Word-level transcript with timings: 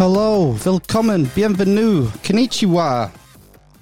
Hello, 0.00 0.56
willkommen, 0.64 1.30
bienvenue, 1.34 2.08
konnichiwa. 2.22 3.10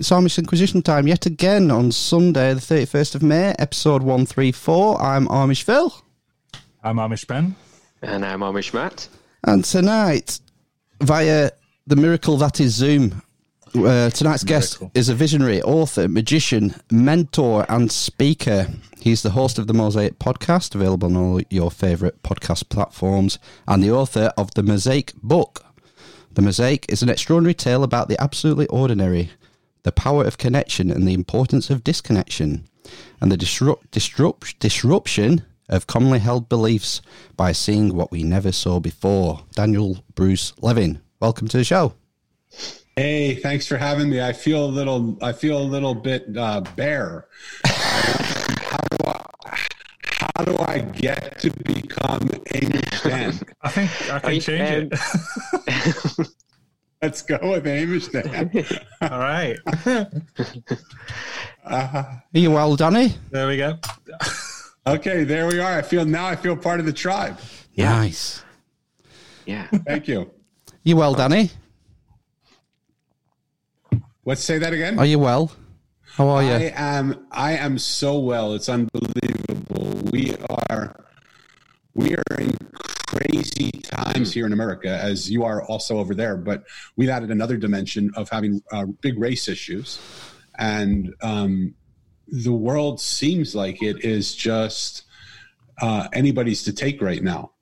It's 0.00 0.10
Amish 0.10 0.36
Inquisition 0.38 0.82
time 0.82 1.06
yet 1.06 1.26
again 1.26 1.70
on 1.70 1.92
Sunday, 1.92 2.54
the 2.54 2.60
31st 2.60 3.14
of 3.14 3.22
May, 3.22 3.54
episode 3.60 4.02
134. 4.02 5.00
I'm 5.00 5.28
Amish 5.28 5.62
Phil, 5.62 5.94
I'm 6.82 6.96
Amish 6.96 7.24
Ben. 7.28 7.54
And 8.02 8.24
I'm 8.24 8.40
Amish 8.40 8.74
Matt. 8.74 9.08
and 9.44 9.64
tonight, 9.64 10.40
via 11.00 11.52
the 11.86 11.94
miracle 11.94 12.36
that 12.38 12.58
is 12.58 12.74
Zoom, 12.74 13.22
uh, 13.76 14.10
tonight's 14.10 14.42
guest 14.42 14.80
Miracle. 14.80 14.90
is 15.00 15.08
a 15.08 15.14
visionary, 15.14 15.62
author, 15.62 16.08
magician, 16.08 16.74
mentor, 16.90 17.64
and 17.68 17.92
speaker. 17.92 18.66
He's 19.00 19.22
the 19.22 19.30
host 19.30 19.56
of 19.56 19.68
the 19.68 19.72
Mosaic 19.74 20.18
podcast, 20.18 20.74
available 20.74 21.06
on 21.06 21.16
all 21.16 21.40
your 21.48 21.70
favourite 21.70 22.20
podcast 22.24 22.68
platforms, 22.70 23.38
and 23.68 23.84
the 23.84 23.92
author 23.92 24.32
of 24.36 24.52
the 24.54 24.64
Mosaic 24.64 25.12
book. 25.22 25.62
The 26.38 26.42
Mosaic 26.42 26.86
is 26.88 27.02
an 27.02 27.08
extraordinary 27.08 27.52
tale 27.52 27.82
about 27.82 28.08
the 28.08 28.16
absolutely 28.22 28.68
ordinary, 28.68 29.30
the 29.82 29.90
power 29.90 30.22
of 30.22 30.38
connection 30.38 30.88
and 30.88 31.04
the 31.04 31.12
importance 31.12 31.68
of 31.68 31.82
disconnection, 31.82 32.64
and 33.20 33.32
the 33.32 33.36
disrupt, 33.36 33.90
disrupt, 33.90 34.56
disruption 34.60 35.42
of 35.68 35.88
commonly 35.88 36.20
held 36.20 36.48
beliefs 36.48 37.02
by 37.36 37.50
seeing 37.50 37.92
what 37.92 38.12
we 38.12 38.22
never 38.22 38.52
saw 38.52 38.78
before. 38.78 39.40
Daniel 39.54 40.04
Bruce 40.14 40.52
Levin, 40.62 41.00
welcome 41.18 41.48
to 41.48 41.56
the 41.56 41.64
show. 41.64 41.94
Hey, 42.94 43.34
thanks 43.34 43.66
for 43.66 43.76
having 43.76 44.08
me. 44.08 44.22
I 44.22 44.32
feel 44.32 44.64
a 44.64 44.70
little. 44.70 45.18
I 45.20 45.32
feel 45.32 45.58
a 45.58 45.64
little 45.64 45.96
bit 45.96 46.36
uh, 46.36 46.60
bare. 46.76 47.26
how, 47.66 48.78
do 48.92 48.96
I, 49.08 49.66
how 50.20 50.44
do 50.44 50.56
I 50.58 50.78
get 50.80 51.38
to 51.40 51.50
become 51.64 52.20
Amish 52.54 53.02
Dan? 53.02 53.38
I 53.62 53.68
think 53.70 53.90
I 54.12 54.18
can 54.18 54.30
I- 54.30 54.38
change 54.38 54.92
it. 54.92 56.28
Let's 57.02 57.22
go 57.22 57.38
with 57.42 57.64
Amish 57.64 58.10
Dan. 58.10 58.50
All 59.12 59.18
right. 59.20 59.56
Uh, 61.64 62.02
Are 62.02 62.22
you 62.32 62.50
well, 62.50 62.74
Danny? 62.74 63.14
There 63.30 63.46
we 63.46 63.56
go. 63.56 63.78
okay, 64.86 65.22
there 65.22 65.46
we 65.46 65.60
are. 65.60 65.78
I 65.78 65.82
feel 65.82 66.04
now. 66.04 66.26
I 66.26 66.34
feel 66.34 66.56
part 66.56 66.80
of 66.80 66.86
the 66.86 66.92
tribe. 66.92 67.38
Nice. 67.76 68.42
Yeah. 69.46 69.68
Thank 69.86 70.08
you. 70.08 70.30
You 70.82 70.96
well, 70.96 71.14
Danny? 71.14 71.50
Let's 74.24 74.42
say 74.42 74.58
that 74.58 74.72
again. 74.72 74.98
Are 74.98 75.06
you 75.06 75.18
well? 75.20 75.52
How 76.18 76.30
are 76.30 76.42
you? 76.42 76.50
I 76.50 76.72
am. 76.74 77.28
I 77.30 77.52
am 77.52 77.78
so 77.78 78.18
well. 78.18 78.52
It's 78.54 78.68
unbelievable. 78.68 80.10
We 80.10 80.34
are. 80.58 81.04
We 81.94 82.16
are 82.16 82.36
in 82.40 82.56
crazy 83.06 83.70
times 83.70 84.32
here 84.32 84.44
in 84.44 84.52
America, 84.52 84.88
as 84.88 85.30
you 85.30 85.44
are 85.44 85.62
also 85.62 85.98
over 85.98 86.16
there. 86.16 86.36
But 86.36 86.64
we've 86.96 87.08
added 87.08 87.30
another 87.30 87.56
dimension 87.56 88.10
of 88.16 88.28
having 88.30 88.60
uh, 88.72 88.86
big 89.00 89.16
race 89.16 89.46
issues, 89.46 90.00
and 90.58 91.14
um, 91.22 91.76
the 92.26 92.52
world 92.52 93.00
seems 93.00 93.54
like 93.54 93.80
it 93.80 94.04
is 94.04 94.34
just 94.34 95.04
uh, 95.80 96.08
anybody's 96.12 96.64
to 96.64 96.72
take 96.72 97.00
right 97.00 97.22
now. 97.22 97.52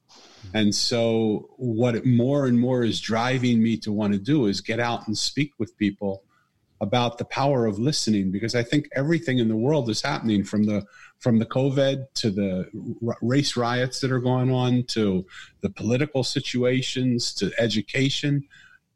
And 0.55 0.75
so, 0.75 1.50
what 1.59 2.06
more 2.06 2.47
and 2.47 2.59
more 2.59 2.84
is 2.84 3.03
driving 3.03 3.62
me 3.62 3.77
to 3.81 3.93
want 3.93 4.15
to 4.15 4.19
do 4.19 4.47
is 4.47 4.62
get 4.62 4.81
out 4.81 5.06
and 5.06 5.19
speak 5.19 5.53
with 5.59 5.77
people 5.77 6.23
about 6.81 7.19
the 7.19 7.25
power 7.25 7.66
of 7.66 7.78
listening 7.78 8.31
because 8.31 8.54
I 8.54 8.62
think 8.62 8.88
everything 8.94 9.38
in 9.38 9.48
the 9.48 9.56
world 9.56 9.88
is 9.88 10.03
happening 10.03 10.44
from 10.44 10.64
the 10.64 10.84
from 11.19 11.38
the 11.38 11.47
COVID 11.47 12.06
to 12.14 12.31
the 12.31 12.69
r- 13.06 13.16
race 13.22 13.56
riots 13.56 14.00
that 14.00 14.12
are 14.12 14.20
going 14.20 14.53
on 14.53 14.84
to 14.88 15.25
the 15.62 15.70
political 15.70 16.22
situations 16.22 17.32
to 17.34 17.50
education. 17.59 18.47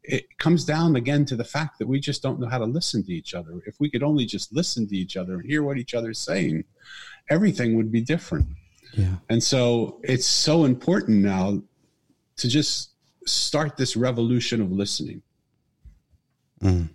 It 0.03 0.37
comes 0.37 0.65
down 0.65 0.95
again 0.95 1.25
to 1.25 1.35
the 1.35 1.43
fact 1.43 1.79
that 1.79 1.87
we 1.87 1.99
just 1.99 2.21
don't 2.21 2.39
know 2.39 2.47
how 2.47 2.59
to 2.59 2.65
listen 2.65 3.03
to 3.05 3.11
each 3.11 3.33
other. 3.33 3.61
If 3.65 3.79
we 3.79 3.89
could 3.89 4.03
only 4.03 4.25
just 4.25 4.53
listen 4.53 4.87
to 4.87 4.95
each 4.95 5.17
other 5.17 5.33
and 5.33 5.45
hear 5.45 5.63
what 5.63 5.77
each 5.77 5.93
other's 5.93 6.19
saying, 6.19 6.63
everything 7.29 7.75
would 7.77 7.91
be 7.91 8.01
different. 8.01 8.47
Yeah. 8.93 9.15
And 9.29 9.43
so 9.43 9.99
it's 10.03 10.25
so 10.25 10.65
important 10.65 11.23
now 11.23 11.61
to 12.37 12.47
just 12.47 12.91
start 13.25 13.77
this 13.77 13.95
revolution 13.95 14.61
of 14.61 14.71
listening. 14.71 15.21
Mm. 16.61 16.89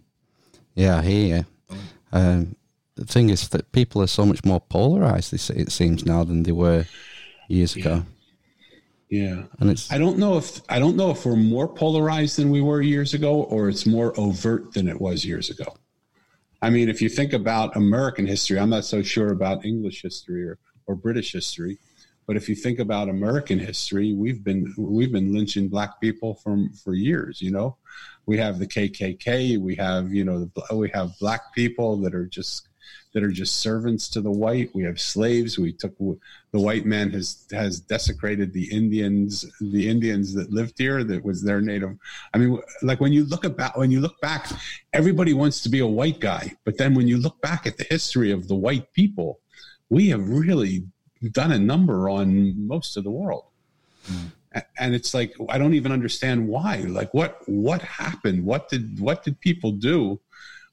Yeah, 0.77 0.99
I 0.99 1.03
hear 1.03 1.37
you. 1.37 1.79
Um, 2.13 2.55
the 2.95 3.05
thing 3.05 3.31
is 3.31 3.49
that 3.49 3.73
people 3.73 4.01
are 4.03 4.07
so 4.07 4.25
much 4.25 4.45
more 4.45 4.61
polarized, 4.61 5.33
it 5.33 5.51
it 5.51 5.73
seems, 5.73 6.07
now 6.07 6.23
than 6.23 6.45
they 6.45 6.53
were 6.53 6.87
years 7.49 7.75
ago. 7.75 8.05
Yeah. 9.09 9.45
And 9.61 9.71
it's, 9.71 9.91
I 9.91 9.99
don't 9.99 10.19
know 10.19 10.37
if 10.37 10.61
I 10.69 10.79
don't 10.79 10.97
know 10.97 11.11
if 11.11 11.25
we're 11.25 11.37
more 11.37 11.69
polarized 11.69 12.37
than 12.39 12.51
we 12.51 12.61
were 12.61 12.83
years 12.83 13.15
ago, 13.15 13.43
or 13.43 13.69
it's 13.69 13.87
more 13.87 14.13
overt 14.19 14.75
than 14.75 14.89
it 14.89 15.01
was 15.01 15.25
years 15.25 15.51
ago. 15.51 15.77
I 16.61 16.71
mean, 16.71 16.89
if 16.89 17.01
you 17.01 17.09
think 17.09 17.33
about 17.33 17.77
American 17.77 18.27
history, 18.27 18.59
I'm 18.59 18.71
not 18.71 18.85
so 18.85 19.03
sure 19.03 19.31
about 19.33 19.65
English 19.65 20.03
history 20.03 20.43
or, 20.45 20.59
or 20.87 20.95
British 20.97 21.33
history, 21.33 21.79
but 22.27 22.37
if 22.37 22.49
you 22.49 22.55
think 22.55 22.81
about 22.81 23.09
American 23.09 23.59
history, 23.59 24.13
we've 24.13 24.43
been 24.43 24.75
we've 24.77 25.13
been 25.13 25.33
lynching 25.33 25.69
black 25.69 26.01
people 26.01 26.35
from 26.35 26.73
for 26.73 26.95
years. 26.95 27.41
You 27.41 27.53
know, 27.53 27.77
we 28.27 28.37
have 28.39 28.59
the 28.59 28.67
KKK, 28.67 29.59
we 29.59 29.75
have 29.77 30.13
you 30.13 30.25
know 30.25 30.51
the, 30.55 30.77
we 30.77 30.91
have 30.91 31.19
black 31.19 31.55
people 31.55 31.97
that 31.99 32.15
are 32.15 32.27
just 32.27 32.69
that 33.17 33.23
are 33.23 33.31
just 33.31 33.61
servants 33.61 34.09
to 34.11 34.21
the 34.21 34.31
white. 34.31 34.75
We 34.75 34.83
have 34.85 35.01
slaves. 35.01 35.59
We 35.59 35.73
took 35.73 35.97
the 35.99 36.61
white 36.61 36.85
man 36.85 37.11
has 37.13 37.47
has 37.51 37.81
desecrated 37.81 38.53
the 38.53 38.71
Indians, 38.71 39.45
the 39.61 39.89
Indians 39.89 40.35
that 40.35 40.51
lived 40.51 40.75
here. 40.77 41.03
That 41.03 41.25
was 41.25 41.43
their 41.43 41.61
native. 41.61 41.97
I 42.35 42.39
mean, 42.39 42.61
like 42.83 43.01
when 43.01 43.15
you 43.15 43.25
look 43.25 43.45
about 43.45 43.79
when 43.79 43.91
you 43.91 44.01
look 44.01 44.21
back, 44.21 44.51
everybody 44.93 45.33
wants 45.33 45.63
to 45.63 45.69
be 45.69 45.79
a 45.81 45.87
white 45.87 46.21
guy, 46.21 46.53
but 46.65 46.77
then 46.77 46.95
when 46.95 47.09
you 47.09 47.17
look 47.17 47.41
back 47.41 47.67
at 47.67 47.79
the 47.79 47.85
history 47.85 48.33
of 48.33 48.49
the 48.49 48.55
white 48.55 48.93
people, 48.93 49.41
we 49.89 50.09
have 50.11 50.29
really 50.29 50.85
done 51.33 51.53
a 51.53 51.59
number 51.59 52.11
on 52.11 52.67
most 52.67 52.97
of 52.97 53.05
the 53.05 53.11
world. 53.11 53.45
A- 54.09 54.13
And 54.79 54.95
it's 54.95 55.15
like 55.15 55.35
I 55.49 55.59
don't 55.59 55.75
even 55.75 55.93
understand 55.93 56.49
why. 56.49 56.77
Like 56.89 57.13
what 57.13 57.43
what 57.47 57.83
happened? 57.83 58.45
What 58.45 58.69
did 58.69 58.99
what 59.01 59.23
did 59.23 59.41
people 59.41 59.73
do? 59.73 60.21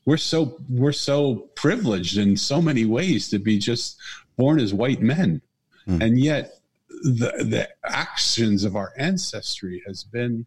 We're 0.06 0.18
so 0.18 0.58
we're 0.70 0.92
so 0.92 1.50
privileged 1.56 2.18
in 2.18 2.36
so 2.38 2.62
many 2.62 2.86
ways 2.86 3.30
to 3.30 3.40
be 3.40 3.58
just 3.58 3.98
born 4.38 4.60
as 4.60 4.74
white 4.74 5.02
men, 5.02 5.42
hmm. 5.86 6.02
and 6.02 6.20
yet 6.20 6.60
the 6.90 7.32
the 7.40 7.70
actions 7.86 8.64
of 8.64 8.76
our 8.76 8.94
ancestry 8.98 9.82
has 9.88 10.04
been 10.04 10.46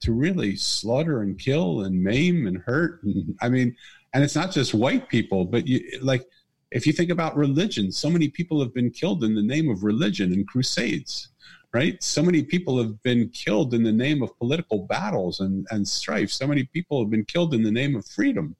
to 0.00 0.12
really 0.12 0.56
slaughter 0.56 1.20
and 1.20 1.38
kill 1.38 1.82
and 1.82 2.02
maim 2.02 2.46
and 2.46 2.58
hurt. 2.58 3.02
And, 3.02 3.36
I 3.40 3.48
mean, 3.50 3.76
and 4.14 4.24
it's 4.24 4.34
not 4.34 4.50
just 4.50 4.74
white 4.74 5.08
people, 5.08 5.44
but 5.44 5.66
you 5.66 5.98
like 6.02 6.26
if 6.70 6.86
you 6.86 6.92
think 6.92 7.10
about 7.10 7.36
religion, 7.36 7.90
so 7.90 8.08
many 8.08 8.28
people 8.28 8.60
have 8.60 8.72
been 8.72 8.90
killed 8.90 9.24
in 9.24 9.34
the 9.34 9.42
name 9.42 9.68
of 9.68 9.82
religion 9.82 10.32
and 10.32 10.46
crusades, 10.46 11.29
right? 11.72 12.02
So 12.02 12.22
many 12.22 12.42
people 12.42 12.78
have 12.78 13.02
been 13.02 13.28
killed 13.28 13.74
in 13.74 13.82
the 13.82 13.92
name 13.92 14.22
of 14.22 14.36
political 14.38 14.86
battles 14.86 15.40
and, 15.40 15.66
and 15.70 15.86
strife. 15.86 16.30
So 16.30 16.46
many 16.46 16.64
people 16.64 17.00
have 17.02 17.10
been 17.10 17.24
killed 17.24 17.54
in 17.54 17.62
the 17.62 17.70
name 17.70 17.94
of 17.94 18.06
freedom. 18.06 18.56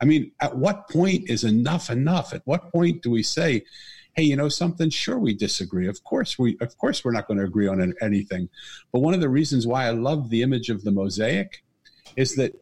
I 0.00 0.06
mean, 0.06 0.32
at 0.40 0.56
what 0.56 0.88
point 0.88 1.28
is 1.30 1.44
enough 1.44 1.90
enough? 1.90 2.32
At 2.32 2.42
what 2.46 2.72
point 2.72 3.02
do 3.02 3.10
we 3.10 3.22
say, 3.22 3.64
hey, 4.14 4.22
you 4.22 4.36
know 4.36 4.48
something? 4.48 4.90
Sure, 4.90 5.18
we 5.18 5.34
disagree. 5.34 5.88
Of 5.88 6.02
course, 6.04 6.38
we 6.38 6.56
of 6.60 6.76
course 6.78 7.04
we're 7.04 7.12
not 7.12 7.26
going 7.26 7.38
to 7.38 7.44
agree 7.44 7.68
on 7.68 7.94
anything. 8.00 8.48
But 8.92 9.00
one 9.00 9.14
of 9.14 9.20
the 9.20 9.28
reasons 9.28 9.66
why 9.66 9.86
I 9.86 9.90
love 9.90 10.30
the 10.30 10.42
image 10.42 10.70
of 10.70 10.84
the 10.84 10.90
mosaic 10.90 11.64
is 12.16 12.34
that 12.36 12.52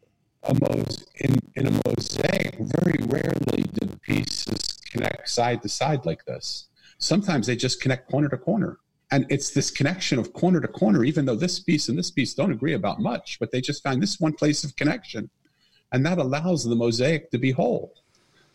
a 0.43 0.53
mos- 0.53 1.05
in, 1.15 1.35
in 1.55 1.67
a 1.67 1.81
mosaic, 1.85 2.57
very 2.59 2.97
rarely 3.05 3.63
do 3.73 3.87
pieces 4.01 4.79
connect 4.91 5.29
side 5.29 5.61
to 5.61 5.69
side 5.69 6.05
like 6.05 6.25
this. 6.25 6.67
Sometimes 6.97 7.47
they 7.47 7.55
just 7.55 7.81
connect 7.81 8.09
corner 8.09 8.29
to 8.29 8.37
corner. 8.37 8.79
And 9.13 9.27
it's 9.29 9.51
this 9.51 9.69
connection 9.69 10.17
of 10.17 10.33
corner 10.33 10.59
to 10.59 10.67
corner, 10.67 11.03
even 11.03 11.25
though 11.25 11.35
this 11.35 11.59
piece 11.59 11.87
and 11.87 11.95
this 11.95 12.09
piece 12.09 12.33
don't 12.33 12.51
agree 12.51 12.73
about 12.73 12.99
much, 12.99 13.37
but 13.39 13.51
they 13.51 13.61
just 13.61 13.83
find 13.83 14.01
this 14.01 14.19
one 14.19 14.33
place 14.33 14.63
of 14.63 14.75
connection. 14.75 15.29
And 15.91 16.03
that 16.03 16.17
allows 16.17 16.63
the 16.63 16.75
mosaic 16.75 17.29
to 17.29 17.37
be 17.37 17.51
whole. 17.51 17.93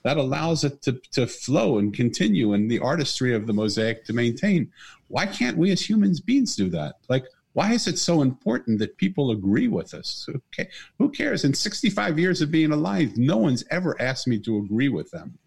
That 0.02 0.16
allows 0.16 0.64
it 0.64 0.82
to, 0.82 1.00
to 1.12 1.28
flow 1.28 1.78
and 1.78 1.94
continue 1.94 2.55
and 2.55 2.69
the 2.69 2.81
artistry 2.81 3.37
of 3.37 3.46
the 3.46 3.52
mosaic 3.52 4.05
to 4.06 4.12
maintain. 4.12 4.72
Why 5.06 5.26
can't 5.26 5.56
we 5.56 5.70
as 5.70 5.88
humans 5.88 6.19
beings 6.19 6.56
do 6.56 6.69
that? 6.70 6.96
Like, 7.08 7.26
Why 7.52 7.72
is 7.72 7.87
it 7.87 7.96
so 7.96 8.20
important 8.20 8.81
that 8.81 8.96
people 8.96 9.31
agree 9.31 9.69
with 9.69 9.94
us? 9.94 10.28
Okay, 10.52 10.69
who 10.99 11.08
cares? 11.08 11.44
In 11.44 11.55
65 11.55 12.19
years 12.19 12.43
of 12.43 12.50
being 12.50 12.72
alive, 12.72 13.16
no 13.16 13.37
one's 13.37 13.62
ever 13.70 13.94
asked 14.02 14.26
me 14.26 14.40
to 14.40 14.58
agree 14.58 14.88
with 14.88 15.12
them. 15.12 15.38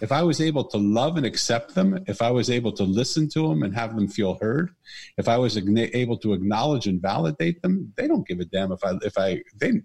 If 0.00 0.12
I 0.12 0.22
was 0.22 0.40
able 0.40 0.64
to 0.64 0.78
love 0.78 1.16
and 1.16 1.26
accept 1.26 1.74
them, 1.74 2.02
if 2.06 2.22
I 2.22 2.30
was 2.30 2.50
able 2.50 2.72
to 2.72 2.84
listen 2.84 3.28
to 3.30 3.48
them 3.48 3.62
and 3.62 3.74
have 3.74 3.94
them 3.94 4.08
feel 4.08 4.34
heard, 4.40 4.74
if 5.18 5.28
I 5.28 5.38
was 5.38 5.56
able 5.56 6.18
to 6.18 6.32
acknowledge 6.32 6.86
and 6.86 7.00
validate 7.00 7.62
them, 7.62 7.92
they 7.96 8.06
don't 8.06 8.26
give 8.26 8.40
a 8.40 8.44
damn 8.44 8.72
if 8.72 8.84
I 8.84 8.92
if 9.02 9.18
I 9.18 9.42
they. 9.58 9.82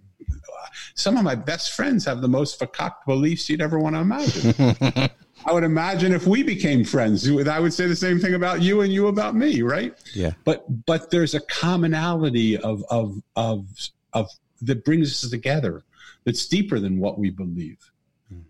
Some 0.93 1.17
of 1.17 1.23
my 1.23 1.35
best 1.35 1.73
friends 1.73 2.05
have 2.05 2.21
the 2.21 2.27
most 2.27 2.59
fakaked 2.59 3.05
beliefs 3.07 3.49
you'd 3.49 3.61
ever 3.61 3.79
want 3.79 3.95
to 3.95 4.01
imagine. 4.01 5.09
I 5.45 5.53
would 5.53 5.63
imagine 5.63 6.13
if 6.13 6.27
we 6.27 6.43
became 6.43 6.83
friends, 6.83 7.29
I 7.47 7.59
would 7.59 7.73
say 7.73 7.87
the 7.87 7.95
same 7.95 8.19
thing 8.19 8.33
about 8.33 8.61
you 8.61 8.81
and 8.81 8.91
you 8.91 9.07
about 9.07 9.35
me, 9.35 9.61
right? 9.61 9.93
Yeah. 10.13 10.31
But 10.43 10.85
but 10.85 11.11
there's 11.11 11.33
a 11.33 11.39
commonality 11.41 12.57
of 12.57 12.83
of 12.89 13.21
of 13.35 13.65
of 14.13 14.29
that 14.61 14.83
brings 14.83 15.23
us 15.23 15.29
together 15.29 15.83
that's 16.25 16.47
deeper 16.47 16.79
than 16.79 16.99
what 16.99 17.17
we 17.17 17.29
believe. 17.29 17.77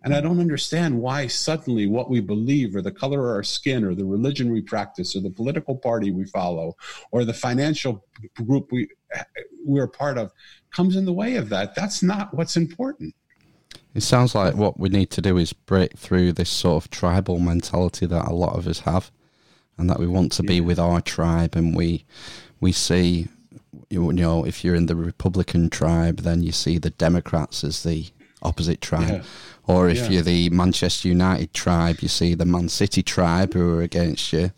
And 0.04 0.14
I 0.14 0.20
don't 0.20 0.40
understand 0.42 1.00
why 1.00 1.28
suddenly 1.28 1.88
what 1.88 2.10
we 2.10 2.20
believe, 2.20 2.76
or 2.76 2.82
the 2.82 2.92
color 2.92 3.30
of 3.30 3.36
our 3.36 3.44
skin, 3.44 3.84
or 3.86 3.96
the 3.96 4.06
religion 4.06 4.52
we 4.52 4.62
practice, 4.62 5.16
or 5.16 5.22
the 5.22 5.30
political 5.30 5.76
party 5.76 6.12
we 6.12 6.26
follow, 6.26 6.76
or 7.12 7.24
the 7.24 7.34
financial 7.34 8.04
group 8.46 8.72
we 8.72 8.90
we're 9.66 9.88
part 9.88 10.18
of, 10.18 10.32
comes 10.72 10.96
in 10.96 11.06
the 11.06 11.14
way 11.14 11.36
of 11.36 11.50
that. 11.50 11.76
That's 11.76 12.04
not 12.04 12.34
what's 12.34 12.58
important. 12.58 13.16
It 13.94 14.02
sounds 14.02 14.36
like 14.36 14.56
what 14.56 14.80
we 14.80 14.90
need 14.90 15.10
to 15.12 15.22
do 15.22 15.38
is 15.38 15.54
break 15.54 15.98
through 15.98 16.34
this 16.34 16.50
sort 16.50 16.84
of 16.84 16.92
tribal 16.92 17.40
mentality 17.40 18.06
that 18.06 18.28
a 18.28 18.34
lot 18.34 18.56
of 18.58 18.68
us 18.68 18.80
have, 18.82 19.12
and 19.78 19.90
that 19.90 20.00
we 20.00 20.08
want 20.08 20.32
to 20.34 20.44
be 20.44 20.56
Yeah. 20.56 20.62
with 20.62 20.80
our 20.80 21.02
tribe, 21.02 21.56
and 21.56 21.76
we 21.76 22.06
we 22.60 22.74
see, 22.74 23.30
you 23.90 24.12
know, 24.12 24.46
if 24.46 24.64
you're 24.66 24.76
in 24.76 24.88
the 24.88 24.96
Republican 24.96 25.70
tribe, 25.70 26.18
then 26.20 26.44
you 26.44 26.52
see 26.52 26.78
the 26.78 26.90
Democrats 26.90 27.64
as 27.64 27.84
the 27.84 28.08
opposite 28.42 28.82
tribe, 28.82 29.10
Yeah. 29.10 29.24
or 29.68 29.90
if 29.90 29.98
Yeah. 29.98 30.10
you're 30.10 30.22
the 30.24 30.50
Manchester 30.50 31.08
United 31.08 31.54
tribe, 31.54 31.98
you 32.02 32.08
see 32.08 32.34
the 32.36 32.46
Man 32.46 32.70
City 32.70 33.04
tribe 33.04 33.54
who 33.54 33.76
are 33.78 33.82
against 33.82 34.32
you, 34.34 34.52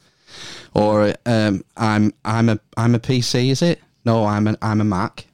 or 0.74 1.16
um, 1.25 1.63
I'm 1.78 2.13
I'm 2.25 2.50
a 2.50 2.60
I'm 2.78 2.95
a 2.95 3.00
PC, 3.00 3.50
is 3.50 3.62
it? 3.62 3.80
No, 4.06 4.25
I'm 4.25 4.48
an 4.48 4.57
I'm 4.62 4.81
a 4.81 4.86
Mac. 4.86 5.25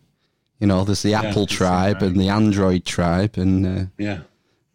You 0.60 0.68
know, 0.68 0.84
there's 0.84 1.04
the 1.04 1.14
Apple 1.14 1.46
PC, 1.46 1.50
tribe 1.58 2.02
and 2.02 2.20
the 2.20 2.30
Android 2.30 2.84
tribe, 2.86 3.38
and 3.38 3.66
uh, 3.66 3.86
Yeah. 3.98 4.20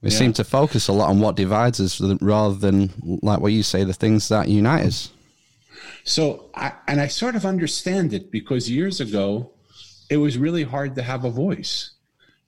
we 0.01 0.11
Yeah. 0.11 0.19
seem 0.19 0.33
to 0.35 0.45
focus 0.45 0.87
a 0.89 0.93
lot 0.93 1.11
on 1.11 1.19
what 1.19 1.35
divides 1.37 1.81
us 1.81 2.01
rather 2.21 2.55
than, 2.55 2.91
like 3.23 3.41
what 3.41 3.53
you 3.53 3.63
say, 3.65 3.83
the 3.85 3.93
things 3.93 4.29
that 4.29 4.49
unite 4.49 4.87
us. 4.87 5.11
So, 6.05 6.51
I, 6.55 6.73
and 6.87 7.01
I 7.01 7.09
sort 7.09 7.35
of 7.37 7.45
understand 7.45 8.13
it 8.13 8.31
because 8.31 8.71
years 8.71 9.01
ago, 9.01 9.51
it 10.11 10.17
was 10.19 10.39
really 10.39 10.63
hard 10.65 10.95
to 10.97 11.03
have 11.03 11.25
a 11.25 11.31
voice. 11.31 11.91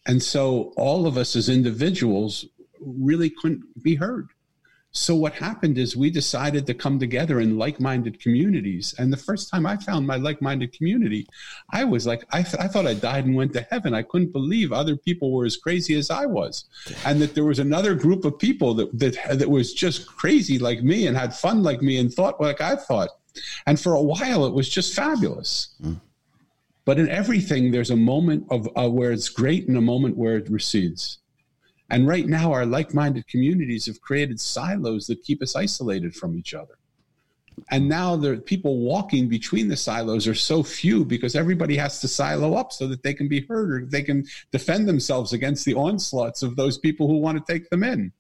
And 0.07 0.23
so 0.23 0.73
all 0.77 1.07
of 1.07 1.17
us 1.17 1.35
as 1.37 1.49
individuals 1.49 2.47
really 2.81 3.31
couldn't 3.31 3.83
be 3.83 3.95
heard. 3.95 4.29
So 4.97 5.17
what 5.17 5.33
happened 5.33 5.77
is 5.77 5.97
we 5.97 6.09
decided 6.09 6.69
to 6.69 6.75
come 6.75 7.01
together 7.01 7.41
in 7.41 7.59
like-minded 7.59 8.21
communities. 8.21 8.95
And 8.97 9.13
the 9.13 9.17
first 9.17 9.51
time 9.51 9.67
I 9.67 9.77
found 9.77 10.07
my 10.07 10.15
like-minded 10.17 10.73
community, 10.73 11.27
I 11.73 11.83
was 11.83 12.07
like, 12.07 12.25
I, 12.31 12.43
th- 12.43 12.63
I 12.63 12.69
thought 12.69 12.87
I 12.87 12.95
died 12.95 13.25
and 13.25 13.35
went 13.35 13.53
to 13.55 13.67
heaven. 13.73 13.93
I 13.93 14.03
couldn't 14.03 14.33
believe 14.33 14.73
other 14.73 14.97
people 14.97 15.33
were 15.33 15.47
as 15.47 15.57
crazy 15.57 15.97
as 15.97 16.11
I 16.11 16.27
was, 16.27 16.67
and 17.05 17.21
that 17.21 17.35
there 17.35 17.45
was 17.45 17.59
another 17.59 17.97
group 17.97 18.25
of 18.25 18.39
people 18.39 18.73
that 18.75 18.97
that 18.97 19.39
that 19.41 19.51
was 19.51 19.75
just 19.75 20.07
crazy 20.07 20.61
like 20.61 20.85
me 20.85 21.09
and 21.09 21.17
had 21.17 21.35
fun 21.35 21.65
like 21.65 21.83
me 21.83 21.99
and 21.99 22.15
thought 22.15 22.41
like 22.41 22.61
I 22.61 22.77
thought. 22.77 23.09
And 23.67 23.81
for 23.81 23.95
a 23.95 24.03
while, 24.03 24.47
it 24.47 24.55
was 24.55 24.69
just 24.69 24.95
fabulous. 24.95 25.75
Hmm. 25.83 25.95
But 26.85 26.99
in 26.99 27.09
everything, 27.09 27.71
there's 27.71 27.91
a 27.91 27.97
moment 27.97 28.47
of 28.51 28.69
uh, 28.77 28.89
where 28.89 29.13
it's 29.13 29.29
great 29.29 29.69
and 29.69 29.77
a 29.77 29.83
moment 29.83 30.17
where 30.17 30.37
it 30.37 30.51
recedes. 30.51 31.19
And 31.91 32.07
right 32.09 32.27
now, 32.27 32.53
our 32.53 32.67
like 32.67 32.95
minded 32.95 33.27
communities 33.27 33.87
have 33.87 34.01
created 34.01 34.41
silos 34.41 35.07
that 35.07 35.23
keep 35.23 35.43
us 35.43 35.55
isolated 35.55 36.15
from 36.15 36.37
each 36.37 36.55
other. 36.55 36.79
And 37.71 37.89
now 37.89 38.17
the 38.17 38.39
people 38.39 38.79
walking 38.79 39.29
between 39.29 39.69
the 39.69 39.77
silos 39.77 40.27
are 40.27 40.35
so 40.35 40.63
few 40.63 41.05
because 41.05 41.37
everybody 41.37 41.77
has 41.77 42.01
to 42.01 42.09
silo 42.09 42.55
up 42.55 42.73
so 42.73 42.87
that 42.89 43.03
they 43.03 43.15
can 43.15 43.29
be 43.29 43.47
heard 43.47 43.71
or 43.71 43.87
they 43.87 44.03
can 44.03 44.25
defend 44.51 44.89
themselves 44.89 45.33
against 45.33 45.65
the 45.65 45.75
onslaughts 45.75 46.43
of 46.43 46.57
those 46.57 46.79
people 46.79 47.07
who 47.07 47.19
want 47.19 47.39
to 47.39 47.53
take 47.53 47.71
them 47.71 47.85
in. 47.85 48.13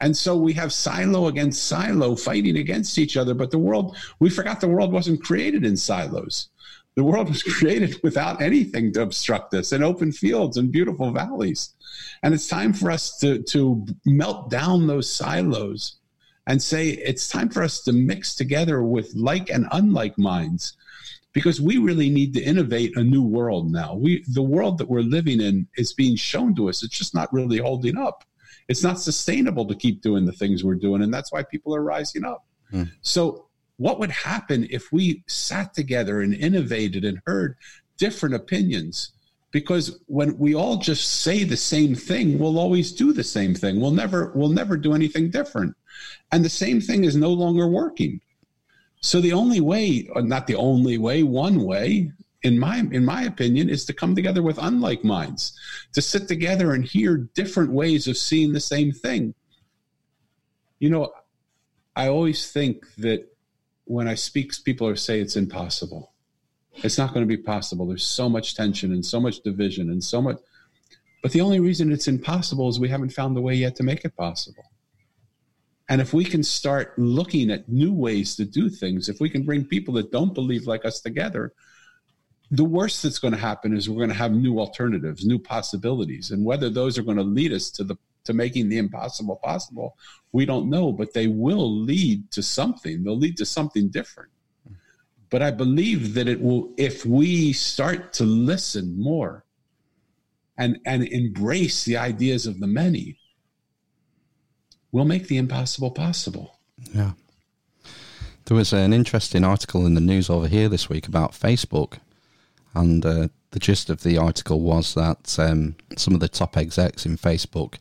And 0.00 0.16
so 0.16 0.36
we 0.36 0.52
have 0.54 0.72
silo 0.72 1.26
against 1.26 1.64
silo 1.64 2.14
fighting 2.14 2.58
against 2.58 2.98
each 2.98 3.16
other. 3.16 3.34
But 3.34 3.50
the 3.50 3.58
world, 3.58 3.96
we 4.20 4.30
forgot 4.30 4.60
the 4.60 4.68
world 4.68 4.92
wasn't 4.92 5.22
created 5.22 5.64
in 5.64 5.76
silos. 5.76 6.48
The 6.96 7.04
world 7.04 7.28
was 7.28 7.42
created 7.58 8.00
without 8.02 8.42
anything 8.42 8.92
to 8.94 9.02
obstruct 9.02 9.54
us 9.54 9.72
and 9.72 9.84
open 9.84 10.12
fields 10.12 10.56
and 10.56 10.72
beautiful 10.72 11.12
valleys. 11.12 11.74
And 12.22 12.34
it's 12.34 12.48
time 12.48 12.72
for 12.72 12.90
us 12.90 13.18
to, 13.18 13.42
to 13.42 13.86
melt 14.04 14.50
down 14.50 14.86
those 14.86 15.10
silos 15.10 15.96
and 16.46 16.62
say 16.62 16.90
it's 16.90 17.28
time 17.28 17.48
for 17.48 17.62
us 17.62 17.82
to 17.82 17.92
mix 17.92 18.34
together 18.34 18.82
with 18.82 19.14
like 19.14 19.50
and 19.50 19.66
unlike 19.72 20.16
minds 20.18 20.76
because 21.32 21.60
we 21.60 21.76
really 21.76 22.08
need 22.08 22.32
to 22.32 22.42
innovate 22.42 22.96
a 22.96 23.04
new 23.04 23.22
world 23.22 23.70
now. 23.70 23.94
We 23.94 24.24
the 24.28 24.42
world 24.42 24.78
that 24.78 24.88
we're 24.88 25.00
living 25.00 25.40
in 25.40 25.68
is 25.76 25.92
being 25.92 26.16
shown 26.16 26.54
to 26.54 26.70
us. 26.70 26.82
It's 26.82 26.96
just 26.96 27.14
not 27.14 27.32
really 27.32 27.58
holding 27.58 27.98
up. 27.98 28.24
It's 28.68 28.82
not 28.82 28.98
sustainable 28.98 29.66
to 29.66 29.74
keep 29.74 30.00
doing 30.00 30.24
the 30.24 30.32
things 30.32 30.64
we're 30.64 30.76
doing 30.76 31.02
and 31.02 31.12
that's 31.12 31.32
why 31.32 31.42
people 31.42 31.74
are 31.74 31.82
rising 31.82 32.24
up. 32.24 32.46
Hmm. 32.70 32.84
So 33.02 33.45
what 33.78 33.98
would 33.98 34.10
happen 34.10 34.66
if 34.70 34.90
we 34.90 35.22
sat 35.26 35.74
together 35.74 36.20
and 36.20 36.34
innovated 36.34 37.04
and 37.04 37.20
heard 37.26 37.56
different 37.98 38.34
opinions? 38.34 39.12
Because 39.50 40.00
when 40.06 40.36
we 40.38 40.54
all 40.54 40.76
just 40.76 41.22
say 41.22 41.44
the 41.44 41.56
same 41.56 41.94
thing, 41.94 42.38
we'll 42.38 42.58
always 42.58 42.92
do 42.92 43.12
the 43.12 43.24
same 43.24 43.54
thing. 43.54 43.80
We'll 43.80 43.90
never 43.90 44.32
we'll 44.34 44.50
never 44.50 44.76
do 44.76 44.94
anything 44.94 45.30
different. 45.30 45.74
And 46.32 46.44
the 46.44 46.50
same 46.50 46.80
thing 46.80 47.04
is 47.04 47.16
no 47.16 47.30
longer 47.30 47.68
working. 47.68 48.20
So 49.00 49.20
the 49.20 49.32
only 49.32 49.60
way, 49.60 50.08
not 50.16 50.46
the 50.46 50.56
only 50.56 50.98
way, 50.98 51.22
one 51.22 51.62
way, 51.62 52.10
in 52.42 52.58
my 52.58 52.78
in 52.78 53.04
my 53.04 53.22
opinion, 53.22 53.68
is 53.70 53.84
to 53.86 53.92
come 53.92 54.14
together 54.14 54.42
with 54.42 54.58
unlike 54.60 55.04
minds, 55.04 55.58
to 55.92 56.02
sit 56.02 56.28
together 56.28 56.72
and 56.72 56.84
hear 56.84 57.16
different 57.16 57.72
ways 57.72 58.08
of 58.08 58.16
seeing 58.16 58.52
the 58.52 58.60
same 58.60 58.92
thing. 58.92 59.34
You 60.80 60.90
know, 60.90 61.12
I 61.94 62.08
always 62.08 62.50
think 62.50 62.84
that 62.98 63.35
when 63.86 64.08
I 64.08 64.14
speak, 64.14 64.52
people 64.64 64.86
are 64.86 64.96
say 64.96 65.20
it's 65.20 65.36
impossible. 65.36 66.12
It's 66.74 66.98
not 66.98 67.14
going 67.14 67.26
to 67.26 67.36
be 67.36 67.42
possible. 67.42 67.86
There's 67.86 68.04
so 68.04 68.28
much 68.28 68.54
tension 68.54 68.92
and 68.92 69.04
so 69.04 69.20
much 69.20 69.40
division 69.40 69.90
and 69.90 70.04
so 70.04 70.20
much. 70.20 70.38
But 71.22 71.32
the 71.32 71.40
only 71.40 71.60
reason 71.60 71.90
it's 71.90 72.08
impossible 72.08 72.68
is 72.68 72.78
we 72.78 72.88
haven't 72.88 73.10
found 73.10 73.34
the 73.34 73.40
way 73.40 73.54
yet 73.54 73.76
to 73.76 73.82
make 73.82 74.04
it 74.04 74.14
possible. 74.16 74.64
And 75.88 76.00
if 76.00 76.12
we 76.12 76.24
can 76.24 76.42
start 76.42 76.98
looking 76.98 77.50
at 77.50 77.68
new 77.68 77.92
ways 77.92 78.36
to 78.36 78.44
do 78.44 78.68
things, 78.68 79.08
if 79.08 79.20
we 79.20 79.30
can 79.30 79.44
bring 79.44 79.64
people 79.64 79.94
that 79.94 80.10
don't 80.10 80.34
believe 80.34 80.66
like 80.66 80.84
us 80.84 81.00
together, 81.00 81.52
the 82.50 82.64
worst 82.64 83.02
that's 83.02 83.20
going 83.20 83.34
to 83.34 83.40
happen 83.40 83.76
is 83.76 83.88
we're 83.88 83.96
going 83.96 84.08
to 84.08 84.14
have 84.14 84.32
new 84.32 84.58
alternatives, 84.58 85.24
new 85.24 85.38
possibilities. 85.38 86.32
And 86.32 86.44
whether 86.44 86.68
those 86.68 86.98
are 86.98 87.02
going 87.02 87.16
to 87.16 87.22
lead 87.22 87.52
us 87.52 87.70
to 87.70 87.84
the 87.84 87.96
to 88.26 88.34
making 88.34 88.68
the 88.68 88.78
impossible 88.78 89.36
possible, 89.36 89.96
we 90.32 90.44
don't 90.44 90.68
know, 90.68 90.92
but 90.92 91.14
they 91.14 91.26
will 91.26 91.70
lead 91.70 92.30
to 92.32 92.42
something. 92.42 93.02
They'll 93.02 93.16
lead 93.16 93.36
to 93.38 93.46
something 93.46 93.88
different. 93.88 94.30
But 95.30 95.42
I 95.42 95.50
believe 95.50 96.14
that 96.14 96.28
it 96.28 96.40
will 96.40 96.72
if 96.76 97.04
we 97.04 97.52
start 97.52 98.12
to 98.14 98.24
listen 98.24 99.00
more 99.00 99.44
and 100.56 100.78
and 100.86 101.06
embrace 101.08 101.84
the 101.84 101.96
ideas 101.96 102.46
of 102.46 102.60
the 102.60 102.66
many, 102.66 103.18
we'll 104.92 105.04
make 105.04 105.26
the 105.26 105.36
impossible 105.36 105.90
possible. 105.90 106.58
Yeah. 106.94 107.12
There 108.44 108.56
was 108.56 108.72
an 108.72 108.92
interesting 108.92 109.42
article 109.42 109.84
in 109.86 109.94
the 109.94 110.00
news 110.00 110.30
over 110.30 110.46
here 110.46 110.68
this 110.68 110.88
week 110.88 111.08
about 111.08 111.32
Facebook, 111.32 111.98
and 112.74 113.04
uh, 113.04 113.28
the 113.50 113.58
gist 113.58 113.90
of 113.90 114.02
the 114.02 114.18
article 114.18 114.60
was 114.60 114.94
that 114.94 115.36
um, 115.38 115.74
some 115.96 116.14
of 116.14 116.20
the 116.20 116.28
top 116.28 116.56
execs 116.56 117.04
in 117.04 117.16
Facebook 117.16 117.76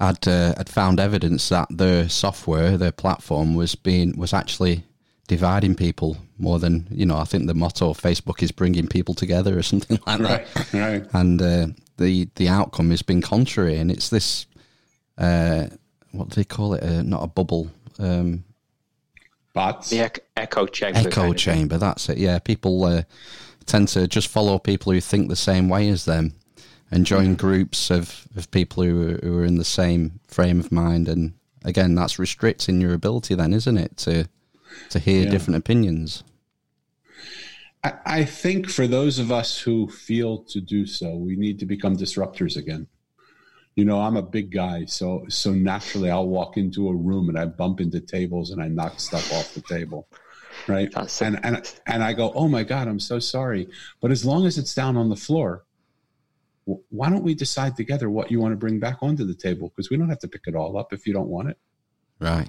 had 0.00 0.26
uh, 0.26 0.54
had 0.56 0.68
found 0.68 0.98
evidence 0.98 1.48
that 1.50 1.68
their 1.70 2.08
software, 2.08 2.76
their 2.78 2.92
platform, 2.92 3.54
was 3.54 3.74
being 3.74 4.16
was 4.18 4.32
actually 4.32 4.84
dividing 5.28 5.74
people 5.76 6.16
more 6.38 6.58
than 6.58 6.86
you 6.90 7.04
know. 7.06 7.18
I 7.18 7.24
think 7.24 7.46
the 7.46 7.54
motto 7.54 7.90
of 7.90 8.00
Facebook 8.00 8.42
is 8.42 8.50
bringing 8.52 8.86
people 8.88 9.14
together 9.14 9.58
or 9.58 9.62
something 9.72 9.98
like 10.06 10.18
that 10.20 10.46
Right, 10.72 10.74
right. 10.74 11.06
and 11.12 11.40
uh, 11.42 11.66
the 11.98 12.28
the 12.36 12.48
outcome 12.48 12.90
has 12.90 13.02
been 13.02 13.20
contrary, 13.22 13.76
and 13.78 13.90
it's 13.90 14.08
this 14.08 14.46
uh, 15.18 15.66
what 16.12 16.28
do 16.30 16.34
they 16.36 16.44
call 16.44 16.74
it? 16.74 16.82
Uh, 16.82 17.02
not 17.02 17.22
a 17.22 17.26
bubble, 17.28 17.70
um, 17.98 18.42
Bots. 19.52 19.90
The 19.90 20.00
ec- 20.00 20.24
echo 20.36 20.66
chamber. 20.66 20.98
echo 21.00 21.10
kind 21.10 21.34
of 21.34 21.40
thing. 21.40 21.54
chamber. 21.54 21.78
That's 21.78 22.08
it. 22.08 22.18
Yeah, 22.18 22.38
people 22.38 22.84
uh, 22.84 23.02
tend 23.66 23.88
to 23.88 24.06
just 24.08 24.28
follow 24.28 24.58
people 24.58 24.92
who 24.92 25.00
think 25.00 25.28
the 25.28 25.36
same 25.36 25.68
way 25.68 25.88
as 25.88 26.04
them, 26.04 26.34
and 26.90 27.06
join 27.06 27.24
mm-hmm. 27.26 27.34
groups 27.34 27.90
of, 27.90 28.26
of 28.36 28.50
people 28.50 28.82
who 28.82 29.14
are, 29.14 29.18
who 29.22 29.38
are 29.38 29.44
in 29.44 29.56
the 29.56 29.64
same 29.64 30.20
frame 30.26 30.60
of 30.60 30.72
mind. 30.72 31.08
And 31.08 31.34
again, 31.64 31.94
that's 31.94 32.18
restricting 32.18 32.80
your 32.80 32.94
ability, 32.94 33.34
then, 33.34 33.52
isn't 33.52 33.78
it, 33.78 33.96
to 33.98 34.28
to 34.90 34.98
hear 34.98 35.24
Yeah. 35.24 35.30
different 35.30 35.56
opinions? 35.58 36.22
I, 37.82 37.92
I 38.06 38.24
think 38.24 38.68
for 38.70 38.86
those 38.86 39.18
of 39.18 39.32
us 39.32 39.58
who 39.58 39.88
feel 39.88 40.38
to 40.44 40.60
do 40.60 40.86
so, 40.86 41.14
we 41.14 41.36
need 41.36 41.58
to 41.60 41.66
become 41.66 41.96
disruptors 41.96 42.56
again. 42.56 42.86
You 43.76 43.84
know, 43.84 44.00
I'm 44.00 44.16
a 44.16 44.22
big 44.22 44.50
guy, 44.52 44.84
so 44.84 45.24
so 45.28 45.52
naturally 45.52 46.10
I'll 46.10 46.28
walk 46.28 46.56
into 46.56 46.88
a 46.88 46.94
room 46.94 47.28
and 47.28 47.38
I 47.38 47.46
bump 47.46 47.80
into 47.80 48.00
tables 48.00 48.50
and 48.50 48.62
I 48.62 48.68
knock 48.68 49.00
stuff 49.00 49.32
off 49.32 49.54
the 49.54 49.62
table. 49.62 50.08
Right. 50.66 50.90
That's 50.92 51.22
and 51.22 51.42
and 51.44 51.72
and 51.86 52.02
I 52.02 52.12
go, 52.12 52.32
Oh 52.34 52.48
my 52.48 52.64
God, 52.64 52.88
I'm 52.88 53.00
so 53.00 53.18
sorry. 53.18 53.68
But 54.00 54.10
as 54.10 54.24
long 54.24 54.46
as 54.46 54.58
it's 54.58 54.74
down 54.74 54.96
on 54.96 55.08
the 55.08 55.16
floor, 55.16 55.64
w- 55.69 55.69
why 56.64 57.10
don't 57.10 57.22
we 57.22 57.34
decide 57.34 57.76
together 57.76 58.08
what 58.10 58.30
you 58.30 58.40
want 58.40 58.52
to 58.52 58.56
bring 58.56 58.78
back 58.78 58.98
onto 59.02 59.24
the 59.24 59.34
table? 59.34 59.68
Because 59.68 59.90
we 59.90 59.96
don't 59.96 60.08
have 60.08 60.20
to 60.20 60.28
pick 60.28 60.42
it 60.46 60.54
all 60.54 60.76
up 60.76 60.92
if 60.92 61.06
you 61.06 61.12
don't 61.12 61.28
want 61.28 61.50
it. 61.50 61.58
Right. 62.18 62.48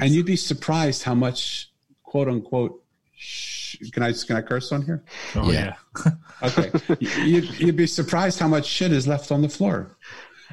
And 0.00 0.10
you'd 0.10 0.26
be 0.26 0.36
surprised 0.36 1.04
how 1.04 1.14
much 1.14 1.70
quote 2.02 2.28
unquote 2.28 2.82
sh- 3.14 3.76
can 3.92 4.02
I 4.02 4.12
can 4.12 4.36
I 4.36 4.42
curse 4.42 4.72
on 4.72 4.82
here? 4.82 5.04
oh, 5.36 5.50
yeah. 5.50 5.74
yeah. 6.04 6.12
Okay. 6.42 6.70
you'd, 7.00 7.60
you'd 7.60 7.76
be 7.76 7.86
surprised 7.86 8.38
how 8.38 8.48
much 8.48 8.66
shit 8.66 8.92
is 8.92 9.06
left 9.06 9.30
on 9.30 9.42
the 9.42 9.48
floor. 9.48 9.96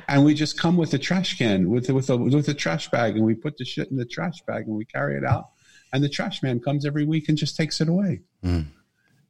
And 0.08 0.24
we 0.24 0.34
just 0.34 0.60
come 0.60 0.78
with 0.78 0.94
a 0.94 1.00
trash 1.00 1.38
can, 1.38 1.70
with, 1.70 1.90
with, 1.90 2.10
a, 2.10 2.18
with 2.18 2.48
a 2.50 2.54
trash 2.54 2.90
bag, 2.90 3.16
and 3.16 3.26
we 3.26 3.34
put 3.34 3.58
the 3.58 3.66
shit 3.66 3.90
in 3.90 3.98
the 3.98 4.06
trash 4.06 4.42
bag 4.46 4.68
and 4.68 4.76
we 4.76 4.86
carry 4.86 5.18
it 5.18 5.26
out. 5.26 5.50
And 5.94 6.04
the 6.04 6.10
trash 6.10 6.44
man 6.44 6.60
comes 6.60 6.86
every 6.86 7.06
week 7.06 7.30
and 7.30 7.38
just 7.38 7.56
takes 7.56 7.82
it 7.82 7.90
away. 7.90 8.22
Mm. 8.44 8.68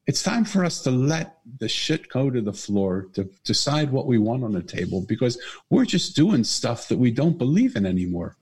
It's 0.08 0.24
time 0.24 0.46
for 0.46 0.64
us 0.64 0.82
to 0.84 0.92
let 0.92 1.38
the 1.60 1.68
shit 1.68 2.08
go 2.08 2.30
to 2.30 2.42
the 2.42 2.54
floor, 2.54 3.08
to 3.14 3.26
decide 3.44 3.92
what 3.92 4.08
we 4.08 4.18
want 4.18 4.44
on 4.44 4.54
the 4.54 4.64
table, 4.64 5.02
because 5.02 5.38
we're 5.70 5.86
just 5.86 6.16
doing 6.16 6.46
stuff 6.46 6.88
that 6.88 6.98
we 6.98 7.12
don't 7.12 7.38
believe 7.38 7.76
in 7.76 7.86
anymore. 7.86 8.38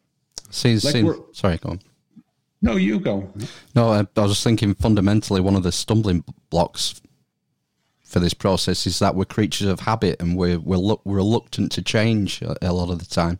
See, 0.51 0.73
Like 0.73 0.93
see- 0.93 1.11
sorry, 1.33 1.57
go 1.57 1.69
on. 1.69 1.81
No, 2.61 2.75
you 2.77 2.99
go. 2.99 3.31
No, 3.75 3.91
I, 3.91 3.99
I 4.15 4.21
was 4.21 4.31
just 4.31 4.43
thinking 4.43 4.73
fundamentally 4.75 5.41
one 5.41 5.55
of 5.55 5.63
the 5.63 5.71
stumbling 5.71 6.23
blocks 6.49 7.01
for 8.03 8.19
this 8.19 8.33
process 8.33 8.87
is 8.87 8.99
that 8.99 9.15
we're 9.15 9.25
creatures 9.25 9.67
of 9.67 9.81
habit 9.81 10.21
and 10.21 10.37
we're 10.37 10.59
we're, 10.59 10.77
look, 10.77 11.01
we're 11.03 11.17
reluctant 11.17 11.71
to 11.73 11.81
change 11.81 12.41
a, 12.41 12.55
a 12.61 12.71
lot 12.73 12.89
of 12.89 12.99
the 12.99 13.05
time. 13.05 13.39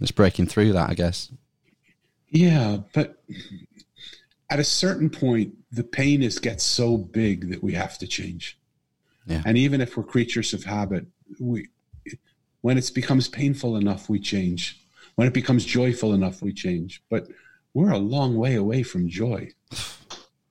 It's 0.00 0.12
breaking 0.12 0.46
through 0.46 0.72
that, 0.74 0.90
I 0.90 0.94
guess. 0.94 1.30
Yeah, 2.28 2.78
but 2.92 3.22
at 4.50 4.60
a 4.60 4.64
certain 4.64 5.10
point, 5.10 5.54
the 5.72 5.84
pain 5.84 6.22
is 6.22 6.38
gets 6.38 6.64
so 6.64 6.96
big 6.96 7.50
that 7.50 7.62
we 7.62 7.72
have 7.72 7.98
to 7.98 8.06
change. 8.06 8.58
Yeah. 9.26 9.42
And 9.44 9.56
even 9.56 9.80
if 9.80 9.96
we're 9.96 10.04
creatures 10.04 10.52
of 10.52 10.64
habit, 10.64 11.06
we 11.40 11.68
when 12.60 12.78
it 12.78 12.90
becomes 12.94 13.28
painful 13.28 13.76
enough, 13.76 14.08
we 14.08 14.18
change. 14.18 14.80
When 15.16 15.28
it 15.28 15.34
becomes 15.34 15.64
joyful 15.64 16.14
enough, 16.14 16.40
we 16.40 16.52
change. 16.52 17.02
But 17.10 17.28
we're 17.74 17.92
a 17.92 17.98
long 17.98 18.36
way 18.36 18.54
away 18.54 18.82
from 18.82 19.08
joy. 19.08 19.50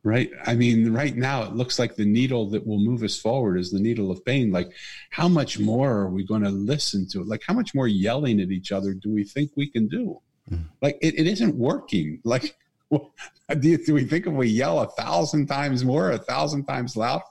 Right? 0.06 0.32
I 0.46 0.56
mean, 0.56 0.92
right 0.92 1.16
now 1.16 1.44
it 1.44 1.56
looks 1.56 1.80
like 1.80 1.96
the 1.96 2.04
needle 2.04 2.50
that 2.50 2.68
will 2.68 2.78
move 2.78 3.04
us 3.04 3.18
forward 3.18 3.58
is 3.58 3.72
the 3.72 3.80
needle 3.80 4.12
of 4.12 4.26
pain. 4.26 4.52
Like, 4.52 4.70
how 5.12 5.30
much 5.30 5.60
more 5.60 5.92
are 5.92 6.10
we 6.10 6.26
going 6.26 6.44
to 6.44 6.50
listen 6.50 7.08
to 7.12 7.22
it? 7.22 7.28
Like, 7.28 7.42
how 7.48 7.54
much 7.54 7.74
more 7.74 7.88
yelling 7.88 8.42
at 8.42 8.52
each 8.52 8.74
other 8.74 8.94
do 8.94 9.14
we 9.14 9.24
think 9.24 9.52
we 9.56 9.70
can 9.70 9.88
do? 9.88 10.20
Mm. 10.52 10.66
Like, 10.82 10.98
it, 11.02 11.18
it 11.18 11.26
isn't 11.26 11.56
working. 11.56 12.20
Like, 12.26 12.58
do, 13.60 13.70
you, 13.70 13.78
do 13.86 13.94
we 13.94 14.06
think 14.06 14.28
if 14.28 14.34
we 14.34 14.48
yell 14.48 14.80
a 14.82 14.88
thousand 14.92 15.48
times 15.48 15.84
more, 15.84 16.12
a 16.12 16.18
thousand 16.18 16.66
times 16.66 16.96
louder, 16.98 17.24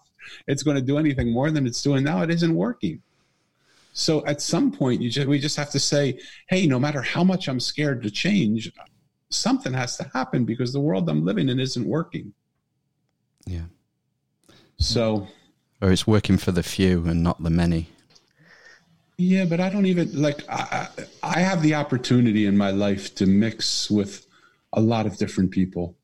it's 0.46 0.62
going 0.62 0.76
to 0.76 0.82
do 0.82 0.98
anything 0.98 1.32
more 1.32 1.50
than 1.50 1.66
it's 1.66 1.82
doing 1.82 2.04
now? 2.04 2.22
It 2.22 2.30
isn't 2.30 2.54
working. 2.54 3.02
So 3.94 4.24
at 4.26 4.40
some 4.40 4.72
point, 4.72 5.02
you 5.02 5.10
just 5.10 5.28
we 5.28 5.38
just 5.38 5.56
have 5.56 5.70
to 5.70 5.80
say, 5.80 6.18
hey, 6.48 6.66
no 6.66 6.78
matter 6.78 7.02
how 7.02 7.24
much 7.24 7.48
I'm 7.48 7.60
scared 7.60 8.02
to 8.04 8.10
change, 8.10 8.70
something 9.30 9.72
has 9.74 9.96
to 9.98 10.04
happen 10.14 10.44
because 10.44 10.72
the 10.72 10.80
world 10.80 11.08
I'm 11.08 11.24
living 11.24 11.48
in 11.48 11.60
isn't 11.60 11.86
working. 11.86 12.32
Yeah. 13.46 13.66
So 14.78 15.28
Or 15.80 15.90
it's 15.92 16.06
working 16.06 16.38
for 16.38 16.52
the 16.52 16.62
few 16.62 17.06
and 17.06 17.22
not 17.22 17.42
the 17.42 17.50
many. 17.50 17.88
yeah, 19.18 19.44
but 19.44 19.60
I 19.60 19.68
don't 19.68 19.86
even 19.86 20.10
like 20.20 20.42
I, 20.48 20.88
I 20.98 21.04
I 21.22 21.40
have 21.40 21.62
the 21.62 21.74
opportunity 21.74 22.46
in 22.46 22.56
my 22.56 22.70
life 22.70 23.14
to 23.16 23.26
mix 23.26 23.90
with 23.90 24.26
a 24.72 24.80
lot 24.80 25.06
of 25.06 25.16
different 25.16 25.50
people. 25.50 25.96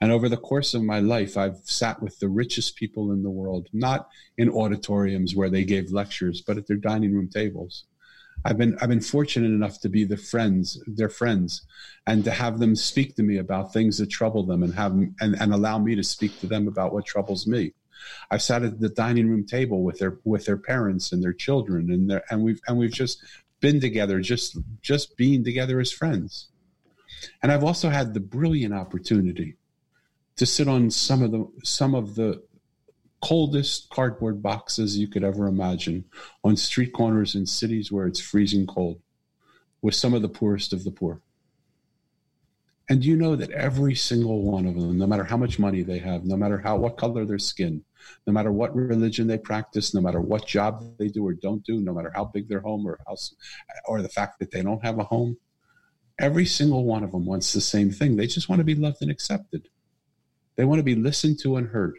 And 0.00 0.10
over 0.10 0.28
the 0.28 0.36
course 0.36 0.74
of 0.74 0.82
my 0.82 0.98
life, 0.98 1.36
I've 1.36 1.58
sat 1.62 2.02
with 2.02 2.18
the 2.18 2.28
richest 2.28 2.74
people 2.74 3.12
in 3.12 3.22
the 3.22 3.30
world, 3.30 3.68
not 3.72 4.08
in 4.36 4.50
auditoriums 4.50 5.36
where 5.36 5.48
they 5.48 5.64
gave 5.64 5.92
lectures, 5.92 6.42
but 6.42 6.56
at 6.56 6.66
their 6.66 6.76
dining 6.76 7.14
room 7.14 7.28
tables. 7.28 7.84
I've 8.44 8.58
been 8.58 8.76
I've 8.80 8.88
been 8.88 9.00
fortunate 9.00 9.52
enough 9.52 9.80
to 9.82 9.88
be 9.88 10.04
the 10.04 10.16
friends, 10.16 10.82
their 10.86 11.08
friends, 11.08 11.62
and 12.06 12.24
to 12.24 12.32
have 12.32 12.58
them 12.58 12.74
speak 12.74 13.14
to 13.16 13.22
me 13.22 13.38
about 13.38 13.72
things 13.72 13.98
that 13.98 14.10
trouble 14.10 14.44
them 14.44 14.62
and 14.64 14.74
have 14.74 14.92
and, 14.92 15.14
and 15.20 15.54
allow 15.54 15.78
me 15.78 15.94
to 15.94 16.02
speak 16.02 16.40
to 16.40 16.48
them 16.48 16.66
about 16.66 16.92
what 16.92 17.06
troubles 17.06 17.46
me. 17.46 17.72
I've 18.30 18.42
sat 18.42 18.64
at 18.64 18.80
the 18.80 18.88
dining 18.88 19.28
room 19.28 19.46
table 19.46 19.84
with 19.84 20.00
their 20.00 20.18
with 20.24 20.44
their 20.44 20.56
parents 20.56 21.12
and 21.12 21.22
their 21.22 21.32
children 21.32 21.92
and 21.92 22.10
their 22.10 22.24
and 22.30 22.42
we've 22.42 22.60
and 22.66 22.76
we've 22.76 22.92
just 22.92 23.22
been 23.60 23.80
together, 23.80 24.20
just 24.20 24.58
just 24.80 25.16
being 25.16 25.44
together 25.44 25.78
as 25.78 25.92
friends. 25.92 26.48
And 27.42 27.52
I've 27.52 27.64
also 27.64 27.88
had 27.88 28.14
the 28.14 28.20
brilliant 28.20 28.74
opportunity 28.74 29.56
to 30.36 30.46
sit 30.46 30.68
on 30.68 30.90
some 30.90 31.22
of 31.22 31.30
the 31.30 31.46
some 31.62 31.94
of 31.94 32.14
the 32.14 32.42
coldest 33.22 33.88
cardboard 33.90 34.42
boxes 34.42 34.98
you 34.98 35.06
could 35.06 35.22
ever 35.22 35.46
imagine 35.46 36.04
on 36.42 36.56
street 36.56 36.92
corners 36.92 37.34
in 37.36 37.46
cities 37.46 37.92
where 37.92 38.06
it's 38.06 38.20
freezing 38.20 38.66
cold 38.66 39.00
with 39.80 39.94
some 39.94 40.12
of 40.12 40.22
the 40.22 40.28
poorest 40.28 40.72
of 40.72 40.84
the 40.84 40.90
poor. 40.90 41.20
And 42.88 43.04
you 43.04 43.16
know 43.16 43.36
that 43.36 43.50
every 43.52 43.94
single 43.94 44.42
one 44.42 44.66
of 44.66 44.74
them, 44.74 44.98
no 44.98 45.06
matter 45.06 45.24
how 45.24 45.36
much 45.36 45.58
money 45.58 45.82
they 45.82 45.98
have, 45.98 46.24
no 46.24 46.36
matter 46.36 46.58
how 46.58 46.76
what 46.76 46.96
color 46.96 47.24
their 47.24 47.38
skin, 47.38 47.84
no 48.26 48.32
matter 48.32 48.50
what 48.50 48.74
religion 48.74 49.28
they 49.28 49.38
practice, 49.38 49.94
no 49.94 50.00
matter 50.00 50.20
what 50.20 50.46
job 50.46 50.84
they 50.98 51.08
do 51.08 51.24
or 51.26 51.32
don't 51.32 51.64
do, 51.64 51.80
no 51.80 51.94
matter 51.94 52.10
how 52.14 52.24
big 52.24 52.48
their 52.48 52.60
home 52.60 52.84
or 52.86 52.98
house, 53.06 53.34
or 53.86 54.02
the 54.02 54.08
fact 54.08 54.40
that 54.40 54.50
they 54.50 54.62
don't 54.62 54.84
have 54.84 54.98
a 54.98 55.04
home, 55.04 55.36
every 56.18 56.46
single 56.46 56.84
one 56.84 57.02
of 57.02 57.12
them 57.12 57.24
wants 57.24 57.52
the 57.52 57.60
same 57.60 57.90
thing. 57.90 58.16
They 58.16 58.26
just 58.26 58.48
want 58.48 58.60
to 58.60 58.64
be 58.64 58.74
loved 58.74 59.02
and 59.02 59.10
accepted. 59.10 59.68
They 60.56 60.64
want 60.64 60.78
to 60.78 60.84
be 60.84 60.94
listened 60.94 61.40
to 61.40 61.56
and 61.56 61.68
heard. 61.68 61.98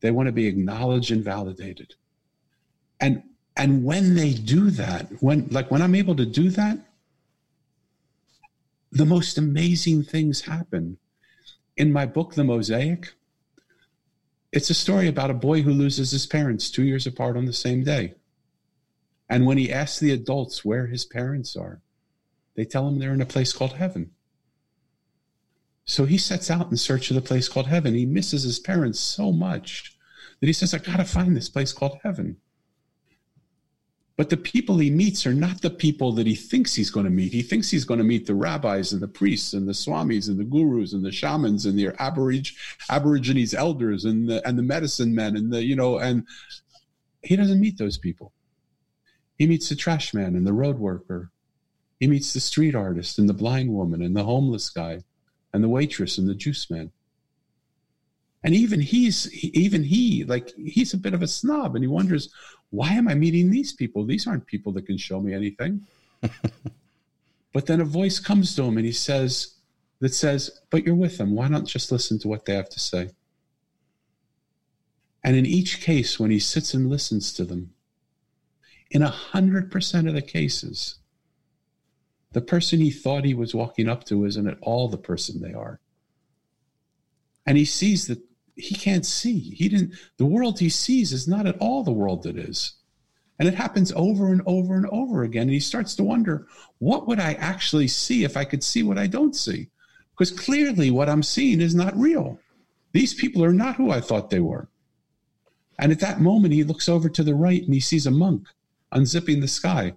They 0.00 0.10
want 0.10 0.26
to 0.26 0.32
be 0.32 0.46
acknowledged 0.46 1.10
and 1.10 1.24
validated. 1.24 1.94
And 3.00 3.22
and 3.56 3.84
when 3.84 4.14
they 4.14 4.32
do 4.32 4.70
that, 4.70 5.08
when 5.20 5.48
like 5.50 5.70
when 5.70 5.82
I'm 5.82 5.94
able 5.94 6.16
to 6.16 6.26
do 6.26 6.50
that, 6.50 6.78
the 8.92 9.06
most 9.06 9.38
amazing 9.38 10.04
things 10.04 10.42
happen. 10.42 10.98
In 11.76 11.92
my 11.92 12.06
book, 12.06 12.34
The 12.34 12.44
Mosaic, 12.44 13.12
it's 14.52 14.70
a 14.70 14.74
story 14.74 15.08
about 15.08 15.30
a 15.30 15.34
boy 15.34 15.62
who 15.62 15.72
loses 15.72 16.12
his 16.12 16.26
parents 16.26 16.70
two 16.70 16.84
years 16.84 17.06
apart 17.06 17.36
on 17.36 17.44
the 17.44 17.52
same 17.52 17.82
day. 17.82 18.14
And 19.28 19.46
when 19.46 19.58
he 19.58 19.72
asks 19.72 19.98
the 19.98 20.12
adults 20.12 20.64
where 20.64 20.86
his 20.86 21.04
parents 21.04 21.56
are, 21.56 21.80
they 22.54 22.64
tell 22.64 22.88
him 22.88 22.98
they're 22.98 23.12
in 23.12 23.20
a 23.20 23.26
place 23.26 23.52
called 23.52 23.74
heaven. 23.74 24.10
So 25.84 26.06
he 26.06 26.18
sets 26.18 26.50
out 26.50 26.70
in 26.70 26.76
search 26.76 27.10
of 27.10 27.14
the 27.14 27.22
place 27.22 27.48
called 27.48 27.66
heaven. 27.66 27.94
He 27.94 28.06
misses 28.06 28.42
his 28.42 28.58
parents 28.58 28.98
so 28.98 29.32
much 29.32 29.96
that 30.40 30.46
he 30.46 30.52
says, 30.52 30.72
I 30.72 30.78
got 30.78 30.96
to 30.96 31.04
find 31.04 31.36
this 31.36 31.48
place 31.48 31.72
called 31.72 31.98
heaven. 32.02 32.38
But 34.16 34.30
the 34.30 34.36
people 34.36 34.78
he 34.78 34.90
meets 34.90 35.26
are 35.26 35.34
not 35.34 35.60
the 35.60 35.70
people 35.70 36.12
that 36.12 36.26
he 36.26 36.36
thinks 36.36 36.74
he's 36.74 36.90
going 36.90 37.04
to 37.04 37.10
meet. 37.10 37.32
He 37.32 37.42
thinks 37.42 37.70
he's 37.70 37.84
going 37.84 37.98
to 37.98 38.04
meet 38.04 38.26
the 38.26 38.34
rabbis 38.34 38.92
and 38.92 39.02
the 39.02 39.08
priests 39.08 39.54
and 39.54 39.66
the 39.66 39.72
swamis 39.72 40.28
and 40.28 40.38
the 40.38 40.44
gurus 40.44 40.92
and 40.92 41.04
the 41.04 41.10
shamans 41.10 41.66
and 41.66 41.76
the 41.76 41.86
aborig- 41.86 42.54
aborigines 42.88 43.54
elders 43.54 44.04
and 44.04 44.28
the, 44.28 44.46
and 44.46 44.56
the 44.56 44.62
medicine 44.62 45.14
men 45.14 45.36
and 45.36 45.52
the, 45.52 45.64
you 45.64 45.74
know, 45.74 45.98
and 45.98 46.26
he 47.22 47.34
doesn't 47.34 47.60
meet 47.60 47.76
those 47.76 47.98
people. 47.98 48.32
He 49.36 49.48
meets 49.48 49.68
the 49.68 49.74
trash 49.74 50.14
man 50.14 50.36
and 50.36 50.46
the 50.46 50.52
road 50.52 50.78
worker. 50.78 51.32
He 52.00 52.06
meets 52.06 52.32
the 52.32 52.40
street 52.40 52.74
artist 52.74 53.18
and 53.18 53.28
the 53.28 53.34
blind 53.34 53.72
woman 53.72 54.02
and 54.02 54.16
the 54.16 54.24
homeless 54.24 54.70
guy 54.70 55.02
and 55.52 55.62
the 55.62 55.68
waitress 55.68 56.18
and 56.18 56.28
the 56.28 56.34
juice 56.34 56.70
man. 56.70 56.90
And 58.42 58.54
even 58.54 58.80
he's 58.80 59.32
even 59.42 59.84
he 59.84 60.24
like 60.24 60.52
he's 60.56 60.92
a 60.92 60.98
bit 60.98 61.14
of 61.14 61.22
a 61.22 61.28
snob 61.28 61.74
and 61.74 61.84
he 61.84 61.88
wonders 61.88 62.28
why 62.70 62.90
am 62.90 63.06
I 63.06 63.14
meeting 63.14 63.50
these 63.50 63.72
people? 63.72 64.04
These 64.04 64.26
aren't 64.26 64.46
people 64.46 64.72
that 64.72 64.86
can 64.86 64.98
show 64.98 65.20
me 65.20 65.32
anything. 65.32 65.86
but 67.52 67.66
then 67.66 67.80
a 67.80 67.84
voice 67.84 68.18
comes 68.18 68.56
to 68.56 68.64
him 68.64 68.76
and 68.76 68.84
he 68.84 68.92
says 68.92 69.54
that 70.00 70.12
says, 70.12 70.60
"But 70.70 70.84
you're 70.84 70.96
with 70.96 71.16
them. 71.18 71.34
Why 71.34 71.46
not 71.46 71.66
just 71.66 71.92
listen 71.92 72.18
to 72.18 72.28
what 72.28 72.44
they 72.44 72.54
have 72.54 72.68
to 72.70 72.80
say?" 72.80 73.10
And 75.22 75.36
in 75.36 75.46
each 75.46 75.80
case 75.80 76.18
when 76.18 76.32
he 76.32 76.40
sits 76.40 76.74
and 76.74 76.90
listens 76.90 77.32
to 77.34 77.44
them, 77.44 77.72
in 78.90 79.02
a 79.02 79.08
hundred 79.08 79.70
percent 79.70 80.08
of 80.08 80.14
the 80.14 80.22
cases, 80.22 80.96
the 82.34 82.40
person 82.40 82.80
he 82.80 82.90
thought 82.90 83.24
he 83.24 83.32
was 83.32 83.54
walking 83.54 83.88
up 83.88 84.04
to 84.04 84.24
isn't 84.24 84.48
at 84.48 84.58
all 84.60 84.88
the 84.88 84.98
person 84.98 85.40
they 85.40 85.54
are. 85.54 85.80
And 87.46 87.56
he 87.56 87.64
sees 87.64 88.08
that 88.08 88.20
he 88.56 88.74
can't 88.74 89.06
see. 89.06 89.38
He 89.38 89.68
didn't, 89.68 89.94
the 90.16 90.26
world 90.26 90.58
he 90.58 90.68
sees 90.68 91.12
is 91.12 91.28
not 91.28 91.46
at 91.46 91.58
all 91.58 91.84
the 91.84 91.92
world 91.92 92.26
it 92.26 92.36
is. 92.36 92.74
And 93.38 93.48
it 93.48 93.54
happens 93.54 93.92
over 93.94 94.32
and 94.32 94.42
over 94.46 94.74
and 94.74 94.86
over 94.86 95.22
again. 95.22 95.42
And 95.42 95.52
he 95.52 95.60
starts 95.60 95.94
to 95.96 96.04
wonder, 96.04 96.46
what 96.78 97.06
would 97.06 97.20
I 97.20 97.34
actually 97.34 97.88
see 97.88 98.24
if 98.24 98.36
I 98.36 98.44
could 98.44 98.64
see 98.64 98.82
what 98.82 98.98
I 98.98 99.06
don't 99.06 99.34
see? 99.34 99.68
Because 100.10 100.30
clearly 100.30 100.90
what 100.90 101.08
I'm 101.08 101.22
seeing 101.22 101.60
is 101.60 101.74
not 101.74 101.96
real. 101.96 102.38
These 102.92 103.14
people 103.14 103.44
are 103.44 103.52
not 103.52 103.76
who 103.76 103.90
I 103.90 104.00
thought 104.00 104.30
they 104.30 104.40
were. 104.40 104.68
And 105.78 105.90
at 105.90 106.00
that 106.00 106.20
moment, 106.20 106.54
he 106.54 106.62
looks 106.64 106.88
over 106.88 107.08
to 107.08 107.22
the 107.22 107.34
right 107.34 107.62
and 107.62 107.74
he 107.74 107.80
sees 107.80 108.06
a 108.06 108.10
monk 108.12 108.48
unzipping 108.92 109.40
the 109.40 109.48
sky 109.48 109.94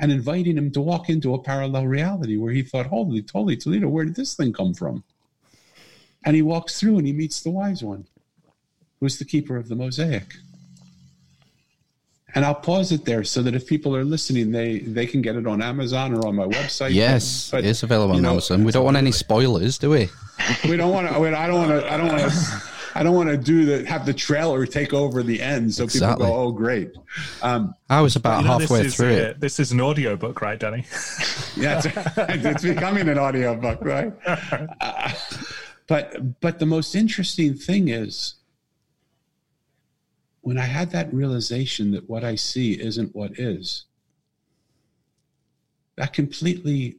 and 0.00 0.12
inviting 0.12 0.56
him 0.56 0.70
to 0.72 0.80
walk 0.80 1.08
into 1.08 1.34
a 1.34 1.42
parallel 1.42 1.86
reality 1.86 2.36
where 2.36 2.52
he 2.52 2.62
thought, 2.62 2.86
Holy, 2.86 3.24
holy 3.32 3.56
Toledo, 3.56 3.88
where 3.88 4.04
did 4.04 4.14
this 4.14 4.34
thing 4.34 4.52
come 4.52 4.74
from? 4.74 5.02
And 6.24 6.36
he 6.36 6.42
walks 6.42 6.78
through 6.78 6.98
and 6.98 7.06
he 7.06 7.12
meets 7.12 7.40
the 7.40 7.50
wise 7.50 7.82
one, 7.82 8.06
who's 9.00 9.18
the 9.18 9.24
keeper 9.24 9.56
of 9.56 9.68
the 9.68 9.74
mosaic. 9.74 10.34
And 12.34 12.44
I'll 12.44 12.54
pause 12.54 12.92
it 12.92 13.04
there 13.04 13.24
so 13.24 13.42
that 13.42 13.54
if 13.54 13.66
people 13.66 13.96
are 13.96 14.04
listening, 14.04 14.52
they 14.52 14.80
they 14.80 15.06
can 15.06 15.22
get 15.22 15.34
it 15.34 15.46
on 15.46 15.62
Amazon 15.62 16.14
or 16.14 16.26
on 16.26 16.36
my 16.36 16.46
website. 16.46 16.92
Yes, 16.92 17.50
But, 17.50 17.64
it's 17.64 17.82
available 17.82 18.16
on 18.16 18.22
know, 18.22 18.32
Amazon. 18.32 18.64
We 18.64 18.72
don't 18.72 18.84
want 18.84 18.98
any 18.98 19.12
spoilers, 19.12 19.78
do 19.78 19.90
we? 19.90 20.10
we 20.68 20.76
don't 20.76 20.92
want 20.92 21.08
to. 21.08 21.14
I 21.14 21.46
don't 21.46 21.68
want 21.68 21.70
to. 21.70 21.92
I 21.92 21.96
don't 21.96 22.08
want 22.08 22.20
to. 22.20 22.62
I 22.94 23.02
don't 23.02 23.14
want 23.14 23.28
to 23.28 23.36
do 23.36 23.64
the 23.64 23.86
have 23.86 24.06
the 24.06 24.14
trailer 24.14 24.66
take 24.66 24.92
over 24.92 25.22
the 25.22 25.40
end, 25.40 25.74
so 25.74 25.84
Exactly. 25.84 26.24
people 26.24 26.34
go, 26.34 26.42
"Oh, 26.42 26.52
great." 26.52 26.92
Um, 27.42 27.74
I 27.88 28.00
was 28.00 28.16
about 28.16 28.42
You 28.42 28.48
know, 28.48 28.58
halfway 28.58 28.82
this 28.82 28.88
is, 28.88 28.96
through 28.96 29.14
uh, 29.14 29.30
it. 29.30 29.40
This 29.40 29.60
is 29.60 29.72
an 29.72 29.80
audio 29.80 30.16
book, 30.16 30.40
right, 30.40 30.58
Danny? 30.58 30.84
yeah, 31.56 31.80
it's, 31.84 32.44
it's 32.44 32.62
becoming 32.62 33.08
an 33.08 33.18
audio 33.18 33.54
book, 33.54 33.78
right? 33.82 34.12
Uh, 34.80 35.12
but 35.86 36.40
but 36.40 36.58
the 36.58 36.66
most 36.66 36.94
interesting 36.94 37.54
thing 37.54 37.88
is 37.88 38.34
when 40.48 40.56
I 40.58 40.64
had 40.64 40.92
that 40.92 41.12
realization 41.12 41.90
that 41.90 42.08
what 42.08 42.24
I 42.24 42.34
see 42.34 42.72
isn't 42.72 43.14
what 43.14 43.38
is. 43.38 43.84
That 45.96 46.12
completely 46.12 46.96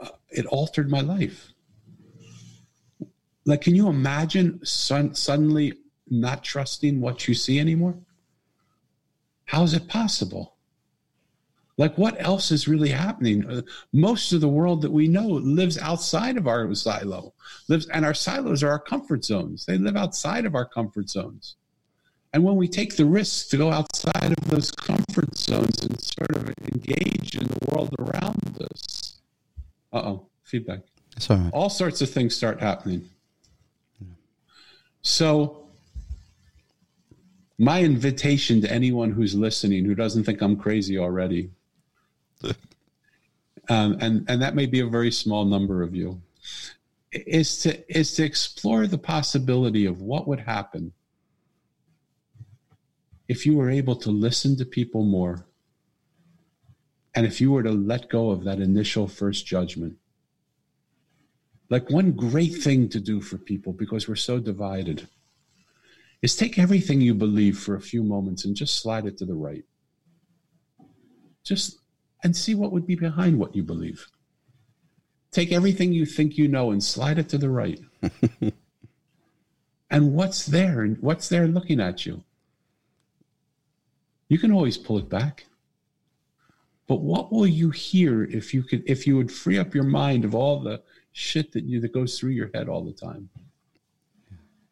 uh, 0.00 0.08
it 0.28 0.44
altered 0.46 0.90
my 0.90 1.00
life. 1.00 1.52
Like, 3.48 3.62
can 3.62 3.74
you 3.74 3.88
imagine 3.88 4.60
son- 4.62 5.14
suddenly 5.14 5.72
not 6.10 6.44
trusting 6.44 7.00
what 7.00 7.26
you 7.26 7.32
see 7.32 7.58
anymore? 7.58 7.94
How 9.46 9.62
is 9.62 9.72
it 9.72 9.88
possible? 9.88 10.56
Like, 11.78 11.96
what 11.96 12.16
else 12.18 12.50
is 12.50 12.68
really 12.68 12.90
happening? 12.90 13.48
Uh, 13.48 13.62
Most 13.90 14.34
of 14.34 14.42
the 14.42 14.48
world 14.48 14.82
that 14.82 14.92
we 14.92 15.08
know 15.08 15.26
lives 15.26 15.78
outside 15.78 16.36
of 16.36 16.46
our 16.46 16.74
silo, 16.74 17.32
lives, 17.68 17.88
and 17.88 18.04
our 18.04 18.12
silos 18.12 18.62
are 18.62 18.68
our 18.68 18.78
comfort 18.78 19.24
zones. 19.24 19.64
They 19.64 19.78
live 19.78 19.96
outside 19.96 20.44
of 20.44 20.54
our 20.54 20.66
comfort 20.66 21.08
zones. 21.08 21.56
And 22.34 22.44
when 22.44 22.56
we 22.56 22.68
take 22.68 22.96
the 22.96 23.06
risk 23.06 23.48
to 23.48 23.56
go 23.56 23.72
outside 23.72 24.34
of 24.36 24.50
those 24.50 24.70
comfort 24.72 25.34
zones 25.34 25.82
and 25.84 25.98
sort 26.02 26.36
of 26.36 26.52
engage 26.70 27.34
in 27.34 27.46
the 27.46 27.58
world 27.70 27.94
around 27.98 28.58
us, 28.70 29.20
uh 29.94 30.02
oh, 30.04 30.26
feedback 30.42 30.80
right. 31.30 31.50
all 31.54 31.70
sorts 31.70 32.02
of 32.02 32.10
things 32.10 32.36
start 32.36 32.60
happening. 32.60 33.08
So, 35.02 35.68
my 37.58 37.82
invitation 37.82 38.60
to 38.62 38.72
anyone 38.72 39.12
who's 39.12 39.34
listening 39.34 39.84
who 39.84 39.94
doesn't 39.94 40.24
think 40.24 40.40
I'm 40.40 40.56
crazy 40.56 40.98
already, 40.98 41.50
um, 43.68 43.96
and 44.00 44.24
and 44.28 44.42
that 44.42 44.54
may 44.54 44.66
be 44.66 44.80
a 44.80 44.86
very 44.86 45.10
small 45.10 45.44
number 45.44 45.82
of 45.82 45.94
you, 45.94 46.20
is 47.12 47.60
to 47.60 47.98
is 47.98 48.14
to 48.14 48.24
explore 48.24 48.86
the 48.86 48.98
possibility 48.98 49.86
of 49.86 50.00
what 50.00 50.28
would 50.28 50.40
happen 50.40 50.92
if 53.28 53.44
you 53.44 53.56
were 53.56 53.70
able 53.70 53.96
to 53.96 54.10
listen 54.10 54.56
to 54.56 54.64
people 54.64 55.04
more, 55.04 55.46
and 57.14 57.26
if 57.26 57.40
you 57.40 57.52
were 57.52 57.62
to 57.62 57.72
let 57.72 58.08
go 58.08 58.30
of 58.30 58.44
that 58.44 58.60
initial 58.60 59.06
first 59.06 59.46
judgment 59.46 59.96
like 61.70 61.90
one 61.90 62.12
great 62.12 62.62
thing 62.62 62.88
to 62.88 63.00
do 63.00 63.20
for 63.20 63.38
people 63.38 63.72
because 63.72 64.08
we're 64.08 64.16
so 64.16 64.38
divided 64.38 65.08
is 66.22 66.34
take 66.34 66.58
everything 66.58 67.00
you 67.00 67.14
believe 67.14 67.58
for 67.58 67.74
a 67.74 67.80
few 67.80 68.02
moments 68.02 68.44
and 68.44 68.56
just 68.56 68.76
slide 68.76 69.06
it 69.06 69.18
to 69.18 69.24
the 69.24 69.34
right. 69.34 69.64
Just 71.44 71.78
and 72.24 72.34
see 72.36 72.54
what 72.54 72.72
would 72.72 72.86
be 72.86 72.96
behind 72.96 73.38
what 73.38 73.54
you 73.54 73.62
believe. 73.62 74.06
Take 75.30 75.52
everything 75.52 75.92
you 75.92 76.06
think 76.06 76.36
you 76.36 76.48
know 76.48 76.72
and 76.72 76.82
slide 76.82 77.18
it 77.18 77.28
to 77.28 77.38
the 77.38 77.50
right. 77.50 77.80
And 79.90 80.14
what's 80.14 80.46
there 80.46 80.82
and 80.82 80.98
what's 81.00 81.28
there 81.28 81.46
looking 81.46 81.80
at 81.80 82.04
you? 82.04 82.22
You 84.28 84.38
can 84.38 84.52
always 84.52 84.76
pull 84.76 84.98
it 84.98 85.08
back. 85.08 85.46
But 86.86 87.00
what 87.00 87.32
will 87.32 87.46
you 87.46 87.70
hear 87.70 88.24
if 88.24 88.52
you 88.52 88.62
could 88.62 88.82
if 88.86 89.06
you 89.06 89.16
would 89.16 89.32
free 89.32 89.58
up 89.58 89.74
your 89.74 89.84
mind 89.84 90.24
of 90.24 90.34
all 90.34 90.60
the 90.60 90.82
shit 91.12 91.52
that 91.52 91.64
you 91.64 91.80
that 91.80 91.92
goes 91.92 92.18
through 92.18 92.30
your 92.30 92.50
head 92.54 92.68
all 92.68 92.84
the 92.84 92.92
time. 92.92 93.28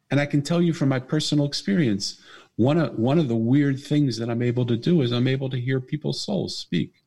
And 0.09 0.19
i 0.19 0.25
can 0.25 0.41
tell 0.41 0.61
you 0.61 0.73
from 0.73 0.89
my 0.89 0.99
personal 0.99 1.45
experience 1.45 2.21
one 2.55 2.77
of 2.77 2.97
one 2.97 3.19
of 3.19 3.27
the 3.27 3.35
weird 3.35 3.79
things 3.79 4.17
that 4.17 4.29
i'm 4.29 4.41
able 4.41 4.65
to 4.65 4.77
do 4.77 5.01
is 5.01 5.11
i'm 5.11 5.27
able 5.27 5.49
to 5.49 5.59
hear 5.59 5.79
people's 5.79 6.21
souls 6.21 6.57
speak. 6.57 7.03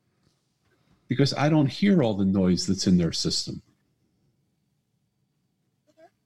Because 1.09 1.35
i 1.35 1.49
don't 1.49 1.67
hear 1.67 2.03
all 2.03 2.15
the 2.15 2.25
noise 2.25 2.67
that's 2.67 2.87
in 2.87 2.99
their 2.99 3.13
system. 3.13 3.63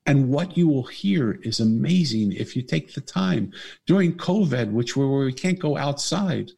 And 0.07 0.29
what 0.29 0.59
you 0.59 0.69
will 0.69 0.83
hear 0.83 1.41
is 1.43 1.61
amazing 1.61 2.33
if 2.33 2.55
you 2.55 2.61
take 2.61 2.93
the 2.93 3.01
time. 3.01 3.53
During 3.87 4.17
covid 4.17 4.73
which 4.73 4.97
where 4.97 5.09
we 5.09 5.33
can't 5.33 5.59
go 5.59 5.79
outside. 5.79 6.51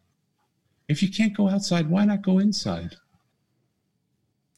If 0.89 1.03
you 1.03 1.11
can't 1.11 1.37
go 1.37 1.49
outside 1.49 1.91
why 1.91 2.07
not 2.07 2.23
go 2.23 2.39
inside 2.39 2.97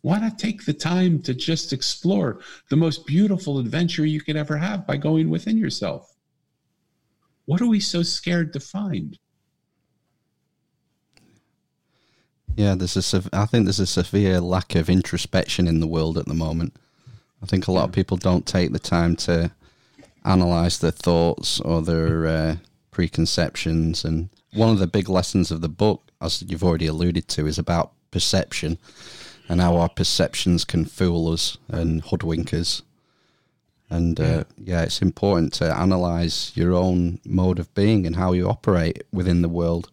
why 0.03 0.19
not 0.21 0.39
take 0.39 0.65
the 0.65 0.73
time 0.73 1.21
to 1.23 1.35
just 1.35 1.73
explore 1.73 2.41
the 2.71 2.77
most 2.77 3.07
beautiful 3.07 3.59
adventure 3.59 4.07
you 4.07 4.21
could 4.21 4.37
ever 4.37 4.57
have 4.57 4.87
by 4.87 4.97
going 4.97 5.29
within 5.29 5.57
yourself? 5.57 6.15
What 7.47 7.61
are 7.61 7.67
we 7.67 7.81
so 7.81 8.03
scared 8.03 8.53
to 8.53 8.61
find? 8.61 9.19
Yeah, 12.55 12.75
there's 12.75 13.15
a. 13.15 13.23
I 13.33 13.47
think 13.47 13.67
there's 13.67 13.79
a 13.79 13.87
severe 13.87 14.41
lack 14.41 14.75
of 14.75 14.91
introspection 14.91 15.69
in 15.69 15.81
the 15.81 15.87
world 15.87 16.19
at 16.19 16.27
the 16.27 16.35
moment. 16.35 16.75
I 17.43 17.47
think 17.47 17.67
a 17.67 17.73
lot 17.73 17.85
of 17.85 17.93
people 17.93 18.17
don't 18.17 18.47
take 18.47 18.73
the 18.73 18.81
time 18.81 19.15
to 19.17 19.53
analyze 20.25 20.79
their 20.79 20.91
thoughts 20.91 21.61
or 21.61 21.83
their 21.83 22.27
uh, 22.27 22.57
preconceptions. 22.91 24.05
And 24.05 24.29
one 24.53 24.71
of 24.71 24.81
the 24.81 24.89
big 24.89 25.09
lessons 25.09 25.53
of 25.53 25.61
the 25.61 25.69
book, 25.69 26.11
as 26.21 26.43
you've 26.43 26.65
already 26.65 26.87
alluded 26.87 27.29
to, 27.29 27.47
is 27.47 27.59
about 27.59 27.93
perception 28.11 28.79
and 29.49 29.61
how 29.61 29.77
our 29.77 29.89
perceptions 29.89 30.65
can 30.65 30.85
fool 30.85 31.33
us 31.33 31.59
and 31.69 32.03
hoodwink 32.03 32.53
us. 32.53 32.83
And 33.91 34.21
uh, 34.21 34.45
yeah, 34.59 34.83
it's 34.83 35.01
important 35.01 35.55
to 35.55 35.75
analyze 35.75 36.53
your 36.55 36.75
own 36.75 37.21
mode 37.25 37.59
of 37.59 37.73
being 37.75 38.07
and 38.07 38.17
how 38.17 38.33
you 38.33 38.49
operate 38.49 39.03
within 39.13 39.41
the 39.41 39.49
world. 39.49 39.89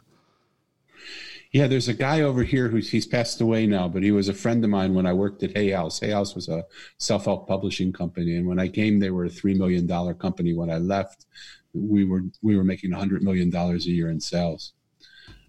Yeah, 1.54 1.68
there's 1.68 1.88
a 1.88 1.94
guy 1.94 2.20
over 2.20 2.44
here 2.44 2.68
who's 2.68 2.90
he's 2.90 3.08
passed 3.08 3.40
away 3.40 3.66
now, 3.66 3.88
but 3.88 4.04
he 4.04 4.12
was 4.12 4.28
a 4.28 4.34
friend 4.34 4.62
of 4.66 4.70
mine 4.70 4.94
when 4.94 5.06
I 5.06 5.14
worked 5.14 5.42
at 5.44 5.56
Hay 5.56 5.70
House. 5.70 6.02
Hay 6.02 6.10
House 6.10 6.36
was 6.36 6.50
a 6.50 6.66
self-help 6.98 7.48
publishing 7.48 7.94
company, 7.94 8.36
and 8.36 8.46
when 8.46 8.60
I 8.60 8.68
came, 8.68 9.00
they 9.00 9.10
were 9.10 9.24
a 9.24 9.30
three 9.30 9.54
million 9.54 9.88
dollar 9.88 10.14
company. 10.14 10.54
When 10.54 10.70
I 10.70 10.80
left, 10.80 11.26
we 11.74 12.04
were 12.04 12.24
we 12.42 12.58
were 12.58 12.66
making 12.66 12.92
a 12.92 12.98
hundred 12.98 13.24
million 13.24 13.50
dollars 13.50 13.86
a 13.86 13.92
year 13.92 14.10
in 14.10 14.20
sales, 14.20 14.74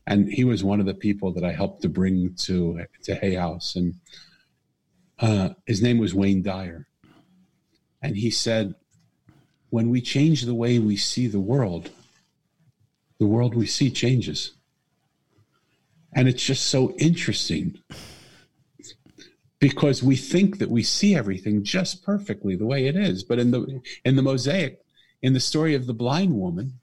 and 0.07 0.31
he 0.31 0.45
was 0.45 0.63
one 0.63 0.81
of 0.81 0.87
the 0.87 0.95
people 0.95 1.33
that 1.33 1.45
I 1.45 1.53
helped 1.53 1.83
to 1.83 1.89
bring 1.89 2.35
to 2.41 2.85
to 3.05 3.15
Hay 3.15 3.35
House, 3.35 3.77
and 3.77 3.95
uh, 5.19 5.51
his 5.67 5.83
name 5.83 5.99
was 5.99 6.15
Wayne 6.15 6.43
Dyer, 6.43 6.87
and 8.03 8.17
he 8.17 8.31
said, 8.31 8.75
when 9.71 9.91
we 9.91 10.01
change 10.01 10.43
the 10.43 10.55
way 10.55 10.79
we 10.79 10.97
see 10.97 11.27
the 11.27 11.41
world, 11.41 11.91
the 13.19 13.27
world 13.27 13.55
we 13.55 13.67
see 13.67 13.91
changes. 13.91 14.53
And 16.15 16.29
it's 16.29 16.43
just 16.43 16.67
so 16.67 16.93
interesting 16.93 17.79
because 19.59 20.03
we 20.03 20.17
think 20.17 20.59
that 20.59 20.71
we 20.71 20.83
see 20.83 21.15
everything 21.15 21.65
just 21.65 22.03
perfectly 22.03 22.57
the 22.57 22.67
way 22.67 22.87
it 22.87 22.97
is. 22.97 23.23
But 23.23 23.39
in 23.39 23.51
the 23.51 23.83
in 24.05 24.17
the 24.17 24.23
mosaic, 24.23 24.81
in 25.21 25.33
the 25.35 25.41
story 25.41 25.75
of 25.75 25.87
the 25.87 25.95
blind 25.95 26.35
woman, 26.35 26.81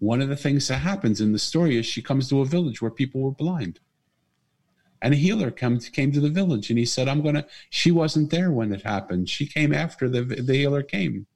one 0.00 0.22
of 0.22 0.30
the 0.30 0.36
things 0.36 0.66
that 0.68 0.78
happens 0.78 1.20
in 1.20 1.32
the 1.32 1.38
story 1.38 1.76
is 1.76 1.86
she 1.86 2.02
comes 2.02 2.28
to 2.28 2.40
a 2.40 2.46
village 2.46 2.82
where 2.82 2.90
people 2.90 3.20
were 3.20 3.30
blind. 3.30 3.78
And 5.02 5.14
a 5.14 5.16
healer 5.16 5.50
come, 5.50 5.78
came 5.78 6.10
to 6.12 6.20
the 6.20 6.28
village 6.28 6.70
and 6.70 6.78
he 6.78 6.84
said, 6.84 7.06
I'm 7.06 7.22
going 7.22 7.36
to, 7.36 7.46
she 7.68 7.90
wasn't 7.90 8.30
there 8.30 8.50
when 8.50 8.72
it 8.72 8.82
happened. 8.82 9.28
She 9.28 9.46
came 9.46 9.72
after 9.72 10.08
the, 10.08 10.22
the 10.22 10.54
healer 10.54 10.82
came. 10.82 11.26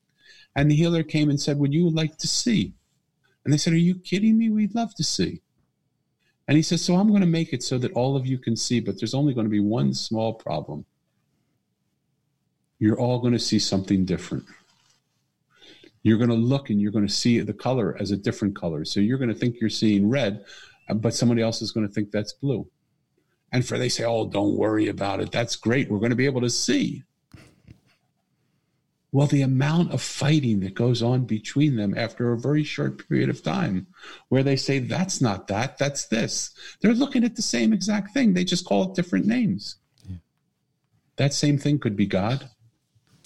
And 0.57 0.71
the 0.71 0.77
healer 0.77 1.03
came 1.03 1.31
and 1.31 1.41
said, 1.41 1.59
Would 1.59 1.75
you 1.75 1.91
like 1.91 2.17
to 2.19 2.29
see? 2.29 2.75
And 3.45 3.53
they 3.53 3.59
said, 3.59 3.73
Are 3.73 3.77
you 3.77 3.97
kidding 3.97 4.39
me? 4.39 4.51
We'd 4.51 4.75
love 4.75 4.95
to 4.95 5.05
see. 5.05 5.43
And 6.47 6.57
he 6.57 6.63
says, 6.63 6.85
So 6.85 6.97
I'm 6.97 7.09
going 7.09 7.21
to 7.21 7.27
make 7.27 7.53
it 7.53 7.63
so 7.63 7.79
that 7.79 7.93
all 7.93 8.17
of 8.17 8.27
you 8.27 8.39
can 8.39 8.57
see, 8.57 8.81
but 8.81 8.99
there's 8.99 9.15
only 9.15 9.35
going 9.35 9.47
to 9.47 9.51
be 9.51 9.61
one 9.61 9.93
small 9.95 10.35
problem. 10.35 10.85
You're 12.79 12.99
all 12.99 13.19
going 13.19 13.33
to 13.33 13.39
see 13.39 13.59
something 13.59 14.05
different. 14.05 14.45
You're 16.05 16.19
going 16.19 16.31
to 16.31 16.37
look 16.37 16.71
and 16.71 16.81
you're 16.81 16.93
going 16.93 17.07
to 17.07 17.13
see 17.13 17.41
the 17.41 17.53
color 17.53 17.97
as 17.99 18.13
a 18.13 18.17
different 18.17 18.55
color. 18.55 18.85
So 18.85 19.01
you're 19.01 19.19
going 19.19 19.31
to 19.31 19.35
think 19.35 19.57
you're 19.61 19.71
seeing 19.71 20.09
red, 20.09 20.45
uh, 20.89 20.95
but 20.95 21.15
somebody 21.15 21.43
else 21.43 21.63
is 21.63 21.73
going 21.73 21.89
to 21.89 21.93
think 21.93 22.13
that's 22.13 22.35
blue. 22.35 22.69
And 23.51 23.67
for 23.67 23.79
they 23.79 23.89
say, 23.89 24.05
Oh, 24.05 24.27
don't 24.29 24.57
worry 24.57 24.89
about 24.89 25.21
it. 25.21 25.33
That's 25.33 25.57
great. 25.57 25.91
We're 25.91 25.99
going 25.99 26.11
to 26.11 26.17
be 26.17 26.27
able 26.27 26.43
to 26.43 26.51
see. 26.51 27.03
Well, 29.13 29.29
the 29.29 29.43
amount 29.43 29.93
of 29.93 30.03
fighting 30.03 30.61
that 30.61 30.75
goes 30.75 31.01
on 31.01 31.25
between 31.25 31.77
them 31.77 31.97
after 31.97 32.33
a 32.33 32.39
very 32.39 32.65
short 32.65 33.09
period 33.09 33.31
of 33.31 33.45
time, 33.45 33.87
where 34.29 34.43
they 34.43 34.57
say, 34.57 34.81
that's 34.81 35.21
not 35.21 35.47
that, 35.47 35.79
that's 35.79 36.07
this. 36.09 36.51
They're 36.81 36.95
looking 36.95 37.23
at 37.23 37.37
the 37.37 37.43
same 37.43 37.73
exact 37.73 38.13
thing. 38.13 38.35
They 38.35 38.43
just 38.43 38.67
call 38.67 38.91
it 38.91 38.97
different 38.97 39.27
names. 39.27 39.77
That 41.15 41.33
same 41.33 41.59
thing 41.59 41.79
could 41.79 41.95
be 41.95 42.07
God. 42.07 42.51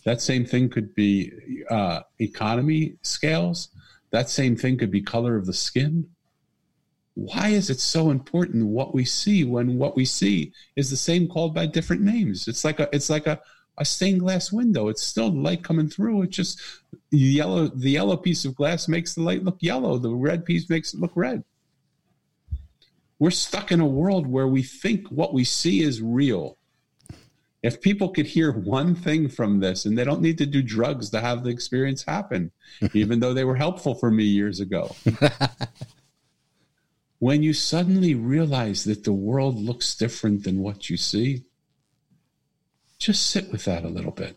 That 0.05 0.21
same 0.21 0.45
thing 0.45 0.69
could 0.69 0.95
be 0.95 1.33
uh, 1.71 2.01
economy 2.19 2.95
scales. 3.03 3.69
That 4.11 4.31
same 4.31 4.57
thing 4.57 4.79
could 4.79 4.91
be 4.91 5.03
color 5.03 5.37
of 5.37 5.47
the 5.47 5.53
skin. 5.53 6.09
Why 7.15 7.49
is 7.49 7.69
it 7.69 7.81
so 7.81 8.11
important 8.11 8.67
what 8.67 8.95
we 8.95 9.05
see 9.05 9.45
when 9.45 9.77
what 9.77 9.97
we 9.97 10.05
see 10.05 10.53
is 10.77 10.89
the 10.89 10.97
same 10.97 11.27
called 11.27 11.55
by 11.55 11.67
different 11.67 12.03
names? 12.03 12.47
It's 12.47 12.65
like 12.65 12.79
a 12.79 12.89
it's 12.95 13.11
like 13.11 13.27
a, 13.27 13.41
a 13.77 13.85
stained 13.85 14.21
glass 14.21 14.53
window. 14.53 14.89
It's 14.89 15.03
still 15.03 15.35
light 15.35 15.65
coming 15.65 15.89
through. 15.89 16.23
It 16.23 16.31
just 16.31 16.61
yellow 17.11 17.67
the 17.67 17.91
yellow 17.91 18.17
piece 18.17 18.45
of 18.45 18.55
glass 18.55 18.87
makes 18.87 19.15
the 19.15 19.23
light 19.23 19.43
look 19.43 19.59
yellow. 19.61 19.99
The 19.99 20.15
red 20.15 20.45
piece 20.45 20.71
makes 20.71 20.95
it 20.95 21.01
look 21.01 21.13
red. 21.17 21.43
We're 23.19 23.31
stuck 23.31 23.73
in 23.73 23.81
a 23.81 23.87
world 23.87 24.29
where 24.29 24.47
we 24.47 24.63
think 24.63 25.09
what 25.09 25.35
we 25.35 25.43
see 25.43 25.83
is 25.83 26.01
real 26.01 26.58
if 27.63 27.81
people 27.81 28.09
could 28.11 28.27
hear 28.27 28.53
one 28.53 28.95
thing 28.95 29.29
from 29.29 29.61
this 29.61 29.85
and 29.85 29.99
they 29.99 30.05
don't 30.05 30.23
need 30.23 30.39
to 30.39 30.47
do 30.47 30.63
drugs 30.63 31.11
to 31.11 31.21
have 31.21 31.43
the 31.43 31.51
experience 31.51 32.05
happen 32.05 32.53
even 32.95 33.21
though 33.21 33.35
they 33.35 33.45
were 33.45 33.57
helpful 33.57 33.95
for 33.95 34.11
me 34.11 34.25
years 34.25 34.61
ago. 34.61 34.95
When 37.21 37.43
you 37.43 37.53
suddenly 37.53 38.15
realize 38.15 38.85
that 38.85 39.03
the 39.03 39.13
world 39.13 39.57
looks 39.57 39.97
different 39.97 40.45
than 40.45 40.61
what 40.61 40.89
you 40.89 40.97
see 40.97 41.43
just 42.99 43.31
sit 43.31 43.51
with 43.53 43.65
that 43.65 43.85
a 43.85 43.89
little 43.89 44.11
bit. 44.11 44.37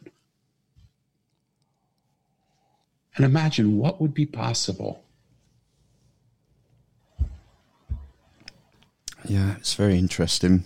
And 3.16 3.26
imagine 3.26 3.78
what 3.78 4.00
would 4.00 4.14
be 4.14 4.26
possible. 4.26 5.04
Yeah, 9.26 9.56
it's 9.58 9.74
very 9.74 9.98
interesting. 9.98 10.64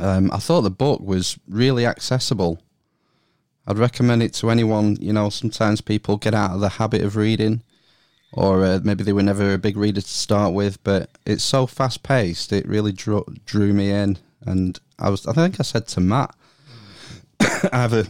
Um, 0.00 0.30
I 0.32 0.38
thought 0.38 0.62
the 0.62 0.70
book 0.70 1.00
was 1.00 1.38
really 1.48 1.86
accessible. 1.86 2.60
I'd 3.66 3.78
recommend 3.78 4.22
it 4.22 4.32
to 4.34 4.50
anyone. 4.50 4.96
You 5.00 5.12
know, 5.12 5.30
sometimes 5.30 5.80
people 5.80 6.16
get 6.16 6.34
out 6.34 6.52
of 6.52 6.60
the 6.60 6.70
habit 6.70 7.02
of 7.02 7.16
reading, 7.16 7.62
or 8.32 8.64
uh, 8.64 8.80
maybe 8.82 9.04
they 9.04 9.12
were 9.12 9.22
never 9.22 9.52
a 9.52 9.58
big 9.58 9.76
reader 9.76 10.00
to 10.00 10.08
start 10.08 10.54
with. 10.54 10.82
But 10.82 11.10
it's 11.26 11.44
so 11.44 11.66
fast 11.66 12.02
paced; 12.02 12.52
it 12.52 12.66
really 12.66 12.92
drew 12.92 13.24
drew 13.44 13.72
me 13.72 13.90
in. 13.90 14.18
And 14.46 14.80
I 14.98 15.10
was, 15.10 15.26
I 15.26 15.32
think 15.32 15.60
I 15.60 15.62
said 15.62 15.86
to 15.88 16.00
Matt, 16.00 16.34
either 17.72 18.06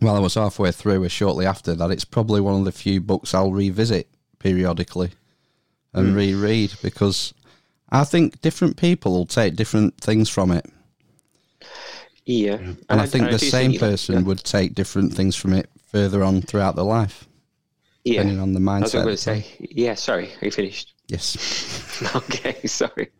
while 0.00 0.16
I 0.16 0.20
was 0.20 0.34
halfway 0.34 0.72
through 0.72 1.02
or 1.02 1.08
shortly 1.08 1.46
after 1.46 1.74
that, 1.74 1.90
it's 1.90 2.04
probably 2.04 2.40
one 2.40 2.58
of 2.58 2.64
the 2.64 2.72
few 2.72 3.00
books 3.00 3.34
I'll 3.34 3.52
revisit 3.52 4.08
periodically 4.38 5.10
and 5.94 6.14
reread 6.14 6.74
because 6.82 7.32
I 7.88 8.04
think 8.04 8.40
different 8.40 8.76
people 8.76 9.12
will 9.12 9.26
take 9.26 9.56
different 9.56 9.96
things 9.98 10.28
from 10.28 10.50
it. 10.50 10.66
Yeah. 12.26 12.54
And 12.88 13.00
I, 13.00 13.06
think 13.06 13.30
the 13.30 13.38
do 13.38 13.46
same 13.46 13.72
think, 13.72 13.80
person 13.80 14.14
yeah. 14.16 14.22
would 14.22 14.42
take 14.44 14.74
different 14.74 15.12
things 15.12 15.36
from 15.36 15.52
it 15.52 15.68
further 15.88 16.24
on 16.24 16.40
throughout 16.40 16.74
their 16.74 16.84
life, 16.84 17.28
yeah. 18.04 18.14
depending 18.14 18.40
on 18.40 18.52
the 18.54 18.70
I 18.70 18.80
was 18.80 18.92
mindset. 18.92 19.04
going 19.04 19.08
to 19.08 19.16
say, 19.16 19.46
yeah, 19.58 19.94
sorry, 19.94 20.30
are 20.40 20.44
you 20.44 20.50
finished? 20.50 20.94
Yes. 21.08 22.12
okay, 22.16 22.66
sorry. 22.66 23.10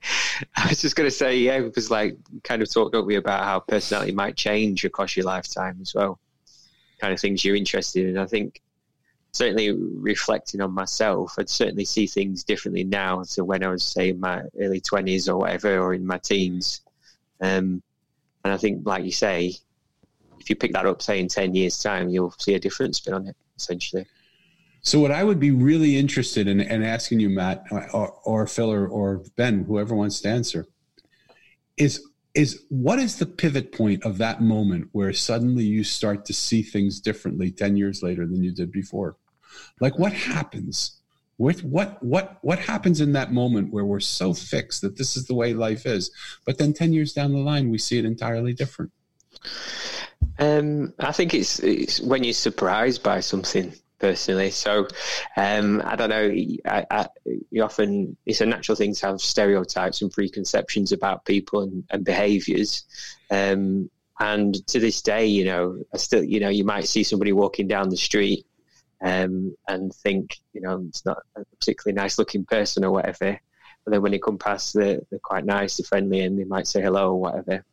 I 0.57 0.69
was 0.69 0.81
just 0.81 0.97
going 0.97 1.07
to 1.07 1.15
say, 1.15 1.37
yeah, 1.39 1.61
because 1.61 1.91
like 1.91 2.17
kind 2.43 2.63
of 2.63 2.73
talked 2.73 2.93
don't 2.93 3.07
we 3.07 3.17
about 3.17 3.45
how 3.45 3.61
personality 3.61 4.13
might 4.13 4.37
change 4.37 4.85
across 4.85 5.17
your 5.17 5.27
lifetime 5.27 5.79
as 5.83 5.95
well, 5.95 6.19
kind 6.99 7.13
of 7.13 7.21
things 7.21 7.45
you're 7.45 7.57
interested 7.57 8.09
in. 8.09 8.17
I 8.17 8.27
think 8.27 8.63
certainly 9.33 9.73
reflecting 9.73 10.63
on 10.63 10.73
myself, 10.73 11.35
I'd 11.39 11.51
certainly 11.51 11.85
see 11.85 12.07
things 12.07 12.43
differently 12.43 12.85
now 12.85 13.23
to 13.33 13.45
when 13.45 13.63
I 13.63 13.69
was 13.69 13.85
say 13.85 14.11
in 14.11 14.21
my 14.21 14.43
early 14.59 14.81
twenties 14.81 15.29
or 15.29 15.37
whatever, 15.37 15.79
or 15.79 15.93
in 15.93 16.07
my 16.07 16.19
teens. 16.19 16.81
Um, 17.41 17.83
and 18.45 18.53
I 18.53 18.57
think, 18.57 18.87
like 18.87 19.05
you 19.05 19.11
say, 19.11 19.57
if 20.39 20.51
you 20.51 20.57
pick 20.57 20.73
that 20.75 20.87
up, 20.87 21.01
say 21.01 21.19
in 21.19 21.29
ten 21.29 21.55
years' 21.55 21.79
time, 21.79 22.11
you'll 22.11 22.35
see 22.39 22.55
a 22.55 22.61
different 22.61 22.95
spin 22.97 23.15
on 23.15 23.27
it, 23.27 23.37
essentially. 23.57 24.07
So, 24.83 25.01
what 25.01 25.11
I 25.11 25.25
would 25.25 25.41
be 25.41 25.51
really 25.51 25.97
interested 25.97 26.47
in, 26.47 26.61
in 26.61 26.83
asking 26.83 27.21
you, 27.21 27.31
Matt, 27.31 27.65
or, 27.71 28.11
or 28.25 28.47
Phil, 28.47 28.71
or, 28.71 28.87
or 28.87 29.23
Ben, 29.37 29.65
whoever 29.65 29.95
wants 29.95 30.21
to 30.21 30.29
answer, 30.29 30.67
is 31.79 32.07
is 32.35 32.65
what 32.69 32.99
is 32.99 33.17
the 33.17 33.27
pivot 33.27 33.71
point 33.73 34.05
of 34.05 34.19
that 34.19 34.43
moment 34.43 34.89
where 34.91 35.13
suddenly 35.13 35.65
you 35.65 35.85
start 35.85 36.25
to 36.27 36.35
see 36.35 36.63
things 36.63 37.01
differently 37.01 37.51
ten 37.51 37.77
years 37.77 38.03
later 38.03 38.27
than 38.27 38.43
you 38.43 38.53
did 38.53 38.71
before? 38.71 39.17
Like, 39.81 39.99
what 39.99 40.13
happens? 40.13 41.01
What 41.37 41.61
what 41.63 42.03
what 42.03 42.39
what 42.43 42.59
happens 42.59 43.01
in 43.01 43.13
that 43.13 43.33
moment 43.33 43.73
where 43.73 43.85
we're 43.85 44.01
so 44.01 44.35
fixed 44.35 44.83
that 44.83 44.97
this 44.97 45.17
is 45.17 45.27
the 45.27 45.35
way 45.35 45.53
life 45.53 45.85
is, 45.87 46.11
but 46.45 46.59
then 46.59 46.73
ten 46.73 46.93
years 46.93 47.13
down 47.13 47.33
the 47.33 47.39
line 47.39 47.71
we 47.71 47.79
see 47.79 47.99
it 47.99 48.05
entirely 48.05 48.53
different? 48.53 48.93
Um, 50.39 50.93
I 50.99 51.13
think 51.13 51.35
it's 51.35 51.59
it's 51.61 52.01
when 52.01 52.25
you're 52.25 52.33
surprised 52.35 53.03
by 53.03 53.21
something 53.21 53.75
personally. 53.99 54.51
So 54.51 54.87
um, 55.37 55.83
I 55.85 55.97
don't 55.97 56.11
know. 56.11 56.31
I, 56.67 56.87
I, 56.91 57.09
you 57.51 57.63
often 57.63 58.17
it's 58.27 58.41
a 58.41 58.47
natural 58.47 58.77
thing 58.77 58.95
to 58.95 59.07
have 59.07 59.21
stereotypes 59.21 60.03
and 60.03 60.13
preconceptions 60.13 60.93
about 60.93 61.25
people 61.25 61.63
and, 61.63 61.85
and 61.91 62.05
behaviours. 62.05 62.85
Um, 63.31 63.91
and 64.21 64.55
to 64.69 64.79
this 64.79 65.03
day, 65.03 65.27
you 65.27 65.45
know, 65.45 65.83
I 65.93 65.97
still, 65.97 66.23
you 66.23 66.39
know, 66.39 66.49
you 66.49 66.65
might 66.65 66.87
see 66.87 67.03
somebody 67.03 67.33
walking 67.33 67.67
down 67.67 67.89
the 67.89 67.97
street 67.97 68.47
um, 69.03 69.57
and 69.69 69.95
think, 69.95 70.39
you 70.53 70.61
know, 70.61 70.85
it's 70.89 71.05
not 71.05 71.19
a 71.37 71.45
particularly 71.59 71.95
nice 71.95 72.19
looking 72.19 72.45
person 72.45 72.85
or 72.85 72.91
whatever. 72.91 73.39
But 73.85 73.91
then 73.91 74.03
when 74.03 74.13
they 74.13 74.19
come 74.19 74.39
past, 74.39 74.75
they're, 74.75 75.01
they're 75.11 75.19
quite 75.23 75.45
nice, 75.45 75.77
they're 75.77 75.85
friendly, 75.85 76.21
and 76.21 76.39
they 76.39 76.45
might 76.45 76.67
say 76.67 76.81
hello 76.81 77.13
or 77.13 77.21
whatever. 77.21 77.65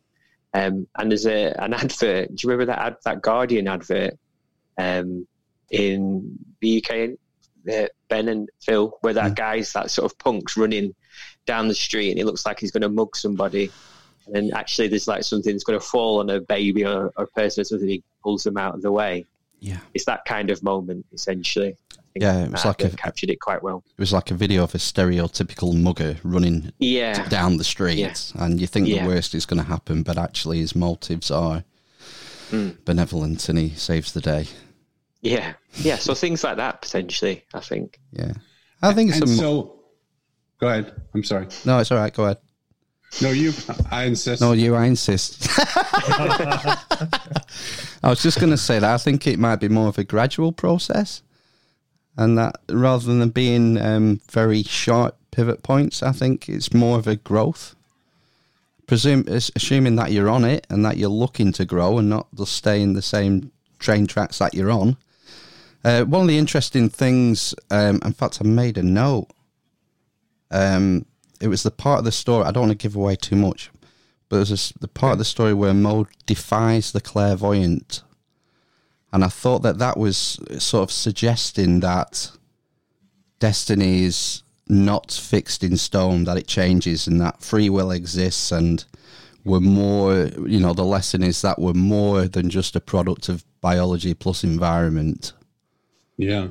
Um, 0.54 0.86
and 0.96 1.10
there's 1.10 1.26
a, 1.26 1.54
an 1.62 1.74
advert. 1.74 2.28
Do 2.28 2.34
you 2.42 2.50
remember 2.50 2.66
that 2.66 2.86
ad, 2.86 2.96
that 3.04 3.22
Guardian 3.22 3.68
advert 3.68 4.18
um, 4.78 5.26
in 5.70 6.38
the 6.60 6.84
UK? 6.84 7.10
Uh, 7.72 7.86
ben 8.08 8.28
and 8.28 8.48
Phil, 8.60 8.98
where 9.02 9.14
that 9.14 9.36
guy's 9.36 9.72
that 9.72 9.88
sort 9.88 10.10
of 10.10 10.18
punk's 10.18 10.56
running 10.56 10.94
down 11.46 11.68
the 11.68 11.74
street, 11.74 12.10
and 12.10 12.18
he 12.18 12.24
looks 12.24 12.44
like 12.44 12.58
he's 12.58 12.72
going 12.72 12.82
to 12.82 12.88
mug 12.88 13.16
somebody, 13.16 13.70
and 14.26 14.34
then 14.34 14.50
actually 14.52 14.88
there's 14.88 15.06
like 15.06 15.22
something 15.22 15.52
that's 15.52 15.64
going 15.64 15.78
to 15.78 15.84
fall 15.84 16.18
on 16.18 16.28
a 16.28 16.40
baby 16.40 16.84
or, 16.84 17.12
or 17.16 17.24
a 17.24 17.26
person 17.28 17.60
or 17.60 17.64
something. 17.64 17.88
He 17.88 18.02
pulls 18.22 18.42
them 18.42 18.56
out 18.56 18.74
of 18.74 18.82
the 18.82 18.90
way. 18.90 19.26
Yeah. 19.62 19.78
It's 19.94 20.04
that 20.06 20.24
kind 20.24 20.50
of 20.50 20.60
moment, 20.64 21.06
essentially. 21.12 21.76
Yeah, 22.16 22.44
it 22.44 22.50
was 22.50 22.64
like 22.64 22.82
a- 22.82 22.90
captured 22.90 23.30
it 23.30 23.40
quite 23.40 23.62
well. 23.62 23.84
It 23.96 24.00
was 24.00 24.12
like 24.12 24.32
a 24.32 24.34
video 24.34 24.64
of 24.64 24.74
a 24.74 24.78
stereotypical 24.78 25.72
mugger 25.80 26.16
running 26.24 26.72
Yeah, 26.80 27.28
down 27.28 27.56
the 27.58 27.64
street, 27.64 28.32
and 28.34 28.60
you 28.60 28.66
think 28.66 28.88
Yeah. 28.88 29.02
the 29.04 29.08
worst 29.08 29.34
is 29.36 29.46
going 29.46 29.62
to 29.62 29.68
happen, 29.68 30.02
but 30.02 30.18
actually 30.18 30.58
his 30.58 30.74
motives 30.74 31.30
are 31.30 31.62
Mm. 32.50 32.84
benevolent, 32.84 33.48
and 33.48 33.56
he 33.58 33.70
saves 33.70 34.12
the 34.12 34.20
day. 34.20 34.46
yeah, 35.22 35.54
yeah. 35.76 35.96
So 35.96 36.12
things 36.14 36.42
like 36.44 36.56
that 36.56 36.82
potentially, 36.82 37.44
I 37.54 37.60
think. 37.60 37.98
Yeah, 38.12 38.32
I 38.82 38.92
think 38.92 39.10
it's 39.10 39.20
And 39.20 39.30
a. 39.30 39.34
so, 39.34 39.80
go 40.60 40.68
ahead. 40.68 40.92
I'm 41.14 41.22
sorry. 41.24 41.46
no, 41.64 41.78
it's 41.78 41.90
all 41.92 41.98
right. 41.98 42.12
Go 42.12 42.24
ahead. 42.24 42.38
No, 43.22 43.30
you. 43.30 43.52
I 43.90 44.04
insist. 44.04 44.40
No, 44.42 44.52
you. 44.52 44.74
I 44.74 44.84
insist. 44.86 45.46
I 48.02 48.10
was 48.10 48.22
just 48.22 48.40
going 48.40 48.50
to 48.50 48.56
say 48.56 48.78
that 48.78 48.94
I 48.94 48.98
think 48.98 49.26
it 49.26 49.38
might 49.38 49.60
be 49.60 49.68
more 49.68 49.88
of 49.88 49.98
a 49.98 50.04
gradual 50.04 50.52
process, 50.52 51.22
and 52.16 52.36
that 52.36 52.56
rather 52.68 53.14
than 53.14 53.30
being 53.30 53.78
um, 53.78 54.20
very 54.30 54.62
sharp 54.62 55.16
pivot 55.30 55.62
points, 55.62 56.02
I 56.02 56.12
think 56.12 56.48
it's 56.48 56.74
more 56.74 56.98
of 56.98 57.06
a 57.06 57.16
growth. 57.16 57.74
Presume, 58.86 59.24
assuming 59.28 59.96
that 59.96 60.12
you're 60.12 60.28
on 60.28 60.44
it 60.44 60.66
and 60.68 60.84
that 60.84 60.96
you're 60.96 61.08
looking 61.08 61.52
to 61.52 61.64
grow 61.64 61.98
and 61.98 62.10
not 62.10 62.26
just 62.34 62.52
stay 62.52 62.82
in 62.82 62.92
the 62.92 63.00
same 63.02 63.52
train 63.78 64.06
tracks 64.06 64.38
that 64.38 64.54
you're 64.54 64.70
on. 64.70 64.96
Uh, 65.84 66.04
one 66.04 66.22
of 66.22 66.28
the 66.28 66.38
interesting 66.38 66.88
things, 66.88 67.54
um, 67.70 68.00
in 68.04 68.12
fact, 68.12 68.38
I 68.40 68.44
made 68.44 68.76
a 68.78 68.82
note. 68.82 69.28
Um, 70.50 71.06
it 71.40 71.48
was 71.48 71.62
the 71.62 71.70
part 71.70 72.00
of 72.00 72.04
the 72.04 72.12
story. 72.12 72.44
I 72.44 72.50
don't 72.50 72.68
want 72.68 72.78
to 72.78 72.82
give 72.82 72.96
away 72.96 73.16
too 73.16 73.36
much, 73.36 73.70
but 74.32 74.38
was 74.38 74.48
this, 74.48 74.72
the 74.80 74.88
part 74.88 75.12
of 75.12 75.18
the 75.18 75.26
story 75.26 75.52
where 75.52 75.74
Mo 75.74 76.06
defies 76.24 76.92
the 76.92 77.02
clairvoyant, 77.02 78.02
and 79.12 79.22
I 79.22 79.28
thought 79.28 79.58
that 79.58 79.76
that 79.76 79.98
was 79.98 80.40
sort 80.58 80.84
of 80.84 80.90
suggesting 80.90 81.80
that 81.80 82.30
destiny 83.40 84.04
is 84.04 84.42
not 84.68 85.12
fixed 85.12 85.62
in 85.62 85.76
stone; 85.76 86.24
that 86.24 86.38
it 86.38 86.46
changes, 86.46 87.06
and 87.06 87.20
that 87.20 87.42
free 87.42 87.68
will 87.68 87.90
exists, 87.90 88.50
and 88.50 88.82
we're 89.44 89.60
more. 89.60 90.30
You 90.46 90.60
know, 90.60 90.72
the 90.72 90.82
lesson 90.82 91.22
is 91.22 91.42
that 91.42 91.58
we're 91.58 91.74
more 91.74 92.26
than 92.26 92.48
just 92.48 92.74
a 92.74 92.80
product 92.80 93.28
of 93.28 93.44
biology 93.60 94.14
plus 94.14 94.44
environment. 94.44 95.34
Yeah. 96.16 96.48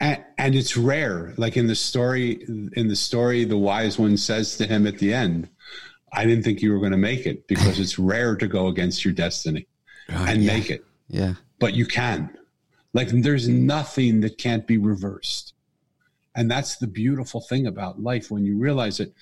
And, 0.00 0.22
and 0.36 0.54
it's 0.54 0.76
rare. 0.76 1.32
Like 1.38 1.56
in 1.56 1.66
the 1.66 1.76
story, 1.76 2.44
in 2.76 2.88
the 2.88 2.96
story, 2.96 3.44
the 3.44 3.56
wise 3.56 3.98
one 3.98 4.18
says 4.18 4.58
to 4.58 4.66
him 4.66 4.86
at 4.86 4.98
the 4.98 5.14
end, 5.14 5.48
I 6.14 6.24
didn't 6.24 6.44
think 6.44 6.62
you 6.62 6.72
were 6.72 6.78
going 6.78 6.92
to 6.92 6.98
make 6.98 7.26
it 7.26 7.46
because 7.48 7.78
it's 7.78 7.98
rare 8.12 8.36
to 8.36 8.46
go 8.46 8.68
against 8.68 9.04
your 9.04 9.14
destiny 9.14 9.66
oh, 10.10 10.24
and 10.28 10.42
yeah. 10.42 10.52
make 10.52 10.70
it, 10.70 10.84
Yeah, 11.08 11.34
but 11.58 11.74
you 11.74 11.86
can. 11.86 12.36
Like 12.92 13.08
there's 13.08 13.48
nothing 13.48 14.20
that 14.20 14.38
can't 14.38 14.66
be 14.66 14.78
reversed. 14.78 15.54
And 16.36 16.50
that's 16.50 16.76
the 16.76 16.86
beautiful 16.86 17.40
thing 17.40 17.66
about 17.66 18.00
life 18.00 18.30
when 18.30 18.44
you 18.44 18.58
realize 18.58 19.00
it. 19.00 19.12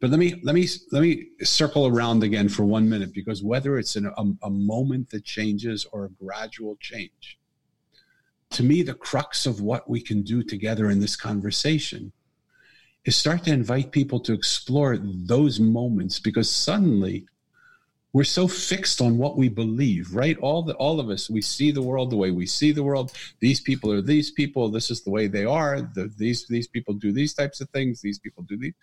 But 0.00 0.10
let 0.10 0.18
me 0.18 0.40
let 0.44 0.54
me 0.54 0.68
let 0.92 1.02
me 1.02 1.28
circle 1.42 1.86
around 1.86 2.22
again 2.22 2.48
for 2.48 2.64
one 2.64 2.88
minute 2.88 3.12
because 3.14 3.42
whether 3.42 3.78
it's 3.78 3.96
an, 3.96 4.06
a, 4.16 4.24
a 4.46 4.50
moment 4.50 5.10
that 5.10 5.24
changes 5.24 5.86
or 5.90 6.04
a 6.04 6.10
gradual 6.10 6.76
change, 6.80 7.38
to 8.50 8.62
me 8.62 8.82
the 8.82 8.94
crux 8.94 9.46
of 9.46 9.60
what 9.60 9.88
we 9.88 10.00
can 10.00 10.22
do 10.22 10.42
together 10.42 10.90
in 10.90 11.00
this 11.00 11.16
conversation 11.16 12.12
is 13.06 13.16
start 13.16 13.44
to 13.44 13.52
invite 13.52 13.92
people 13.92 14.20
to 14.20 14.32
explore 14.34 14.98
those 15.00 15.58
moments 15.58 16.18
because 16.18 16.50
suddenly 16.50 17.26
we're 18.12 18.24
so 18.24 18.48
fixed 18.48 19.00
on 19.00 19.16
what 19.18 19.36
we 19.36 19.48
believe 19.48 20.14
right? 20.14 20.36
All 20.38 20.62
the 20.62 20.74
all 20.74 20.98
of 21.00 21.08
us 21.08 21.30
we 21.30 21.40
see 21.40 21.70
the 21.70 21.82
world 21.82 22.10
the 22.10 22.16
way 22.16 22.30
we 22.30 22.46
see 22.46 22.72
the 22.72 22.82
world. 22.82 23.12
These 23.40 23.60
people 23.60 23.92
are 23.92 24.02
these 24.02 24.30
people. 24.30 24.68
This 24.68 24.90
is 24.90 25.02
the 25.02 25.10
way 25.10 25.26
they 25.28 25.44
are. 25.44 25.82
The, 25.82 26.12
these 26.16 26.46
these 26.48 26.66
people 26.66 26.94
do 26.94 27.12
these 27.12 27.34
types 27.34 27.60
of 27.60 27.70
things. 27.70 28.00
These 28.00 28.18
people 28.18 28.42
do 28.42 28.56
these 28.56 28.74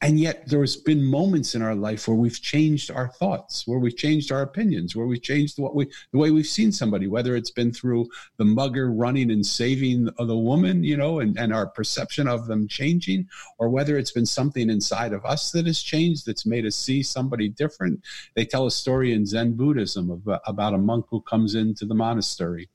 and 0.00 0.18
yet 0.18 0.48
there's 0.48 0.76
been 0.76 1.02
moments 1.04 1.54
in 1.54 1.62
our 1.62 1.74
life 1.74 2.08
where 2.08 2.16
we've 2.16 2.40
changed 2.40 2.90
our 2.90 3.08
thoughts 3.08 3.66
where 3.66 3.78
we've 3.78 3.96
changed 3.96 4.32
our 4.32 4.42
opinions 4.42 4.94
where 4.96 5.06
we've 5.06 5.22
changed 5.22 5.58
what 5.58 5.74
we 5.74 5.86
the 6.12 6.18
way 6.18 6.30
we've 6.30 6.46
seen 6.46 6.72
somebody 6.72 7.06
whether 7.06 7.36
it's 7.36 7.50
been 7.50 7.72
through 7.72 8.08
the 8.36 8.44
mugger 8.44 8.90
running 8.90 9.30
and 9.30 9.44
saving 9.44 10.08
the 10.18 10.36
woman 10.36 10.82
you 10.82 10.96
know 10.96 11.20
and, 11.20 11.38
and 11.38 11.52
our 11.52 11.66
perception 11.66 12.26
of 12.26 12.46
them 12.46 12.66
changing 12.68 13.26
or 13.58 13.68
whether 13.68 13.96
it's 13.96 14.12
been 14.12 14.26
something 14.26 14.70
inside 14.70 15.12
of 15.12 15.24
us 15.24 15.50
that 15.50 15.66
has 15.66 15.82
changed 15.82 16.26
that's 16.26 16.46
made 16.46 16.66
us 16.66 16.76
see 16.76 17.02
somebody 17.02 17.48
different. 17.48 18.00
They 18.34 18.44
tell 18.44 18.66
a 18.66 18.70
story 18.70 19.12
in 19.12 19.26
zen 19.26 19.54
buddhism 19.54 20.10
about, 20.10 20.42
about 20.46 20.74
a 20.74 20.78
monk 20.78 21.06
who 21.10 21.20
comes 21.20 21.54
into 21.54 21.84
the 21.84 21.94
monastery 21.94 22.68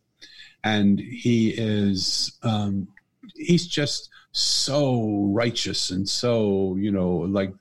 and 0.64 1.00
he 1.00 1.50
is 1.50 2.38
um, 2.44 2.88
he's 3.36 3.68
just 3.68 4.10
so 4.34 5.30
righteous 5.34 5.92
and 5.92 6.08
so 6.08 6.76
you 6.78 6.92
know 6.92 7.10
like 7.10 7.54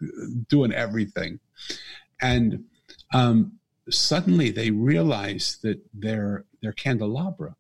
doing 0.49 0.73
everything. 0.73 1.41
And 2.23 2.65
um, 3.13 3.59
suddenly 3.89 4.51
they 4.51 4.71
realize 4.71 5.59
that 5.63 5.81
their 5.95 6.45
their 6.63 6.73
candelabra 6.73 7.57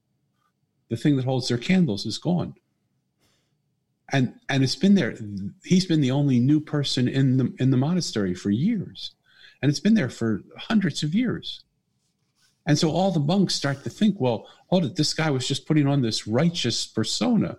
the 0.90 0.96
thing 0.96 1.16
that 1.16 1.24
holds 1.24 1.48
their 1.48 1.58
candles 1.58 2.04
is 2.04 2.18
gone. 2.18 2.54
And 4.12 4.34
and 4.48 4.62
it's 4.62 4.76
been 4.76 4.96
there 4.96 5.16
he's 5.64 5.86
been 5.86 6.00
the 6.00 6.10
only 6.10 6.40
new 6.40 6.60
person 6.60 7.08
in 7.08 7.36
the 7.36 7.54
in 7.58 7.70
the 7.70 7.76
monastery 7.76 8.34
for 8.34 8.50
years. 8.50 9.12
And 9.62 9.70
it's 9.70 9.80
been 9.80 9.94
there 9.94 10.10
for 10.10 10.42
hundreds 10.56 11.02
of 11.02 11.14
years. 11.14 11.62
And 12.66 12.78
so 12.78 12.90
all 12.90 13.10
the 13.10 13.20
monks 13.20 13.54
start 13.54 13.84
to 13.84 13.90
think 13.90 14.20
well 14.20 14.46
hold 14.66 14.84
it 14.84 14.96
this 14.96 15.14
guy 15.14 15.30
was 15.30 15.46
just 15.46 15.66
putting 15.66 15.86
on 15.86 16.02
this 16.02 16.26
righteous 16.26 16.86
persona 16.86 17.58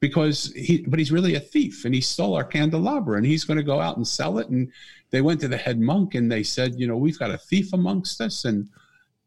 because 0.00 0.52
he 0.54 0.84
but 0.86 0.98
he's 0.98 1.12
really 1.12 1.34
a 1.34 1.40
thief 1.40 1.84
and 1.84 1.94
he 1.94 2.00
stole 2.00 2.34
our 2.34 2.44
candelabra 2.44 3.16
and 3.16 3.26
he's 3.26 3.44
going 3.44 3.56
to 3.56 3.62
go 3.62 3.80
out 3.80 3.96
and 3.96 4.06
sell 4.06 4.38
it. 4.38 4.48
And 4.48 4.70
they 5.10 5.20
went 5.20 5.40
to 5.40 5.48
the 5.48 5.56
head 5.56 5.80
monk 5.80 6.14
and 6.14 6.30
they 6.30 6.42
said 6.42 6.74
you 6.78 6.86
know 6.86 6.96
we've 6.96 7.18
got 7.18 7.30
a 7.30 7.38
thief 7.38 7.72
amongst 7.72 8.20
us. 8.20 8.44
And 8.44 8.68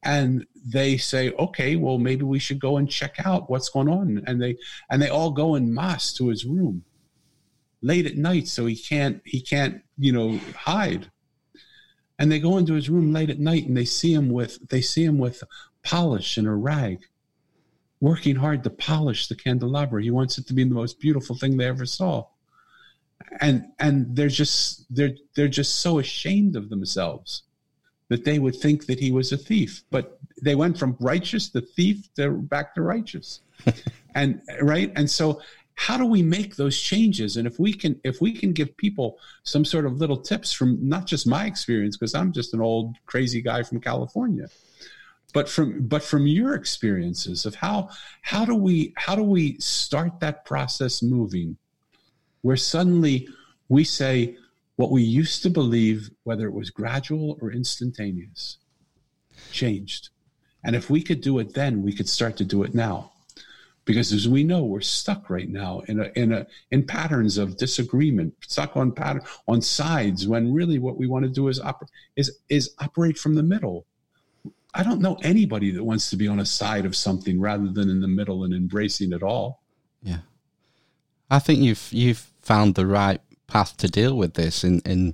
and 0.04 0.46
they 0.66 0.98
say 0.98 1.32
okay 1.32 1.76
well 1.76 1.98
maybe 1.98 2.24
we 2.24 2.40
should 2.40 2.60
go 2.60 2.78
and 2.78 2.90
check 2.90 3.16
out 3.26 3.50
what's 3.50 3.70
going 3.70 3.90
on. 3.90 4.24
And 4.28 4.42
they 4.42 4.58
and 4.90 5.02
they 5.02 5.10
all 5.10 5.32
go 5.32 5.56
in 5.56 5.74
mass 5.74 6.14
to 6.14 6.28
his 6.28 6.46
room 6.46 6.84
late 7.82 8.06
at 8.06 8.18
night 8.18 8.48
so 8.48 8.66
he 8.66 8.76
can't 8.76 9.22
he 9.26 9.42
can't 9.42 9.82
you 9.98 10.12
know 10.12 10.38
hide. 10.56 11.12
And 12.20 12.32
they 12.32 12.40
go 12.40 12.58
into 12.58 12.74
his 12.74 12.90
room 12.90 13.14
late 13.14 13.30
at 13.30 13.40
night 13.40 13.68
and 13.68 13.78
they 13.78 13.86
see 13.86 14.14
him 14.14 14.30
with 14.30 14.60
they 14.70 14.82
see 14.82 15.04
him 15.04 15.18
with 15.18 15.44
polish 15.84 16.38
and 16.38 16.48
a 16.48 16.54
rag 16.54 17.00
working 18.00 18.36
hard 18.36 18.64
to 18.64 18.70
polish 18.70 19.28
the 19.28 19.36
candelabra. 19.36 20.02
He 20.04 20.12
wants 20.12 20.38
it 20.38 20.48
to 20.48 20.54
be 20.54 20.64
the 20.64 20.76
most 20.76 21.00
beautiful 21.00 21.36
thing 21.36 21.58
they 21.58 21.66
ever 21.66 21.86
saw. 21.86 22.28
And 23.42 23.66
and 23.80 24.16
they're 24.16 24.28
just 24.28 24.86
they're 24.94 25.16
they're 25.36 25.48
just 25.48 25.80
so 25.80 26.00
ashamed 26.00 26.56
of 26.56 26.70
themselves 26.70 27.44
that 28.10 28.24
they 28.24 28.40
would 28.40 28.56
think 28.56 28.86
that 28.86 29.00
he 29.00 29.12
was 29.12 29.32
a 29.32 29.38
thief. 29.38 29.84
But 29.90 30.20
they 30.42 30.56
went 30.56 30.78
from 30.78 30.96
righteous 31.00 31.50
to 31.50 31.62
thief 31.62 32.14
to 32.16 32.32
back 32.32 32.76
to 32.76 32.82
righteous. 32.82 33.42
and 34.16 34.42
right? 34.62 34.92
And 34.96 35.10
so 35.10 35.42
how 35.78 35.96
do 35.96 36.06
we 36.06 36.24
make 36.24 36.56
those 36.56 36.80
changes 36.80 37.38
and 37.38 37.48
if 37.48 37.60
we 37.60 37.72
can 37.72 38.02
if 38.04 38.20
we 38.20 38.34
can 38.34 38.52
give 38.52 38.76
people 38.78 39.20
some 39.44 39.64
sort 39.64 39.86
of 39.86 40.00
little 40.00 40.18
tips 40.18 40.52
from 40.52 40.78
not 40.82 41.06
just 41.06 41.28
my 41.28 41.46
experience 41.46 41.96
because 41.96 42.16
i'm 42.16 42.34
just 42.34 42.54
an 42.56 42.60
old 42.60 42.96
crazy 43.06 43.44
guy 43.44 43.62
from 43.62 43.80
california 43.80 44.48
but 45.34 45.50
from 45.50 45.88
but 45.88 46.04
from 46.04 46.26
your 46.26 46.54
experiences 46.54 47.46
of 47.46 47.56
how 47.56 47.90
how 48.22 48.46
do 48.46 48.56
we 48.56 48.94
how 48.98 49.16
do 49.16 49.24
we 49.24 49.58
start 49.60 50.20
that 50.20 50.46
process 50.46 51.04
moving 51.04 51.58
where 52.42 52.58
suddenly 52.58 53.28
we 53.70 53.84
say 53.84 54.38
what 54.78 54.92
we 54.92 55.02
used 55.02 55.44
to 55.44 55.50
believe 55.50 56.10
whether 56.24 56.48
it 56.48 56.54
was 56.54 56.70
gradual 56.70 57.38
or 57.42 57.52
instantaneous 57.52 58.58
changed? 59.52 60.10
And 60.64 60.76
if 60.76 60.90
we 60.90 61.02
could 61.02 61.22
do 61.22 61.40
it 61.40 61.54
then 61.54 61.82
we 61.82 61.94
could 61.94 62.10
start 62.10 62.38
to 62.38 62.46
do 62.46 62.64
it 62.64 62.74
now. 62.74 63.12
Because 63.86 64.12
as 64.12 64.28
we 64.28 64.44
know 64.44 64.66
we're 64.66 64.82
stuck 64.82 65.30
right 65.30 65.50
now 65.50 65.80
in 65.88 66.02
a 66.02 66.12
in 66.16 66.34
a 66.34 66.48
in 66.72 66.86
patterns 66.86 67.38
of 67.38 67.58
disagreement 67.58 68.34
stuck 68.42 68.76
on 68.78 68.92
pattern 68.92 69.22
on 69.48 69.62
sides 69.62 70.28
when 70.28 70.54
really 70.54 70.78
what 70.80 70.98
we 70.98 71.08
want 71.08 71.24
to 71.24 71.32
do 71.32 71.48
is 71.48 71.60
oper- 71.60 71.88
is 72.16 72.40
is 72.50 72.74
operate 72.80 73.18
from 73.18 73.36
the 73.36 73.44
middle 73.44 73.86
I 74.74 74.84
don't 74.84 75.02
know 75.02 75.18
anybody 75.24 75.72
that 75.72 75.84
wants 75.84 76.10
to 76.12 76.16
be 76.16 76.28
on 76.28 76.40
a 76.40 76.46
side 76.46 76.86
of 76.86 76.96
something 76.96 77.40
rather 77.40 77.70
than 77.70 77.90
in 77.90 78.02
the 78.02 78.08
middle 78.08 78.44
and 78.44 78.54
embracing 78.54 79.12
it 79.14 79.24
all. 79.24 79.64
Yeah. 80.02 80.20
I 81.30 81.40
think 81.40 81.60
you've 81.60 81.88
you've 81.92 82.32
found 82.42 82.76
the 82.76 82.86
right 82.86 83.22
path 83.48 83.78
to 83.78 83.88
deal 83.88 84.16
with 84.18 84.34
this 84.34 84.64
in, 84.64 84.82
in 84.82 85.14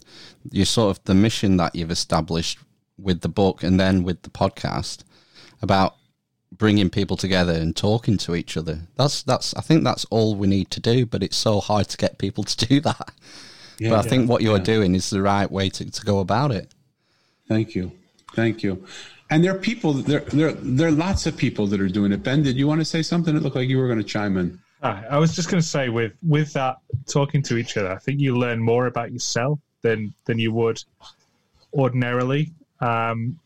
your 0.52 0.66
sort 0.66 0.98
of 0.98 1.04
the 1.06 1.16
mission 1.16 1.58
that 1.58 1.76
you've 1.76 1.92
established 1.92 2.60
with 2.98 3.22
the 3.22 3.30
book 3.30 3.64
and 3.64 3.80
then 3.80 4.04
with 4.04 4.24
the 4.24 4.30
podcast 4.30 5.04
about 5.62 5.96
bringing 6.52 6.90
people 6.90 7.18
together 7.18 7.54
and 7.54 7.76
talking 7.76 8.18
to 8.18 8.36
each 8.36 8.58
other. 8.58 8.82
That's 8.96 9.24
that's 9.24 9.54
I 9.56 9.62
think 9.62 9.84
that's 9.84 10.06
all 10.06 10.36
we 10.36 10.48
need 10.48 10.72
to 10.72 10.80
do, 10.80 11.06
but 11.06 11.24
it's 11.24 11.38
so 11.38 11.60
hard 11.60 11.88
to 11.90 11.98
get 11.98 12.18
people 12.18 12.44
to 12.44 12.68
do 12.68 12.82
that. 12.82 13.12
Yeah, 13.80 13.90
but 13.90 13.96
I 13.96 14.04
yeah, 14.04 14.10
think 14.10 14.30
what 14.30 14.42
you're 14.42 14.58
yeah. 14.58 14.64
doing 14.64 14.96
is 14.96 15.10
the 15.10 15.22
right 15.22 15.50
way 15.50 15.70
to, 15.70 15.90
to 15.90 16.06
go 16.06 16.20
about 16.20 16.52
it. 16.52 16.72
Thank 17.48 17.76
you. 17.76 17.92
Thank 18.36 18.64
you. 18.64 18.86
And 19.30 19.44
there 19.44 19.56
are 19.56 19.60
people, 19.60 19.94
there, 19.94 20.20
there, 20.20 20.52
there 20.52 20.88
are 20.90 20.92
lots 20.92 21.26
of 21.26 21.36
people 21.36 21.66
that 21.68 21.82
are 21.82 21.88
doing 21.88 22.12
it. 22.12 22.24
Ben, 22.24 22.44
did 22.44 22.58
you 22.58 22.68
want 22.68 22.82
to 22.82 22.86
say 22.86 23.02
something? 23.02 23.36
It 23.36 23.42
looked 23.42 23.56
like 23.56 23.70
you 23.70 23.78
were 23.78 23.88
going 23.88 24.00
to 24.00 24.04
chime 24.04 24.38
in. 24.38 24.60
I 24.84 25.18
was 25.18 25.34
just 25.34 25.50
going 25.50 25.62
to 25.62 25.68
say, 25.68 25.88
with 25.88 26.12
with 26.22 26.52
that 26.54 26.76
talking 27.08 27.42
to 27.44 27.56
each 27.56 27.78
other, 27.78 27.90
I 27.90 27.98
think 27.98 28.20
you 28.20 28.38
learn 28.38 28.60
more 28.60 28.88
about 28.88 29.14
yourself 29.14 29.60
than 29.82 30.14
than 30.26 30.38
you 30.38 30.52
would 30.52 30.84
ordinarily. 31.74 32.52
Um, 32.82 33.40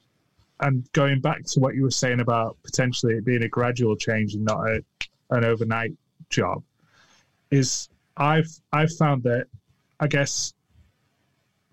and 0.62 0.92
going 0.94 1.22
back 1.22 1.46
to 1.46 1.60
what 1.60 1.76
you 1.76 1.84
were 1.84 1.92
saying 1.92 2.22
about 2.22 2.58
potentially 2.64 3.14
it 3.14 3.24
being 3.24 3.44
a 3.44 3.48
gradual 3.48 3.96
change 3.96 4.34
and 4.34 4.44
not 4.44 4.68
a, 4.68 4.84
an 5.30 5.46
overnight 5.46 5.94
job, 6.32 6.64
is 7.52 7.88
I've 8.18 8.50
I've 8.74 8.92
found 8.94 9.22
that 9.24 9.46
I 10.00 10.08
guess 10.08 10.56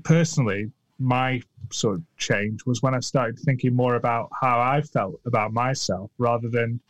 personally 0.03 0.71
my 1.05 1.41
sort 1.71 1.97
of 1.97 2.03
change 2.17 2.65
was 2.67 2.83
when 2.83 2.95
I 2.95 3.01
started 3.01 3.39
thinking 3.39 3.75
more 3.75 3.95
about 3.97 4.31
how 4.41 4.59
I 4.61 4.81
felt 4.81 5.21
about 5.27 5.53
myself 5.53 6.11
rather 6.19 6.49
than 6.49 6.81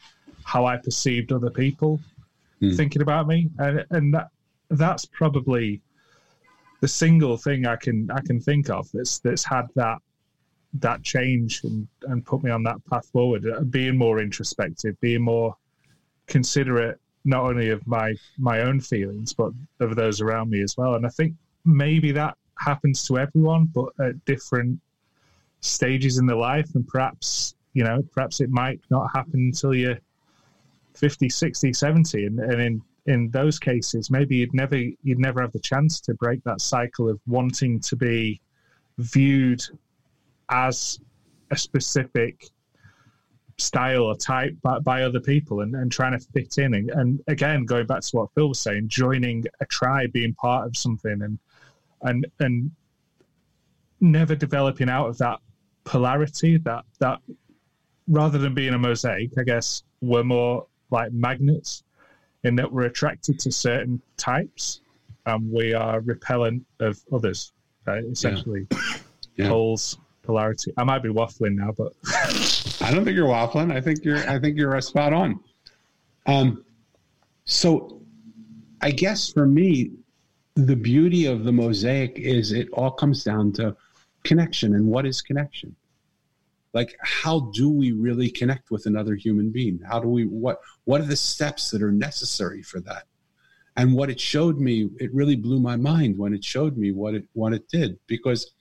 how 0.45 0.67
I 0.67 0.77
perceived 0.77 1.33
other 1.33 1.51
people 1.51 2.01
mm. 2.63 2.77
thinking 2.77 3.03
about 3.03 3.27
me, 3.27 3.51
and 3.59 3.85
and 3.91 4.15
that 4.15 4.29
that's 4.71 5.05
probably 5.05 5.81
the 6.81 6.89
single 6.89 7.37
thing 7.37 7.67
I 7.67 7.77
can 7.77 8.11
I 8.11 8.21
can 8.21 8.41
think 8.41 8.71
of 8.71 8.89
that's 8.93 9.19
that's 9.19 9.45
had 9.45 9.67
that 9.75 9.99
that 10.75 11.03
change 11.03 11.63
and 11.65 11.87
and 12.05 12.25
put 12.25 12.43
me 12.43 12.51
on 12.51 12.63
that 12.65 12.85
path 12.91 13.07
forward, 13.07 13.47
uh, 13.47 13.61
being 13.61 13.97
more 13.97 14.21
introspective, 14.21 14.99
being 15.01 15.23
more 15.23 15.57
considerate 16.27 17.01
not 17.25 17.43
only 17.43 17.71
of 17.71 17.87
my 17.87 18.15
my 18.39 18.61
own 18.61 18.81
feelings 18.81 19.33
but 19.33 19.51
of 19.81 19.97
those 19.97 20.21
around 20.21 20.51
me 20.51 20.63
as 20.63 20.77
well. 20.77 20.95
And 20.95 21.07
I 21.07 21.11
think 21.11 21.35
maybe 21.65 22.13
that 22.13 22.37
happens 22.59 23.07
to 23.09 23.19
everyone, 23.19 23.67
but 23.67 23.89
at 24.01 24.25
different 24.25 24.81
stages 25.61 26.19
in 26.19 26.27
their 26.27 26.37
life. 26.37 26.75
And 26.75 26.87
perhaps, 26.87 27.55
you 27.73 27.85
know, 27.85 28.03
perhaps 28.13 28.41
it 28.41 28.51
might 28.51 28.81
not 28.91 29.09
happen 29.15 29.41
until 29.41 29.75
you're 29.75 29.99
50, 30.95 31.29
60, 31.29 31.73
70. 31.73 32.27
And, 32.27 32.41
and 32.41 32.61
in, 32.61 32.83
in 33.07 33.31
those 33.31 33.59
cases, 33.59 34.11
maybe 34.11 34.37
you'd 34.37 34.55
never, 34.55 34.77
you'd 34.77 35.19
never 35.19 35.41
have 35.41 35.53
the 35.53 35.61
chance 35.61 36.01
to 36.01 36.15
break 36.15 36.43
that 36.45 36.61
cycle 36.61 37.09
of 37.09 37.21
wanting 37.27 37.81
to 37.81 37.97
be 37.97 38.41
viewed 38.99 39.63
as 40.51 41.01
a 41.51 41.57
specific 41.57 42.49
style 43.57 44.03
or 44.03 44.17
type 44.17 44.55
by, 44.63 44.79
by 44.81 45.03
other 45.03 45.21
people 45.21 45.61
and, 45.61 45.75
and 45.75 45.93
trying 45.93 46.19
to 46.19 46.27
fit 46.33 46.59
in 46.59 46.75
and, 46.75 46.91
and 46.91 47.21
again 47.29 47.65
going 47.65 47.87
back 47.87 48.01
to 48.01 48.17
what 48.17 48.29
phil 48.35 48.49
was 48.49 48.59
saying 48.59 48.89
joining 48.89 49.45
a 49.61 49.67
tribe 49.67 50.11
being 50.13 50.35
part 50.35 50.67
of 50.67 50.77
something 50.77 51.23
and 51.23 51.39
and 52.05 52.27
and 52.39 52.71
never 54.01 54.35
developing 54.37 54.89
out 54.89 55.09
of 55.09 55.19
that 55.19 55.41
polarity, 55.85 56.59
that 56.59 56.85
that 57.01 57.19
rather 58.09 58.39
than 58.39 58.55
being 58.55 58.75
a 58.75 58.79
mosaic, 58.79 59.31
I 59.39 59.43
guess 59.43 59.83
we're 60.01 60.23
more 60.25 60.67
like 60.91 61.13
magnets 61.13 61.83
in 62.45 62.57
that 62.57 62.71
we're 62.71 62.83
attracted 62.85 63.39
to 63.41 63.51
certain 63.51 64.01
types 64.17 64.81
and 65.27 65.51
we 65.51 65.73
are 65.73 66.01
repellent 66.01 66.65
of 66.81 67.01
others. 67.13 67.53
Uh, 67.87 67.97
essentially, 68.11 68.67
Yeah. 69.37 69.49
poles, 69.49 69.99
polarity. 70.23 70.73
I 70.77 70.85
might 70.85 71.03
be 71.03 71.09
waffling 71.09 71.57
now, 71.57 71.73
but 71.77 71.93
I 72.81 72.91
don't 72.93 73.05
think 73.05 73.17
you're 73.17 73.27
waffling. 73.29 73.73
I 73.75 73.81
think 73.81 74.05
you're. 74.05 74.19
I 74.31 74.39
think 74.39 74.57
you're 74.57 74.81
spot 74.81 75.13
on. 75.13 75.41
Um, 76.27 76.65
so, 77.45 78.01
I 78.81 78.91
guess 78.93 79.31
for 79.31 79.45
me, 79.47 79.91
the 80.57 80.77
beauty 80.77 81.27
of 81.27 81.45
the 81.45 81.53
mosaic 81.53 82.19
is 82.19 82.53
it 82.53 82.69
all 82.73 82.91
comes 82.91 83.25
down 83.25 83.53
to 83.53 83.77
connection 84.23 84.75
and 84.75 84.87
what 84.87 85.07
is 85.07 85.21
connection. 85.21 85.75
Like, 86.73 86.97
how 87.01 87.53
do 87.55 87.71
we 87.71 87.93
really 87.93 88.31
connect 88.31 88.71
with 88.71 88.87
another 88.87 89.15
human 89.15 89.51
being? 89.51 89.81
How 89.89 90.01
do 90.01 90.09
we? 90.09 90.25
What 90.25 90.59
What 90.85 91.01
are 91.01 91.07
the 91.07 91.17
steps 91.17 91.71
that 91.71 91.83
are 91.83 91.93
necessary 91.93 92.63
for 92.63 92.81
that? 92.81 93.05
And 93.77 93.95
what 93.95 94.11
it 94.11 94.21
showed 94.21 94.59
me, 94.59 94.91
it 94.99 95.15
really 95.15 95.37
blew 95.37 95.61
my 95.61 95.77
mind 95.77 96.19
when 96.19 96.35
it 96.35 96.45
showed 96.45 96.77
me 96.77 96.91
what 96.91 97.15
it 97.15 97.27
what 97.33 97.53
it 97.53 97.69
did 97.69 97.99
because 98.09 98.53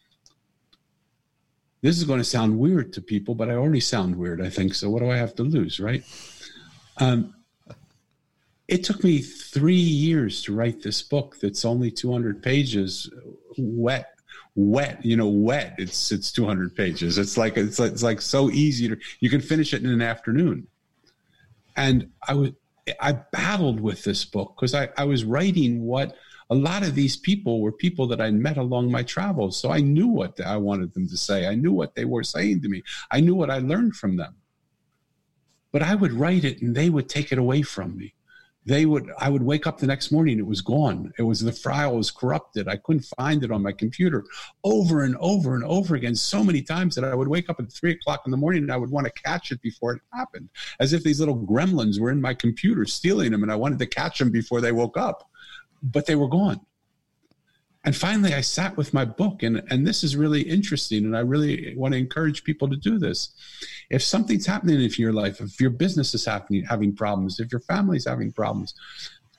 this 1.82 1.98
is 1.98 2.04
going 2.06 2.20
to 2.20 2.24
sound 2.24 2.58
weird 2.58 2.94
to 2.94 3.02
people, 3.02 3.36
but 3.36 3.50
I 3.50 3.56
already 3.56 3.82
sound 3.82 4.16
weird, 4.16 4.42
I 4.42 4.50
think. 4.50 4.74
So 4.74 4.90
what 4.90 5.00
do 5.02 5.12
I 5.12 5.18
have 5.18 5.36
to 5.36 5.44
lose, 5.44 5.80
right? 5.80 6.04
Um, 6.98 7.34
it 8.68 8.84
took 8.84 9.04
me 9.04 9.20
three 9.20 9.76
years 9.76 10.42
to 10.44 10.56
write 10.56 10.82
this 10.82 11.02
book 11.02 11.38
that's 11.42 11.66
only 11.66 11.92
200 11.92 12.42
pages, 12.42 13.10
wet, 13.58 14.14
wet, 14.56 15.04
you 15.04 15.18
know, 15.18 15.28
wet. 15.28 15.76
It's 15.78 16.12
it's 16.12 16.32
200 16.32 16.76
pages. 16.76 17.18
It's 17.18 17.38
like 17.38 17.58
it's 17.58 17.80
like, 17.80 17.92
it's 17.92 18.04
like 18.04 18.22
so 18.22 18.50
easy 18.50 18.88
to 18.88 18.98
you 19.20 19.30
can 19.30 19.42
finish 19.42 19.74
it 19.74 19.84
in 19.84 19.90
an 19.90 20.02
afternoon. 20.02 20.68
And 21.76 22.10
I 22.28 22.36
was 22.36 22.52
I 23.00 23.14
battled 23.14 23.80
with 23.80 24.04
this 24.04 24.26
book 24.26 24.56
because 24.56 24.74
I, 24.74 24.90
I 24.98 25.06
was 25.06 25.24
writing 25.24 25.84
what 25.84 26.16
a 26.50 26.56
lot 26.56 26.84
of 26.84 26.96
these 26.96 27.18
people 27.18 27.62
were 27.62 27.72
people 27.72 28.08
that 28.08 28.22
I 28.22 28.30
met 28.32 28.58
along 28.58 28.92
my 28.92 29.04
travels. 29.04 29.58
So 29.58 29.72
I 29.72 29.80
knew 29.80 30.08
what 30.08 30.40
I 30.42 30.58
wanted 30.58 30.94
them 30.94 31.08
to 31.08 31.18
say. 31.18 31.48
I 31.48 31.56
knew 31.56 31.72
what 31.72 31.96
they 31.96 32.06
were 32.06 32.24
saying 32.24 32.62
to 32.62 32.70
me. 32.70 32.84
I 33.12 33.22
knew 33.22 33.36
what 33.36 33.50
I 33.50 33.60
learned 33.60 33.96
from 33.96 34.18
them. 34.18 34.36
But 35.72 35.82
I 35.82 35.96
would 35.96 36.14
write 36.14 36.44
it 36.44 36.62
and 36.62 36.76
they 36.76 36.90
would 36.90 37.10
take 37.10 37.32
it 37.32 37.38
away 37.38 37.62
from 37.62 37.98
me. 37.98 38.14
They 38.66 38.86
would, 38.86 39.12
I 39.20 39.30
would 39.30 39.44
wake 39.44 39.68
up 39.68 39.78
the 39.78 39.88
next 39.88 40.12
morning, 40.12 40.40
it 40.40 40.46
was 40.46 40.62
gone. 40.62 41.12
It 41.18 41.24
was 41.24 41.42
the 41.42 41.52
file 41.52 41.98
was 41.98 42.12
corrupted. 42.12 42.68
I 42.68 42.78
couldn't 42.78 43.06
find 43.18 43.44
it 43.44 43.52
on 43.52 43.62
my 43.62 43.74
computer 43.74 44.24
over 44.64 45.04
and 45.04 45.18
over 45.20 45.56
and 45.56 45.64
over 45.66 45.96
again, 45.96 46.16
so 46.16 46.44
many 46.44 46.62
times 46.62 46.96
that 46.96 47.04
I 47.04 47.14
would 47.14 47.28
wake 47.28 47.50
up 47.50 47.60
at 47.60 47.72
three 47.72 47.92
o'clock 47.92 48.22
in 48.26 48.32
the 48.32 48.38
morning 48.38 48.64
and 48.64 48.72
I 48.72 48.78
would 48.78 48.90
want 48.90 49.06
to 49.06 49.22
catch 49.22 49.52
it 49.52 49.62
before 49.62 49.94
it 49.96 50.02
happened, 50.14 50.50
as 50.80 50.94
if 50.94 51.04
these 51.04 51.20
little 51.20 51.38
gremlins 51.38 52.00
were 52.00 52.12
in 52.12 52.22
my 52.22 52.34
computer 52.34 52.86
stealing 52.86 53.32
them 53.32 53.44
and 53.44 53.52
I 53.52 53.56
wanted 53.56 53.80
to 53.80 53.86
catch 53.86 54.20
them 54.20 54.32
before 54.32 54.62
they 54.62 54.72
woke 54.72 54.98
up 54.98 55.30
but 55.84 56.06
they 56.06 56.16
were 56.16 56.30
gone. 56.30 56.62
And 57.86 57.96
finally, 57.96 58.34
I 58.34 58.40
sat 58.42 58.78
with 58.78 58.94
my 58.94 59.04
book, 59.04 59.44
and, 59.44 59.62
and 59.70 59.86
this 59.86 60.04
is 60.04 60.16
really 60.16 60.42
interesting. 60.42 61.04
And 61.04 61.18
I 61.18 61.20
really 61.20 61.76
want 61.76 61.94
to 61.94 61.98
encourage 61.98 62.46
people 62.46 62.70
to 62.70 62.78
do 62.78 62.98
this. 62.98 63.34
If 63.90 64.02
something's 64.02 64.46
happening 64.46 64.82
in 64.82 64.90
your 64.98 65.12
life, 65.12 65.42
if 65.42 65.60
your 65.60 65.70
business 65.70 66.14
is 66.14 66.26
happening, 66.26 66.64
having 66.64 66.96
problems, 66.96 67.42
if 67.42 67.52
your 67.52 67.60
family's 67.62 68.08
having 68.08 68.32
problems, 68.32 68.74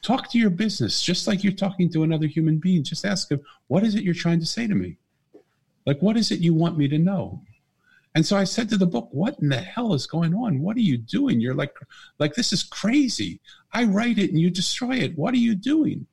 talk 0.03 0.31
to 0.31 0.39
your 0.39 0.51
business 0.51 1.03
just 1.03 1.27
like 1.27 1.43
you're 1.43 1.55
talking 1.55 1.91
to 1.91 2.03
another 2.03 2.27
human 2.27 2.59
being. 2.59 2.85
Just 2.85 3.07
ask 3.07 3.29
them, 3.29 3.41
what 3.69 3.83
is 3.83 3.95
it 3.95 4.05
you're 4.05 4.13
trying 4.13 4.41
to 4.41 4.47
say 4.47 4.67
to 4.67 4.75
me? 4.75 4.99
Like, 5.87 6.01
what 6.03 6.17
is 6.19 6.31
it 6.31 6.41
you 6.41 6.53
want 6.53 6.77
me 6.77 6.87
to 6.89 6.99
know? 6.99 7.41
And 8.15 8.25
so 8.25 8.37
I 8.37 8.45
said 8.45 8.69
to 8.69 8.77
the 8.77 8.87
book, 8.87 9.09
"What 9.11 9.41
in 9.41 9.49
the 9.49 9.61
hell 9.61 9.93
is 9.93 10.07
going 10.07 10.35
on? 10.35 10.61
What 10.61 10.77
are 10.77 10.81
you 10.81 10.97
doing? 10.99 11.41
You're 11.41 11.55
like, 11.55 11.75
like 12.21 12.35
this 12.35 12.53
is 12.53 12.63
crazy. 12.63 13.41
I 13.73 13.85
write 13.85 14.19
it 14.19 14.31
and 14.31 14.39
you 14.39 14.51
destroy 14.51 14.99
it. 14.99 15.19
What 15.19 15.35
are 15.35 15.39
you 15.39 15.57
doing?" 15.57 16.07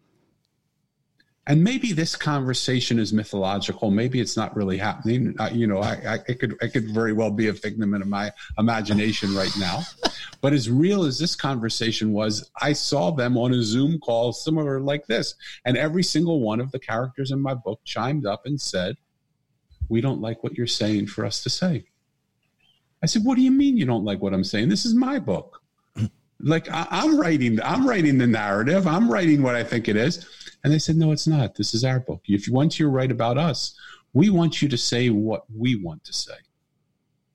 And 1.47 1.63
maybe 1.63 1.91
this 1.91 2.15
conversation 2.15 2.99
is 2.99 3.11
mythological. 3.11 3.89
Maybe 3.89 4.19
it's 4.19 4.37
not 4.37 4.55
really 4.55 4.77
happening. 4.77 5.35
Uh, 5.39 5.49
you 5.51 5.65
know 5.65 5.79
I, 5.79 5.93
I 6.07 6.19
it 6.27 6.39
could 6.39 6.55
it 6.61 6.69
could 6.69 6.91
very 6.91 7.13
well 7.13 7.31
be 7.31 7.47
a 7.47 7.53
figment 7.53 7.93
of 8.01 8.07
my 8.07 8.31
imagination 8.59 9.33
right 9.33 9.51
now. 9.59 9.81
But 10.41 10.53
as 10.53 10.69
real 10.69 11.03
as 11.03 11.17
this 11.17 11.35
conversation 11.35 12.13
was 12.13 12.49
i 12.61 12.73
saw 12.73 13.11
them 13.11 13.37
on 13.37 13.53
a 13.53 13.63
zoom 13.63 13.99
call 13.99 14.33
similar 14.33 14.79
like 14.79 15.07
this. 15.07 15.33
And 15.65 15.77
every 15.77 16.03
single 16.03 16.41
one 16.41 16.59
of 16.59 16.71
the 16.71 16.79
characters 16.79 17.31
in 17.31 17.41
my 17.41 17.55
book 17.55 17.81
chimed 17.85 18.25
up 18.27 18.45
and 18.45 18.61
said 18.61 18.95
we 19.89 19.99
don't 19.99 20.21
like 20.21 20.43
what 20.43 20.57
you're 20.57 20.67
saying 20.67 21.07
for 21.07 21.25
us 21.25 21.41
to 21.43 21.49
say. 21.49 21.85
I 23.01 23.07
said 23.07 23.25
what 23.25 23.35
do 23.35 23.41
you 23.41 23.51
mean 23.51 23.77
you 23.77 23.87
don't 23.87 24.05
like 24.05 24.21
what 24.21 24.33
i'm 24.33 24.43
saying? 24.43 24.69
This 24.69 24.85
is 24.85 24.93
my 24.93 25.17
book 25.17 25.60
like 26.43 26.69
I, 26.71 26.87
i'm 26.89 27.19
writing 27.19 27.61
i'm 27.61 27.87
writing 27.87 28.17
the 28.17 28.27
narrative 28.27 28.87
i'm 28.87 29.11
writing 29.11 29.41
what 29.41 29.55
i 29.55 29.63
think 29.63 29.87
it 29.87 29.95
is 29.95 30.27
and 30.63 30.71
they 30.71 30.79
said, 30.79 30.95
no, 30.95 31.11
it's 31.11 31.27
not. 31.27 31.55
This 31.55 31.73
is 31.73 31.83
our 31.83 31.99
book. 31.99 32.21
If 32.27 32.47
you 32.47 32.53
want 32.53 32.79
you 32.79 32.85
to 32.85 32.91
write 32.91 33.11
about 33.11 33.37
us, 33.37 33.75
we 34.13 34.29
want 34.29 34.61
you 34.61 34.69
to 34.69 34.77
say 34.77 35.09
what 35.09 35.43
we 35.55 35.75
want 35.75 36.03
to 36.03 36.13
say. 36.13 36.35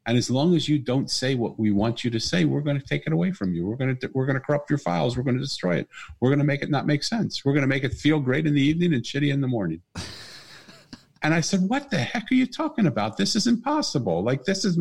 And 0.07 0.17
as 0.17 0.31
long 0.31 0.55
as 0.55 0.69
you 0.69 0.79
don't 0.79 1.11
say 1.11 1.35
what 1.35 1.59
we 1.59 1.73
want 1.73 2.05
you 2.05 2.11
to 2.13 2.21
say, 2.21 2.45
we're 2.45 2.61
going 2.61 2.79
to 2.79 2.87
take 2.87 3.09
it 3.09 3.13
away 3.13 3.33
from 3.33 3.53
you. 3.55 3.67
We're 3.67 3.75
going 3.75 3.97
to 3.97 4.11
we're 4.15 4.27
going 4.27 4.39
to 4.39 4.41
corrupt 4.41 4.71
your 4.71 4.79
files. 4.79 5.17
We're 5.17 5.25
going 5.25 5.37
to 5.37 5.43
destroy 5.43 5.79
it. 5.79 5.89
We're 6.21 6.29
going 6.29 6.39
to 6.39 6.45
make 6.45 6.63
it 6.63 6.71
not 6.71 6.87
make 6.87 7.03
sense. 7.03 7.45
We're 7.45 7.55
going 7.55 7.63
to 7.63 7.69
make 7.69 7.83
it 7.83 7.93
feel 7.93 8.21
great 8.21 8.47
in 8.47 8.55
the 8.55 8.63
evening 8.63 8.95
and 8.95 9.03
shitty 9.03 9.33
in 9.33 9.41
the 9.41 9.49
morning. 9.49 9.83
and 11.23 11.35
I 11.35 11.41
said, 11.41 11.63
"What 11.63 11.91
the 11.91 11.99
heck 11.99 12.31
are 12.31 12.37
you 12.37 12.47
talking 12.47 12.87
about? 12.87 13.17
This 13.17 13.35
is 13.35 13.49
impossible. 13.49 14.23
Like 14.23 14.45
this 14.45 14.65
is 14.65 14.79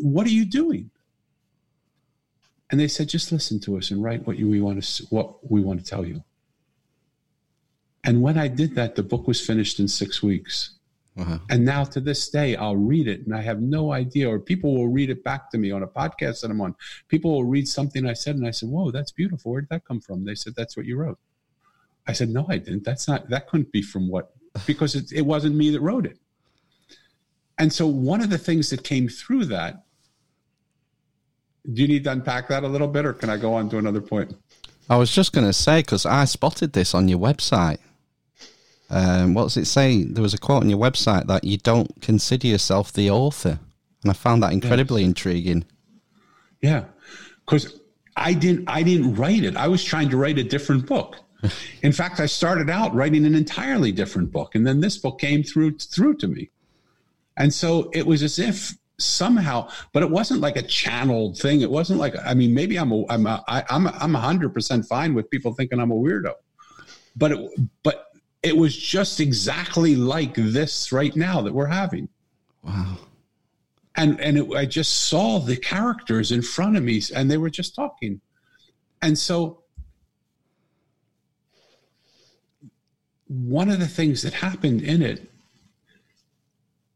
what 0.00 0.26
are 0.26 0.30
you 0.30 0.46
doing?" 0.46 0.90
And 2.70 2.78
they 2.78 2.88
said, 2.88 3.08
"Just 3.08 3.32
listen 3.32 3.60
to 3.60 3.78
us 3.78 3.90
and 3.90 4.02
write 4.02 4.26
what 4.26 4.38
you, 4.38 4.48
we 4.48 4.60
want 4.60 4.82
to 4.82 5.06
what 5.06 5.50
we 5.50 5.60
want 5.60 5.80
to 5.80 5.86
tell 5.86 6.04
you." 6.04 6.22
And 8.04 8.22
when 8.22 8.38
I 8.38 8.48
did 8.48 8.74
that, 8.74 8.94
the 8.94 9.02
book 9.02 9.26
was 9.26 9.44
finished 9.44 9.80
in 9.80 9.88
six 9.88 10.22
weeks. 10.22 10.78
Wow. 11.18 11.40
And 11.50 11.64
now 11.64 11.82
to 11.84 12.00
this 12.00 12.28
day, 12.28 12.54
I'll 12.54 12.76
read 12.76 13.08
it 13.08 13.26
and 13.26 13.34
I 13.34 13.40
have 13.42 13.60
no 13.60 13.92
idea, 13.92 14.30
or 14.30 14.38
people 14.38 14.74
will 14.76 14.86
read 14.88 15.10
it 15.10 15.24
back 15.24 15.50
to 15.50 15.58
me 15.58 15.72
on 15.72 15.82
a 15.82 15.86
podcast 15.86 16.42
that 16.42 16.50
I'm 16.50 16.60
on. 16.60 16.76
People 17.08 17.32
will 17.32 17.44
read 17.44 17.66
something 17.66 18.06
I 18.06 18.12
said 18.12 18.36
and 18.36 18.46
I 18.46 18.52
said, 18.52 18.68
Whoa, 18.68 18.92
that's 18.92 19.10
beautiful. 19.10 19.50
Where 19.52 19.60
did 19.60 19.70
that 19.70 19.84
come 19.84 20.00
from? 20.00 20.24
They 20.24 20.36
said, 20.36 20.54
That's 20.56 20.76
what 20.76 20.86
you 20.86 20.96
wrote. 20.96 21.18
I 22.06 22.12
said, 22.12 22.28
No, 22.28 22.46
I 22.48 22.58
didn't. 22.58 22.84
That's 22.84 23.08
not, 23.08 23.28
that 23.30 23.48
couldn't 23.48 23.72
be 23.72 23.82
from 23.82 24.08
what, 24.08 24.32
because 24.66 24.94
it, 24.94 25.12
it 25.12 25.22
wasn't 25.22 25.56
me 25.56 25.70
that 25.70 25.80
wrote 25.80 26.06
it. 26.06 26.18
And 27.58 27.72
so 27.72 27.88
one 27.88 28.20
of 28.20 28.30
the 28.30 28.38
things 28.38 28.70
that 28.70 28.84
came 28.84 29.08
through 29.08 29.46
that, 29.46 29.84
do 31.72 31.82
you 31.82 31.88
need 31.88 32.04
to 32.04 32.12
unpack 32.12 32.48
that 32.48 32.64
a 32.64 32.68
little 32.68 32.88
bit 32.88 33.04
or 33.04 33.12
can 33.12 33.30
I 33.30 33.36
go 33.36 33.54
on 33.54 33.68
to 33.70 33.78
another 33.78 34.00
point? 34.00 34.34
I 34.90 34.96
was 34.96 35.10
just 35.10 35.32
going 35.32 35.46
to 35.46 35.52
say, 35.52 35.80
because 35.80 36.06
I 36.06 36.24
spotted 36.24 36.72
this 36.72 36.94
on 36.94 37.08
your 37.08 37.18
website. 37.18 37.78
Um, 38.90 39.34
what's 39.34 39.56
it 39.58 39.66
say? 39.66 40.04
There 40.04 40.22
was 40.22 40.32
a 40.32 40.38
quote 40.38 40.62
on 40.62 40.70
your 40.70 40.78
website 40.78 41.26
that 41.26 41.44
you 41.44 41.58
don't 41.58 42.00
consider 42.00 42.46
yourself 42.46 42.90
the 42.90 43.10
author, 43.10 43.58
and 44.02 44.10
I 44.10 44.14
found 44.14 44.42
that 44.42 44.52
incredibly 44.54 45.02
yes. 45.02 45.08
intriguing. 45.08 45.66
Yeah, 46.62 46.84
because 47.44 47.80
I 48.16 48.32
didn't. 48.32 48.66
I 48.66 48.82
didn't 48.82 49.16
write 49.16 49.44
it. 49.44 49.58
I 49.58 49.68
was 49.68 49.84
trying 49.84 50.08
to 50.08 50.16
write 50.16 50.38
a 50.38 50.42
different 50.42 50.86
book. 50.86 51.16
In 51.82 51.92
fact, 51.92 52.18
I 52.18 52.24
started 52.24 52.70
out 52.70 52.94
writing 52.94 53.26
an 53.26 53.34
entirely 53.34 53.92
different 53.92 54.32
book, 54.32 54.54
and 54.54 54.66
then 54.66 54.80
this 54.80 54.96
book 54.96 55.20
came 55.20 55.42
through 55.42 55.76
through 55.76 56.16
to 56.16 56.26
me. 56.26 56.48
And 57.36 57.52
so 57.52 57.90
it 57.92 58.06
was 58.06 58.22
as 58.22 58.38
if 58.38 58.74
somehow, 58.98 59.68
but 59.92 60.02
it 60.02 60.10
wasn't 60.10 60.40
like 60.40 60.56
a 60.56 60.62
channeled 60.62 61.38
thing. 61.38 61.60
It 61.60 61.70
wasn't 61.70 61.98
like 62.00 62.14
I 62.24 62.34
mean, 62.34 62.52
maybe 62.54 62.76
I'm 62.76 62.92
a 62.92 63.04
I'm 63.08 63.26
a 63.26 63.44
I, 63.46 63.64
I'm 63.70 63.86
a, 63.86 63.96
I'm 64.00 64.14
a 64.14 64.20
hundred 64.20 64.52
percent 64.52 64.86
fine 64.86 65.14
with 65.14 65.30
people 65.30 65.54
thinking 65.54 65.80
I'm 65.80 65.90
a 65.90 65.94
weirdo, 65.94 66.34
but 67.16 67.32
it, 67.32 67.50
but 67.82 68.06
it 68.42 68.56
was 68.56 68.76
just 68.76 69.20
exactly 69.20 69.96
like 69.96 70.34
this 70.34 70.92
right 70.92 71.14
now 71.14 71.40
that 71.42 71.52
we're 71.52 71.66
having. 71.66 72.08
Wow. 72.62 72.98
And 73.96 74.20
and 74.20 74.38
it, 74.38 74.52
I 74.54 74.64
just 74.66 75.08
saw 75.08 75.38
the 75.38 75.56
characters 75.56 76.32
in 76.32 76.42
front 76.42 76.76
of 76.76 76.82
me, 76.82 77.02
and 77.14 77.30
they 77.30 77.38
were 77.38 77.50
just 77.50 77.74
talking, 77.74 78.20
and 79.02 79.18
so 79.18 79.62
one 83.26 83.68
of 83.68 83.78
the 83.78 83.88
things 83.88 84.22
that 84.22 84.32
happened 84.32 84.80
in 84.82 85.02
it 85.02 85.28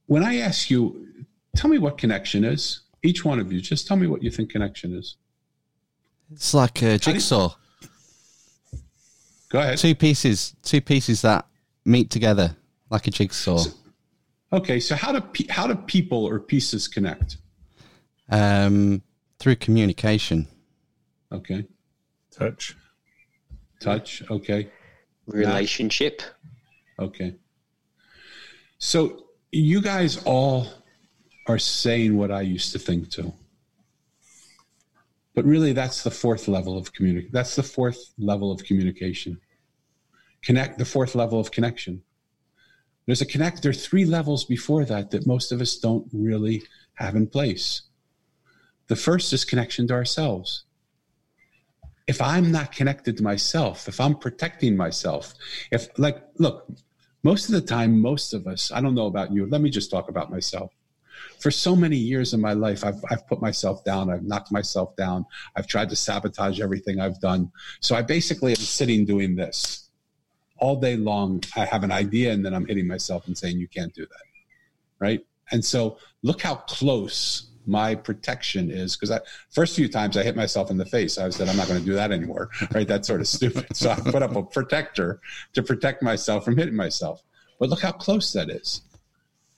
when 0.07 0.22
I 0.22 0.40
ask 0.40 0.70
you, 0.70 1.01
tell 1.57 1.70
me 1.70 1.78
what 1.78 1.98
connection 1.98 2.44
is. 2.44 2.80
Each 3.03 3.24
one 3.24 3.40
of 3.40 3.53
you, 3.53 3.61
just 3.61 3.86
tell 3.86 3.96
me 3.96 4.07
what 4.07 4.22
you 4.22 4.30
think 4.30 4.50
connection 4.50 4.96
is. 4.96 5.16
It's 6.32 6.55
like 6.55 6.82
a 6.82 6.98
jigsaw. 6.98 7.55
Go 9.50 9.61
ahead. 9.61 9.78
Two 9.78 9.94
pieces, 9.94 10.55
two 10.62 10.80
pieces 10.80 11.22
that 11.22 11.46
meet 11.84 12.11
together 12.11 12.57
like 12.90 13.07
a 13.07 13.11
jigsaw. 13.11 13.59
So, 13.59 13.70
okay, 14.53 14.80
so 14.80 14.94
how 14.94 15.12
do 15.12 15.22
how 15.50 15.66
do 15.66 15.74
people 15.74 16.24
or 16.24 16.38
pieces 16.38 16.88
connect? 16.88 17.36
Um, 18.30 19.03
through 19.38 19.57
communication. 19.57 20.46
Okay. 21.32 21.66
Touch. 22.30 22.76
Touch. 23.80 24.22
Okay. 24.30 24.70
Relationship. 25.26 26.22
Okay. 26.98 27.34
So 28.78 29.26
you 29.50 29.82
guys 29.82 30.22
all 30.24 30.66
are 31.47 31.59
saying 31.59 32.16
what 32.16 32.30
I 32.30 32.43
used 32.43 32.72
to 32.72 32.78
think 32.78 33.11
too. 33.11 33.32
But 35.34 35.45
really, 35.45 35.72
that's 35.72 36.03
the 36.03 36.11
fourth 36.11 36.47
level 36.47 36.76
of 36.76 36.93
communication. 36.93 37.30
That's 37.32 37.57
the 37.57 37.62
fourth 37.62 38.12
level 38.18 38.53
of 38.53 38.64
communication. 38.64 39.40
Connect 40.43 40.78
the 40.78 40.84
fourth 40.84 41.14
level 41.14 41.40
of 41.40 41.51
connection. 41.51 42.03
There's 43.07 43.22
a 43.22 43.26
connect. 43.26 43.62
There 43.62 43.70
are 43.70 43.74
three 43.74 44.05
levels 44.05 44.45
before 44.45 44.84
that 44.84 45.11
that 45.11 45.26
most 45.26 45.53
of 45.53 45.61
us 45.61 45.76
don't 45.76 46.07
really 46.12 46.62
have 46.95 47.16
in 47.16 47.26
place. 47.26 47.82
The 48.88 48.97
first 48.97 49.32
is 49.32 49.45
connection 49.45 49.86
to 49.88 49.95
ourselves. 49.95 50.64
If 52.07 52.20
I'm 52.20 52.53
not 52.53 52.72
connected 52.72 53.16
to 53.16 53.22
myself, 53.22 53.88
if 53.88 54.01
I'm 54.01 54.16
protecting 54.16 54.76
myself, 54.76 55.34
if 55.70 55.88
like, 55.99 56.22
look, 56.38 56.68
most 57.22 57.49
of 57.49 57.53
the 57.53 57.61
time, 57.61 58.01
most 58.01 58.34
of 58.34 58.47
us, 58.47 58.70
I 58.72 58.80
don't 58.80 58.95
know 58.95 59.07
about 59.07 59.32
you, 59.32 59.47
let 59.47 59.61
me 59.61 59.70
just 59.70 59.90
talk 59.90 60.09
about 60.09 60.30
myself. 60.30 60.72
For 61.43 61.51
so 61.51 61.74
many 61.74 61.97
years 61.97 62.34
in 62.34 62.40
my 62.40 62.53
life, 62.53 62.84
I've, 62.84 63.05
I've 63.11 63.26
put 63.26 63.43
myself 63.43 63.84
down, 63.84 64.11
I've 64.11 64.22
knocked 64.22 64.53
myself 64.53 64.95
down, 64.97 65.26
I've 65.57 65.66
tried 65.66 65.88
to 65.90 65.97
sabotage 65.97 66.61
everything 66.61 67.01
I've 67.01 67.20
done. 67.20 67.51
So 67.80 67.97
I 67.97 68.03
basically 68.03 68.53
am 68.53 68.57
sitting 68.57 69.05
doing 69.05 69.34
this 69.34 69.88
all 70.59 70.76
day 70.76 70.97
long. 70.97 71.43
I 71.57 71.64
have 71.64 71.82
an 71.82 71.90
idea 71.90 72.32
and 72.32 72.47
then 72.47 72.55
I'm 72.55 72.64
hitting 72.64 72.86
myself 72.86 73.26
and 73.26 73.36
saying, 73.36 73.59
you 73.59 73.66
can't 73.66 73.93
do 73.93 74.03
that. 74.03 74.24
Right. 75.01 75.26
And 75.51 75.64
so 75.64 75.99
look 76.22 76.40
how 76.40 76.55
close 76.55 77.49
my 77.66 77.95
protection 77.95 78.70
is 78.70 78.97
because 78.97 79.11
I 79.11 79.20
first 79.51 79.76
few 79.76 79.88
times 79.88 80.16
I 80.16 80.22
hit 80.22 80.36
myself 80.36 80.70
in 80.70 80.76
the 80.76 80.86
face. 80.86 81.18
I 81.18 81.28
said 81.30 81.49
I'm 81.49 81.57
not 81.57 81.68
going 81.68 81.80
to 81.80 81.84
do 81.84 81.95
that 81.95 82.12
anymore. 82.12 82.51
Right? 82.72 82.86
That's 82.86 83.09
sort 83.09 83.20
of 83.20 83.28
stupid. 83.28 83.76
So 83.76 83.90
I 83.90 83.97
put 83.97 84.22
up 84.22 84.36
a 84.36 84.43
protector 84.43 85.20
to 85.53 85.62
protect 85.62 86.03
myself 86.03 86.45
from 86.45 86.57
hitting 86.57 86.76
myself. 86.76 87.22
But 87.59 87.68
look 87.68 87.82
how 87.82 87.93
close 87.93 88.32
that 88.32 88.49
is. 88.49 88.82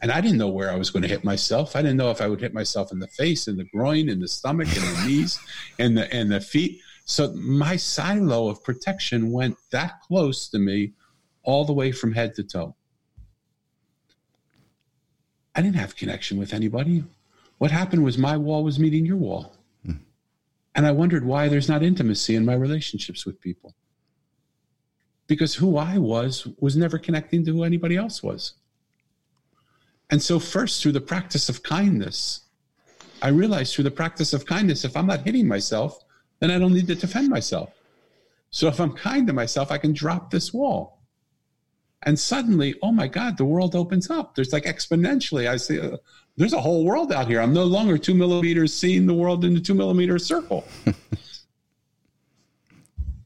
And 0.00 0.12
I 0.12 0.20
didn't 0.20 0.38
know 0.38 0.48
where 0.48 0.70
I 0.70 0.76
was 0.76 0.90
going 0.90 1.02
to 1.02 1.08
hit 1.08 1.24
myself. 1.24 1.76
I 1.76 1.82
didn't 1.82 1.96
know 1.96 2.10
if 2.10 2.20
I 2.20 2.28
would 2.28 2.40
hit 2.40 2.52
myself 2.52 2.92
in 2.92 2.98
the 2.98 3.08
face, 3.08 3.48
in 3.48 3.56
the 3.56 3.64
groin, 3.64 4.08
in 4.08 4.20
the 4.20 4.28
stomach, 4.28 4.68
in 4.76 4.82
the 4.82 5.04
knees, 5.06 5.38
and 5.78 5.96
the 5.96 6.12
and 6.12 6.30
the 6.30 6.40
feet. 6.40 6.80
So 7.04 7.32
my 7.34 7.76
silo 7.76 8.48
of 8.48 8.62
protection 8.64 9.30
went 9.30 9.56
that 9.70 10.00
close 10.02 10.48
to 10.48 10.58
me 10.58 10.92
all 11.42 11.64
the 11.64 11.72
way 11.72 11.92
from 11.92 12.12
head 12.12 12.34
to 12.34 12.42
toe. 12.42 12.74
I 15.54 15.62
didn't 15.62 15.76
have 15.76 15.96
connection 15.96 16.38
with 16.38 16.52
anybody. 16.52 17.04
What 17.58 17.70
happened 17.70 18.04
was 18.04 18.18
my 18.18 18.36
wall 18.36 18.64
was 18.64 18.78
meeting 18.78 19.06
your 19.06 19.16
wall. 19.16 19.54
Mm. 19.86 20.00
And 20.74 20.86
I 20.86 20.90
wondered 20.90 21.24
why 21.24 21.48
there's 21.48 21.68
not 21.68 21.82
intimacy 21.82 22.34
in 22.34 22.44
my 22.44 22.54
relationships 22.54 23.24
with 23.24 23.40
people. 23.40 23.74
Because 25.26 25.54
who 25.54 25.76
I 25.76 25.98
was 25.98 26.48
was 26.58 26.76
never 26.76 26.98
connecting 26.98 27.44
to 27.44 27.52
who 27.52 27.62
anybody 27.62 27.96
else 27.96 28.22
was. 28.22 28.54
And 30.14 30.22
so, 30.22 30.38
first, 30.38 30.80
through 30.80 30.92
the 30.92 31.00
practice 31.00 31.48
of 31.48 31.64
kindness, 31.64 32.42
I 33.20 33.30
realized 33.30 33.74
through 33.74 33.82
the 33.82 33.90
practice 33.90 34.32
of 34.32 34.46
kindness, 34.46 34.84
if 34.84 34.96
I'm 34.96 35.08
not 35.08 35.22
hitting 35.22 35.48
myself, 35.48 36.04
then 36.38 36.52
I 36.52 36.58
don't 36.60 36.72
need 36.72 36.86
to 36.86 36.94
defend 36.94 37.30
myself. 37.30 37.70
So, 38.50 38.68
if 38.68 38.78
I'm 38.78 38.92
kind 38.92 39.26
to 39.26 39.32
myself, 39.32 39.72
I 39.72 39.78
can 39.78 39.92
drop 39.92 40.30
this 40.30 40.54
wall. 40.54 41.00
And 42.04 42.16
suddenly, 42.16 42.76
oh 42.80 42.92
my 42.92 43.08
God, 43.08 43.36
the 43.36 43.44
world 43.44 43.74
opens 43.74 44.08
up. 44.08 44.36
There's 44.36 44.52
like 44.52 44.66
exponentially, 44.66 45.48
I 45.48 45.56
see, 45.56 45.80
uh, 45.80 45.96
there's 46.36 46.52
a 46.52 46.60
whole 46.60 46.84
world 46.84 47.12
out 47.12 47.26
here. 47.26 47.40
I'm 47.40 47.52
no 47.52 47.64
longer 47.64 47.98
two 47.98 48.14
millimeters 48.14 48.72
seeing 48.72 49.06
the 49.06 49.14
world 49.14 49.44
in 49.44 49.56
a 49.56 49.60
two 49.60 49.74
millimeter 49.74 50.20
circle. 50.20 50.64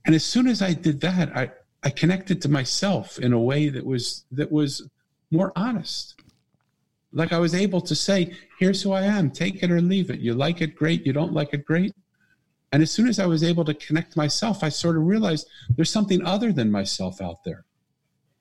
and 0.07 0.15
as 0.15 0.25
soon 0.25 0.49
as 0.49 0.63
I 0.63 0.73
did 0.73 1.03
that, 1.03 1.37
I, 1.37 1.51
I 1.83 1.91
connected 1.91 2.41
to 2.41 2.49
myself 2.49 3.19
in 3.19 3.35
a 3.35 3.39
way 3.39 3.69
that 3.69 3.85
was 3.85 4.25
that 4.33 4.51
was 4.51 4.89
more 5.31 5.53
honest. 5.55 6.15
Like 7.13 7.33
I 7.33 7.39
was 7.39 7.55
able 7.55 7.81
to 7.83 7.95
say, 7.95 8.35
here's 8.59 8.83
who 8.83 8.93
I 8.93 9.03
am, 9.03 9.31
take 9.31 9.63
it 9.63 9.71
or 9.71 9.81
leave 9.81 10.11
it. 10.11 10.21
You 10.21 10.35
like 10.35 10.61
it, 10.61 10.75
great. 10.75 11.07
You 11.07 11.13
don't 11.13 11.33
like 11.33 11.55
it, 11.55 11.65
great. 11.65 11.95
And 12.71 12.83
as 12.83 12.91
soon 12.91 13.09
as 13.09 13.19
I 13.19 13.27
was 13.27 13.43
able 13.43 13.65
to 13.65 13.75
connect 13.75 14.17
myself, 14.17 14.63
I 14.63 14.69
sort 14.69 14.97
of 14.97 15.05
realized 15.05 15.49
there's 15.75 15.91
something 15.91 16.25
other 16.25 16.53
than 16.53 16.71
myself 16.71 17.21
out 17.23 17.45
there 17.45 17.65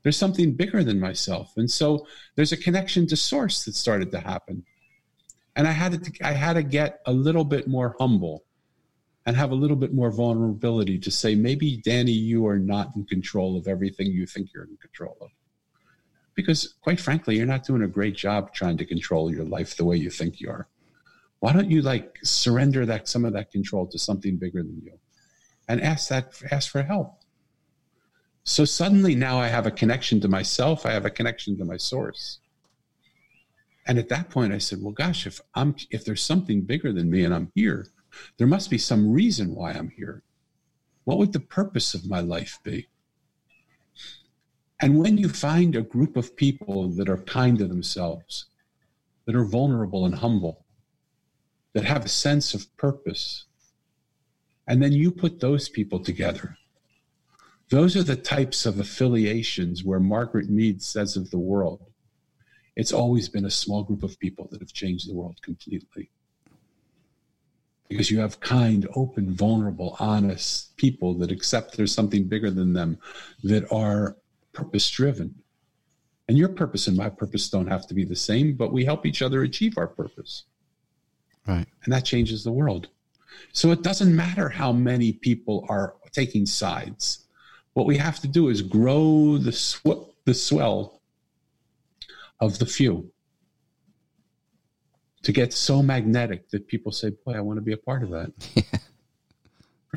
there's 0.08 0.16
something 0.16 0.54
bigger 0.54 0.86
than 0.86 1.02
myself 1.02 1.52
and 1.58 1.70
so 1.70 2.08
there's 2.36 2.54
a 2.54 2.58
connection 2.58 3.06
to 3.06 3.18
source 3.18 3.66
that 3.66 3.76
started 3.76 4.10
to 4.10 4.20
happen 4.22 4.64
and 5.58 5.68
i 5.68 5.72
had 5.72 6.02
to 6.02 6.26
i 6.26 6.32
had 6.32 6.54
to 6.54 6.64
get 6.64 7.02
a 7.08 7.12
little 7.12 7.44
bit 7.44 7.68
more 7.68 7.94
humble 8.00 8.46
and 9.26 9.36
have 9.36 9.52
a 9.52 9.56
little 9.56 9.76
bit 9.76 9.94
more 9.94 10.10
vulnerability 10.10 10.98
to 10.98 11.12
say 11.12 11.36
maybe 11.36 11.82
danny 11.84 12.14
you 12.14 12.48
are 12.48 12.58
not 12.58 12.96
in 12.96 13.06
control 13.06 13.58
of 13.58 13.68
everything 13.68 14.08
you 14.08 14.26
think 14.26 14.54
you're 14.54 14.64
in 14.64 14.78
control 14.78 15.18
of 15.20 15.30
because 16.38 16.76
quite 16.82 17.02
frankly 17.02 17.36
you're 17.36 17.46
not 17.46 17.66
doing 17.66 17.84
a 17.84 17.88
great 17.88 18.16
job 18.16 18.54
trying 18.54 18.78
to 18.78 18.86
control 18.86 19.30
your 19.30 19.44
life 19.44 19.76
the 19.76 19.84
way 19.84 19.98
you 19.98 20.10
think 20.10 20.40
you 20.40 20.50
are 20.50 20.68
why 21.40 21.52
don't 21.52 21.70
you 21.70 21.82
like 21.82 22.18
surrender 22.24 22.86
that 22.86 23.10
some 23.10 23.26
of 23.26 23.34
that 23.34 23.52
control 23.52 23.86
to 23.86 24.00
something 24.00 24.38
bigger 24.38 24.64
than 24.64 24.82
you 24.86 24.98
and 25.68 25.82
ask 25.82 26.08
that 26.08 26.32
ask 26.50 26.72
for 26.72 26.84
help 26.84 27.18
so 28.48 28.64
suddenly 28.64 29.14
now 29.14 29.40
I 29.42 29.50
have 29.50 29.68
a 29.68 29.72
connection 29.72 30.22
to 30.22 30.30
myself, 30.30 30.86
I 30.86 30.92
have 30.92 31.06
a 31.06 31.10
connection 31.10 31.58
to 31.58 31.66
my 31.66 31.76
source. 31.76 32.40
And 33.86 34.00
at 34.00 34.08
that 34.08 34.30
point 34.30 34.54
I 34.54 34.58
said, 34.58 34.80
well 34.82 34.94
gosh, 34.94 35.28
if 35.28 35.42
I'm 35.54 35.76
if 35.92 36.06
there's 36.06 36.24
something 36.24 36.62
bigger 36.62 36.94
than 36.94 37.12
me 37.12 37.26
and 37.26 37.34
I'm 37.34 37.52
here, 37.56 37.88
there 38.38 38.48
must 38.48 38.70
be 38.70 38.78
some 38.78 39.12
reason 39.12 39.54
why 39.54 39.74
I'm 39.74 39.90
here. 39.90 40.24
What 41.04 41.18
would 41.18 41.34
the 41.34 41.42
purpose 41.42 41.94
of 41.94 42.10
my 42.10 42.22
life 42.22 42.60
be? 42.64 42.88
And 44.80 45.00
when 45.00 45.18
you 45.18 45.30
find 45.30 45.76
a 45.76 45.82
group 45.82 46.18
of 46.18 46.36
people 46.36 46.90
that 46.90 47.10
are 47.10 47.18
kind 47.18 47.58
to 47.60 47.68
themselves, 47.68 48.46
that 49.26 49.36
are 49.36 49.46
vulnerable 49.46 50.06
and 50.06 50.16
humble, 50.16 50.66
that 51.74 51.84
have 51.84 52.06
a 52.06 52.10
sense 52.10 52.54
of 52.54 52.76
purpose, 52.78 53.46
and 54.68 54.82
then 54.82 54.92
you 54.92 55.12
put 55.12 55.40
those 55.40 55.70
people 55.70 56.00
together 56.00 56.58
those 57.70 57.98
are 57.98 58.04
the 58.04 58.16
types 58.16 58.66
of 58.66 58.80
affiliations 58.80 59.84
where 59.84 60.00
Margaret 60.00 60.50
Mead 60.50 60.82
says 60.82 61.18
of 61.18 61.30
the 61.32 61.40
world, 61.40 61.82
it's 62.76 62.94
always 62.94 63.28
been 63.28 63.46
a 63.46 63.52
small 63.52 63.84
group 63.84 64.04
of 64.04 64.20
people 64.20 64.48
that 64.52 64.62
have 64.62 64.72
changed 64.72 65.10
the 65.10 65.14
world 65.14 65.42
completely. 65.42 66.10
Because 67.90 68.12
you 68.12 68.20
have 68.20 68.40
kind, 68.40 68.88
open, 68.96 69.34
vulnerable, 69.34 69.98
honest 70.00 70.76
people 70.78 71.14
that 71.16 71.32
accept 71.32 71.76
there's 71.76 71.94
something 71.94 72.26
bigger 72.26 72.52
than 72.52 72.74
them 72.74 73.00
that 73.44 73.70
are 73.72 74.16
purpose 74.58 74.90
driven. 74.90 75.36
And 76.28 76.38
your 76.38 76.50
purpose 76.50 76.88
and 76.88 76.98
my 76.98 77.10
purpose 77.10 77.50
don't 77.50 77.68
have 77.68 77.88
to 77.88 77.94
be 77.94 78.04
the 78.04 78.16
same, 78.16 78.56
but 78.56 78.74
we 78.74 78.84
help 78.84 79.06
each 79.06 79.22
other 79.22 79.44
achieve 79.44 79.78
our 79.78 79.88
purpose. 79.88 80.44
Right. 81.48 81.68
And 81.84 81.94
that 81.94 82.04
changes 82.04 82.44
the 82.44 82.52
world. 82.52 82.90
So 83.54 83.72
it 83.72 83.82
doesn't 83.82 84.14
matter 84.14 84.50
how 84.50 84.74
many 84.74 85.14
people 85.14 85.66
are 85.70 85.96
taking 86.12 86.46
sides 86.46 87.28
what 87.78 87.86
we 87.86 87.96
have 87.96 88.20
to 88.20 88.28
do 88.28 88.50
is 88.50 88.64
grow 88.64 89.38
the, 89.38 89.52
sw- 89.52 90.10
the 90.26 90.34
swell 90.34 91.00
of 92.40 92.58
the 92.58 92.66
few 92.66 93.12
to 95.22 95.32
get 95.32 95.54
so 95.54 95.84
magnetic 95.84 96.50
that 96.50 96.68
people 96.68 96.92
say, 96.92 97.12
Boy, 97.24 97.34
I 97.34 97.40
want 97.40 97.58
to 97.58 97.62
be 97.62 97.74
a 97.74 97.78
part 97.78 98.02
of 98.02 98.10
that. 98.10 98.32
Yeah. 98.56 98.64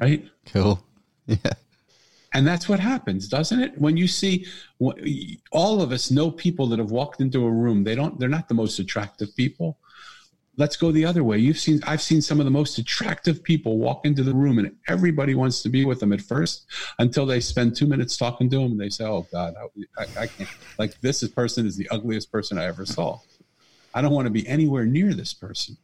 Right? 0.01 0.29
Cool. 0.53 0.83
Yeah. 1.27 1.53
And 2.33 2.47
that's 2.47 2.69
what 2.69 2.79
happens, 2.79 3.29
doesn't 3.29 3.61
it? 3.61 3.79
When 3.79 3.97
you 3.97 4.07
see 4.07 4.47
all 5.51 5.83
of 5.83 5.91
us 5.91 6.11
know 6.11 6.31
people 6.31 6.67
that 6.69 6.79
have 6.79 6.93
walked 6.93 7.21
into 7.21 7.45
a 7.45 7.51
room, 7.51 7.83
they 7.83 7.95
don't, 7.95 8.19
they're 8.21 8.29
not 8.29 8.49
the 8.49 8.55
most 8.55 8.79
attractive 8.79 9.35
people, 9.35 9.79
let's 10.57 10.77
go 10.77 10.93
the 10.93 11.05
other 11.05 11.25
way. 11.25 11.39
You've 11.39 11.59
seen, 11.59 11.81
I've 11.87 12.03
seen 12.03 12.23
some 12.23 12.39
of 12.39 12.45
the 12.45 12.51
most 12.51 12.79
attractive 12.79 13.43
people 13.43 13.79
walk 13.79 14.05
into 14.05 14.23
the 14.23 14.35
room 14.35 14.59
and 14.59 14.77
everybody 14.89 15.35
wants 15.35 15.63
to 15.63 15.69
be 15.69 15.85
with 15.85 15.99
them 16.01 16.13
at 16.13 16.21
first 16.21 16.67
until 16.99 17.27
they 17.27 17.41
spend 17.41 17.75
two 17.75 17.87
minutes 17.87 18.17
talking 18.17 18.49
to 18.51 18.59
them 18.59 18.73
and 18.73 18.81
they 18.81 18.91
say, 18.91 19.05
Oh 19.05 19.27
God, 19.33 19.55
I, 19.99 20.03
I 20.19 20.27
can't, 20.27 20.51
like 20.79 21.01
this 21.01 21.27
person 21.29 21.67
is 21.67 21.77
the 21.77 21.89
ugliest 21.89 22.31
person 22.31 22.59
I 22.59 22.67
ever 22.67 22.87
saw. 22.87 23.19
I 23.93 24.03
don't 24.03 24.13
want 24.13 24.27
to 24.27 24.31
be 24.31 24.47
anywhere 24.47 24.85
near 24.85 25.15
this 25.15 25.35
person. 25.35 25.77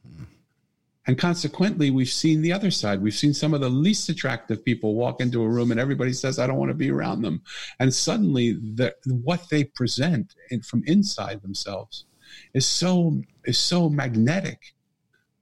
And 1.06 1.16
consequently, 1.16 1.90
we've 1.90 2.08
seen 2.08 2.42
the 2.42 2.52
other 2.52 2.70
side. 2.70 3.00
We've 3.00 3.14
seen 3.14 3.32
some 3.32 3.54
of 3.54 3.60
the 3.60 3.68
least 3.68 4.08
attractive 4.08 4.64
people 4.64 4.94
walk 4.94 5.20
into 5.20 5.42
a 5.42 5.48
room 5.48 5.70
and 5.70 5.78
everybody 5.78 6.12
says, 6.12 6.38
I 6.38 6.46
don't 6.46 6.56
want 6.56 6.70
to 6.70 6.74
be 6.74 6.90
around 6.90 7.22
them. 7.22 7.42
And 7.78 7.94
suddenly, 7.94 8.54
the, 8.54 8.94
what 9.06 9.48
they 9.48 9.64
present 9.64 10.34
from 10.64 10.82
inside 10.86 11.42
themselves 11.42 12.06
is 12.54 12.66
so 12.66 13.22
is 13.44 13.58
so 13.58 13.88
magnetic 13.88 14.74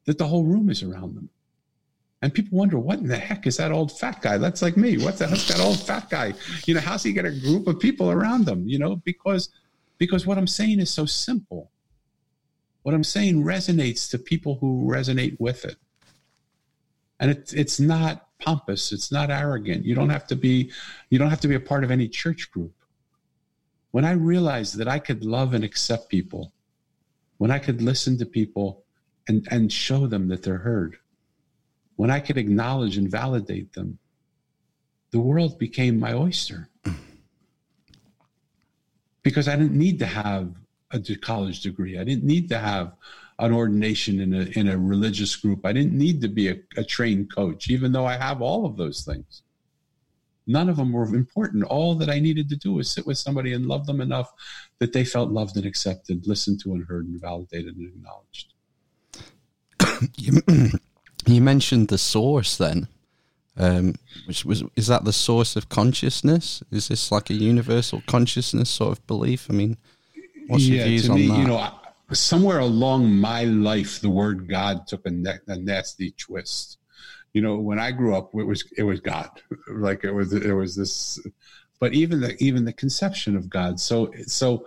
that 0.05 0.19
the 0.19 0.27
whole 0.27 0.45
room 0.45 0.69
is 0.69 0.83
around 0.83 1.15
them. 1.15 1.31
And 2.21 2.33
people 2.33 2.59
wonder, 2.59 2.79
what 2.79 3.01
in 3.01 3.09
the 3.09 3.17
heck 3.17 3.47
is 3.47 3.59
that 3.59 3.73
old 3.73 3.93
fat 3.93 4.23
guy? 4.23 4.39
That's 4.39 4.63
like 4.63 4.77
me. 4.77 4.97
What's 4.97 5.19
the 5.19 5.27
heck's 5.27 5.49
that 5.49 5.61
old 5.61 5.79
fat 5.79 6.09
guy? 6.09 6.33
You 6.67 6.75
know, 6.75 6.81
how's 6.81 7.03
he 7.03 7.13
get 7.13 7.27
a 7.27 7.31
group 7.31 7.67
of 7.67 7.79
people 7.79 8.11
around 8.11 8.49
him? 8.49 8.67
You 8.67 8.79
know, 8.79 8.97
because 8.97 9.51
because 9.99 10.27
what 10.27 10.39
I'm 10.39 10.47
saying 10.47 10.81
is 10.81 10.91
so 10.91 11.07
simple. 11.07 11.71
What 12.85 12.95
I'm 12.95 13.03
saying 13.03 13.43
resonates 13.43 14.09
to 14.11 14.19
people 14.19 14.59
who 14.61 14.87
resonate 14.87 15.37
with 15.41 15.65
it. 15.65 15.77
And 17.19 17.31
it's 17.31 17.53
it's 17.53 17.81
not 17.81 18.29
pompous, 18.39 18.93
it's 18.93 19.11
not 19.11 19.31
arrogant. 19.31 19.85
You 19.85 19.95
don't 19.95 20.11
have 20.11 20.27
to 20.29 20.37
be 20.37 20.71
you 21.11 21.19
don't 21.19 21.31
have 21.31 21.41
to 21.41 21.49
be 21.49 21.57
a 21.57 21.61
part 21.61 21.83
of 21.83 21.91
any 21.91 22.09
church 22.09 22.51
group. 22.53 22.75
When 23.91 24.05
I 24.05 24.13
realized 24.13 24.77
that 24.79 24.87
I 24.87 24.99
could 24.99 25.25
love 25.25 25.55
and 25.55 25.65
accept 25.65 26.09
people 26.09 26.53
when 27.39 27.51
I 27.51 27.59
could 27.59 27.83
listen 27.83 28.19
to 28.19 28.27
people 28.27 28.85
and, 29.29 29.47
and 29.51 29.73
show 29.73 30.07
them 30.07 30.29
that 30.29 30.43
they're 30.43 30.59
heard, 30.59 30.97
when 31.97 32.11
I 32.11 32.21
could 32.21 32.39
acknowledge 32.39 32.97
and 32.97 33.11
validate 33.11 33.73
them, 33.73 33.99
the 35.11 35.21
world 35.21 35.59
became 35.59 35.99
my 35.99 36.13
oyster. 36.13 36.69
Mm. 36.85 36.97
Because 39.23 39.49
I 39.49 39.57
didn't 39.57 39.79
need 39.79 39.99
to 40.01 40.07
have 40.07 40.55
a 40.95 41.17
college 41.17 41.61
degree. 41.61 41.99
I 41.99 42.05
didn't 42.05 42.25
need 42.25 42.49
to 42.51 42.59
have 42.59 42.93
an 43.39 43.53
ordination 43.53 44.21
in 44.21 44.35
a 44.35 44.59
in 44.59 44.69
a 44.69 44.79
religious 44.79 45.35
group. 45.37 45.67
I 45.67 45.73
didn't 45.73 45.97
need 45.99 46.21
to 46.23 46.29
be 46.29 46.49
a, 46.49 46.57
a 46.77 46.85
trained 46.85 47.35
coach, 47.35 47.69
even 47.69 47.93
though 47.93 48.07
I 48.07 48.17
have 48.17 48.41
all 48.41 48.65
of 48.67 48.77
those 48.77 49.03
things. 49.03 49.43
None 50.47 50.69
of 50.69 50.77
them 50.77 50.93
were 50.93 51.05
important. 51.15 51.65
All 51.65 51.95
that 51.95 52.11
I 52.11 52.21
needed 52.21 52.49
to 52.51 52.57
do 52.57 52.75
was 52.75 52.91
sit 52.91 53.07
with 53.07 53.19
somebody 53.19 53.55
and 53.55 53.67
love 53.67 53.87
them 53.87 54.01
enough 54.01 54.31
that 54.79 54.93
they 54.93 55.05
felt 55.05 55.31
loved 55.31 55.57
and 55.57 55.65
accepted, 55.65 56.27
listened 56.27 56.61
to 56.61 56.75
and 56.75 56.85
heard 56.85 57.07
and 57.07 57.21
validated 57.21 57.77
and 57.77 57.89
acknowledged. 57.89 58.53
you, 60.19 60.43
you 61.27 61.41
mentioned 61.41 61.89
the 61.89 61.99
source 61.99 62.59
then, 62.59 62.89
um, 63.57 63.95
which 64.27 64.45
was 64.45 64.65
is 64.77 64.89
that 64.89 65.05
the 65.05 65.13
source 65.13 65.57
of 65.57 65.69
consciousness? 65.69 66.63
Is 66.71 66.89
this 66.89 67.11
like 67.11 67.31
a 67.31 67.35
universal 67.35 68.03
consciousness 68.07 68.69
sort 68.69 68.93
of 68.93 69.07
belief? 69.07 69.47
I 69.49 69.55
mean, 69.55 69.79
what's 70.47 70.65
views 70.65 71.09
on 71.09 71.17
me? 71.17 71.23
You 71.25 71.47
know, 71.47 71.71
somewhere 72.13 72.61
along 72.61 73.11
my 73.11 73.45
life, 73.45 74.01
the 74.01 74.11
word 74.11 74.49
God 74.49 74.87
took 74.87 75.07
a, 75.07 75.41
a 75.49 75.57
nasty 75.57 76.13
twist. 76.13 76.79
You 77.33 77.43
know, 77.43 77.59
when 77.59 77.79
I 77.79 77.91
grew 77.91 78.15
up, 78.15 78.31
it 78.35 78.45
was 78.45 78.65
it 78.77 78.85
was 78.85 79.01
God, 79.01 79.29
like 79.69 80.05
it 80.05 80.13
was 80.13 80.33
it 80.33 80.53
was 80.53 80.77
this, 80.77 81.19
but 81.81 81.93
even 81.95 82.21
the 82.21 82.37
even 82.43 82.65
the 82.65 82.73
conception 82.73 83.37
of 83.37 83.49
God. 83.49 83.81
So 83.81 84.13
so, 84.27 84.67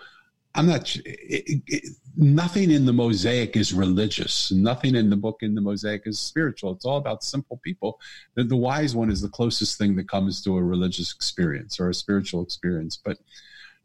I'm 0.56 0.68
not. 0.68 0.94
It, 1.06 1.62
it, 1.68 1.96
nothing 2.18 2.72
in 2.72 2.86
the 2.86 2.94
mosaic 2.94 3.56
is 3.56 3.74
religious. 3.74 4.52
Nothing 4.52 4.96
in 4.96 5.10
the 5.10 5.16
book 5.16 5.38
in 5.42 5.54
the 5.54 5.62
mosaic 5.62 6.02
is 6.06 6.20
spiritual. 6.20 6.72
It's 6.74 6.84
all 6.86 6.98
about 6.98 7.24
simple 7.24 7.62
people. 7.64 8.00
The, 8.36 8.44
the 8.44 8.56
wise 8.56 8.96
one 8.96 9.12
is 9.12 9.22
the 9.22 9.30
closest 9.30 9.78
thing 9.78 9.96
that 9.96 10.10
comes 10.10 10.44
to 10.44 10.58
a 10.58 10.64
religious 10.64 11.14
experience 11.14 11.80
or 11.80 11.90
a 11.90 11.94
spiritual 11.94 12.42
experience, 12.42 12.98
but 12.98 13.18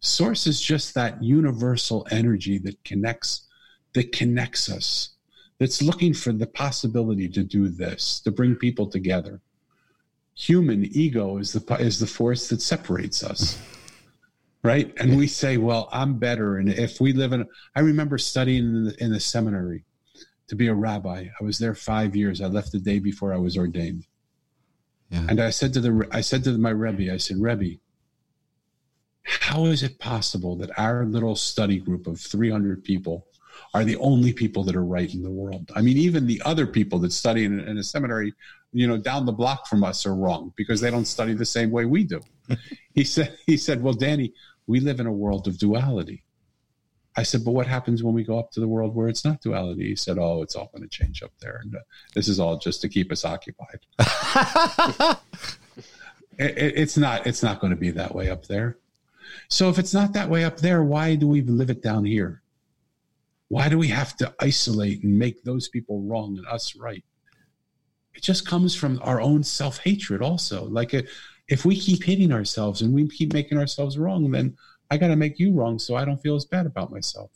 source 0.02 0.48
is 0.48 0.60
just 0.60 0.94
that 0.94 1.22
universal 1.22 2.06
energy 2.10 2.58
that 2.58 2.82
connects 2.84 3.46
that 3.94 4.10
connects 4.12 4.70
us 4.70 5.10
that's 5.58 5.80
looking 5.80 6.12
for 6.12 6.32
the 6.32 6.46
possibility 6.46 7.28
to 7.28 7.44
do 7.44 7.68
this 7.68 8.20
to 8.20 8.32
bring 8.32 8.56
people 8.56 8.88
together. 8.88 9.40
Human 10.34 10.84
ego 10.86 11.38
is 11.38 11.52
the 11.52 11.76
is 11.76 12.00
the 12.00 12.06
force 12.06 12.48
that 12.48 12.60
separates 12.60 13.22
us 13.22 13.58
right? 14.64 14.92
And 14.98 15.16
we 15.16 15.28
say 15.28 15.56
well 15.56 15.88
i'm 15.92 16.18
better. 16.18 16.56
And 16.56 16.68
if 16.68 17.00
we 17.00 17.12
live 17.12 17.32
in 17.32 17.46
i 17.76 17.80
remember 17.80 18.18
studying 18.18 18.64
in 18.64 18.84
the, 18.86 19.04
in 19.04 19.12
the 19.12 19.20
seminary 19.20 19.84
to 20.48 20.56
be 20.56 20.66
a 20.66 20.74
rabbi. 20.74 21.28
I 21.40 21.44
was 21.44 21.58
there 21.58 21.74
5 21.74 22.16
years. 22.16 22.40
I 22.40 22.46
left 22.46 22.72
the 22.72 22.80
day 22.80 22.98
before 22.98 23.32
i 23.32 23.38
was 23.38 23.56
ordained. 23.56 24.06
Yeah. 25.10 25.26
and 25.28 25.40
i 25.40 25.50
said 25.50 25.72
to 25.74 25.80
the 25.80 26.08
i 26.10 26.22
said 26.22 26.42
to 26.44 26.58
my 26.58 26.70
rebbe 26.70 27.12
i 27.12 27.18
said 27.18 27.36
rebbe 27.38 27.78
how 29.24 29.66
is 29.66 29.82
it 29.82 29.98
possible 29.98 30.56
that 30.56 30.76
our 30.78 31.04
little 31.04 31.36
study 31.36 31.78
group 31.78 32.06
of 32.06 32.20
300 32.20 32.82
people 32.82 33.26
are 33.74 33.84
the 33.84 33.96
only 33.96 34.32
people 34.32 34.64
that 34.64 34.76
are 34.76 34.84
right 34.84 35.12
in 35.12 35.22
the 35.22 35.30
world? 35.30 35.70
I 35.74 35.82
mean, 35.82 35.96
even 35.96 36.26
the 36.26 36.42
other 36.44 36.66
people 36.66 36.98
that 37.00 37.12
study 37.12 37.44
in, 37.44 37.60
in 37.60 37.78
a 37.78 37.82
seminary, 37.82 38.34
you 38.72 38.86
know, 38.86 38.96
down 38.96 39.26
the 39.26 39.32
block 39.32 39.66
from 39.66 39.84
us 39.84 40.06
are 40.06 40.14
wrong 40.14 40.52
because 40.56 40.80
they 40.80 40.90
don't 40.90 41.04
study 41.04 41.34
the 41.34 41.44
same 41.44 41.70
way 41.70 41.84
we 41.84 42.04
do. 42.04 42.20
he 42.94 43.04
said, 43.04 43.36
he 43.46 43.56
said, 43.56 43.82
well, 43.82 43.94
Danny, 43.94 44.32
we 44.66 44.80
live 44.80 45.00
in 45.00 45.06
a 45.06 45.12
world 45.12 45.46
of 45.46 45.58
duality. 45.58 46.24
I 47.16 47.24
said, 47.24 47.44
but 47.44 47.50
what 47.52 47.66
happens 47.66 48.02
when 48.02 48.14
we 48.14 48.24
go 48.24 48.38
up 48.38 48.50
to 48.52 48.60
the 48.60 48.68
world 48.68 48.94
where 48.94 49.08
it's 49.08 49.24
not 49.24 49.42
duality? 49.42 49.88
He 49.88 49.96
said, 49.96 50.16
oh, 50.18 50.40
it's 50.42 50.56
all 50.56 50.70
going 50.72 50.82
to 50.82 50.88
change 50.88 51.22
up 51.22 51.32
there. 51.40 51.60
And 51.62 51.76
uh, 51.76 51.80
this 52.14 52.26
is 52.26 52.40
all 52.40 52.56
just 52.56 52.80
to 52.82 52.88
keep 52.88 53.12
us 53.12 53.24
occupied. 53.24 53.80
it, 56.38 56.56
it, 56.56 56.78
it's 56.78 56.96
not, 56.96 57.26
it's 57.26 57.42
not 57.42 57.60
going 57.60 57.72
to 57.72 57.76
be 57.76 57.90
that 57.90 58.14
way 58.14 58.30
up 58.30 58.46
there. 58.46 58.78
So 59.48 59.68
if 59.68 59.78
it's 59.78 59.94
not 59.94 60.12
that 60.12 60.28
way 60.28 60.44
up 60.44 60.58
there, 60.58 60.82
why 60.82 61.14
do 61.14 61.28
we 61.28 61.42
live 61.42 61.70
it 61.70 61.82
down 61.82 62.04
here? 62.04 62.42
Why 63.48 63.68
do 63.68 63.78
we 63.78 63.88
have 63.88 64.16
to 64.16 64.34
isolate 64.40 65.02
and 65.02 65.18
make 65.18 65.44
those 65.44 65.68
people 65.68 66.02
wrong 66.02 66.38
and 66.38 66.46
us 66.46 66.74
right? 66.76 67.04
It 68.14 68.22
just 68.22 68.46
comes 68.46 68.74
from 68.74 69.00
our 69.02 69.20
own 69.20 69.42
self 69.42 69.78
hatred, 69.78 70.22
also. 70.22 70.64
Like 70.64 70.94
a, 70.94 71.04
if 71.48 71.64
we 71.64 71.78
keep 71.78 72.02
hitting 72.02 72.32
ourselves 72.32 72.82
and 72.82 72.94
we 72.94 73.08
keep 73.08 73.32
making 73.32 73.58
ourselves 73.58 73.98
wrong, 73.98 74.30
then 74.30 74.56
I 74.90 74.96
got 74.98 75.08
to 75.08 75.16
make 75.16 75.38
you 75.38 75.52
wrong 75.52 75.78
so 75.78 75.96
I 75.96 76.04
don't 76.04 76.20
feel 76.20 76.34
as 76.34 76.44
bad 76.44 76.66
about 76.66 76.90
myself. 76.90 77.30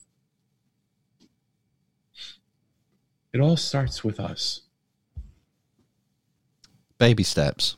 It 3.33 3.41
all 3.41 3.57
starts 3.57 4.03
with 4.03 4.19
us. 4.19 4.63
Baby 6.99 7.23
steps. 7.23 7.77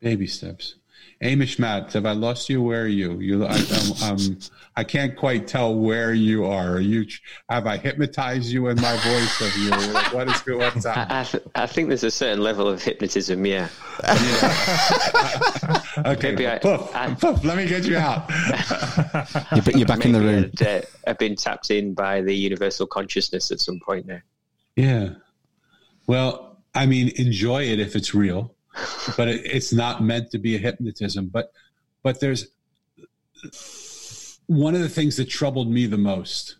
Baby 0.00 0.26
steps. 0.26 0.76
Amish 1.24 1.58
Matt, 1.58 1.94
have 1.94 2.04
I 2.04 2.12
lost 2.12 2.50
you? 2.50 2.62
Where 2.62 2.82
are 2.82 2.86
you? 2.86 3.18
You, 3.18 3.46
I, 3.46 3.56
um, 4.04 4.38
I 4.76 4.84
can't 4.84 5.16
quite 5.16 5.48
tell 5.48 5.74
where 5.74 6.12
you 6.12 6.44
are. 6.44 6.74
Are 6.74 6.80
you 6.80 7.06
have 7.48 7.66
I 7.66 7.78
hypnotized 7.78 8.52
you 8.52 8.68
in 8.68 8.78
my 8.78 8.94
voice? 8.98 9.40
Of 9.40 9.56
you, 9.56 9.70
like, 9.70 10.12
what 10.12 10.28
is 10.28 10.42
what's 10.46 10.84
I, 10.84 11.06
I, 11.08 11.24
th- 11.24 11.42
I, 11.54 11.66
think 11.66 11.88
there's 11.88 12.04
a 12.04 12.10
certain 12.10 12.42
level 12.42 12.68
of 12.68 12.82
hypnotism. 12.82 13.46
Yeah. 13.46 13.68
yeah. 14.02 15.82
okay. 16.06 16.32
Maybe 16.32 16.46
I, 16.46 16.58
poof, 16.58 16.94
I, 16.94 17.14
poof. 17.14 17.42
Let 17.42 17.56
me 17.56 17.66
get 17.66 17.84
you 17.84 17.96
out. 17.96 18.28
you're, 19.66 19.78
you're 19.78 19.86
back 19.86 20.04
in 20.04 20.12
the 20.12 20.20
room. 20.20 20.50
I'd, 20.60 20.62
uh, 20.62 20.82
I've 21.06 21.18
been 21.18 21.36
tapped 21.36 21.70
in 21.70 21.94
by 21.94 22.20
the 22.20 22.34
universal 22.34 22.86
consciousness 22.86 23.50
at 23.50 23.60
some 23.60 23.80
point 23.80 24.06
there. 24.06 24.24
Yeah. 24.76 25.14
Well, 26.06 26.58
I 26.74 26.84
mean, 26.84 27.12
enjoy 27.16 27.62
it 27.62 27.80
if 27.80 27.96
it's 27.96 28.14
real 28.14 28.54
but 29.16 29.28
it, 29.28 29.44
it's 29.44 29.72
not 29.72 30.02
meant 30.02 30.30
to 30.32 30.38
be 30.38 30.56
a 30.56 30.58
hypnotism. 30.58 31.28
But 31.28 31.52
but 32.02 32.20
there's 32.20 32.48
one 34.46 34.74
of 34.74 34.80
the 34.80 34.88
things 34.88 35.16
that 35.16 35.26
troubled 35.26 35.70
me 35.70 35.86
the 35.86 35.98
most 35.98 36.56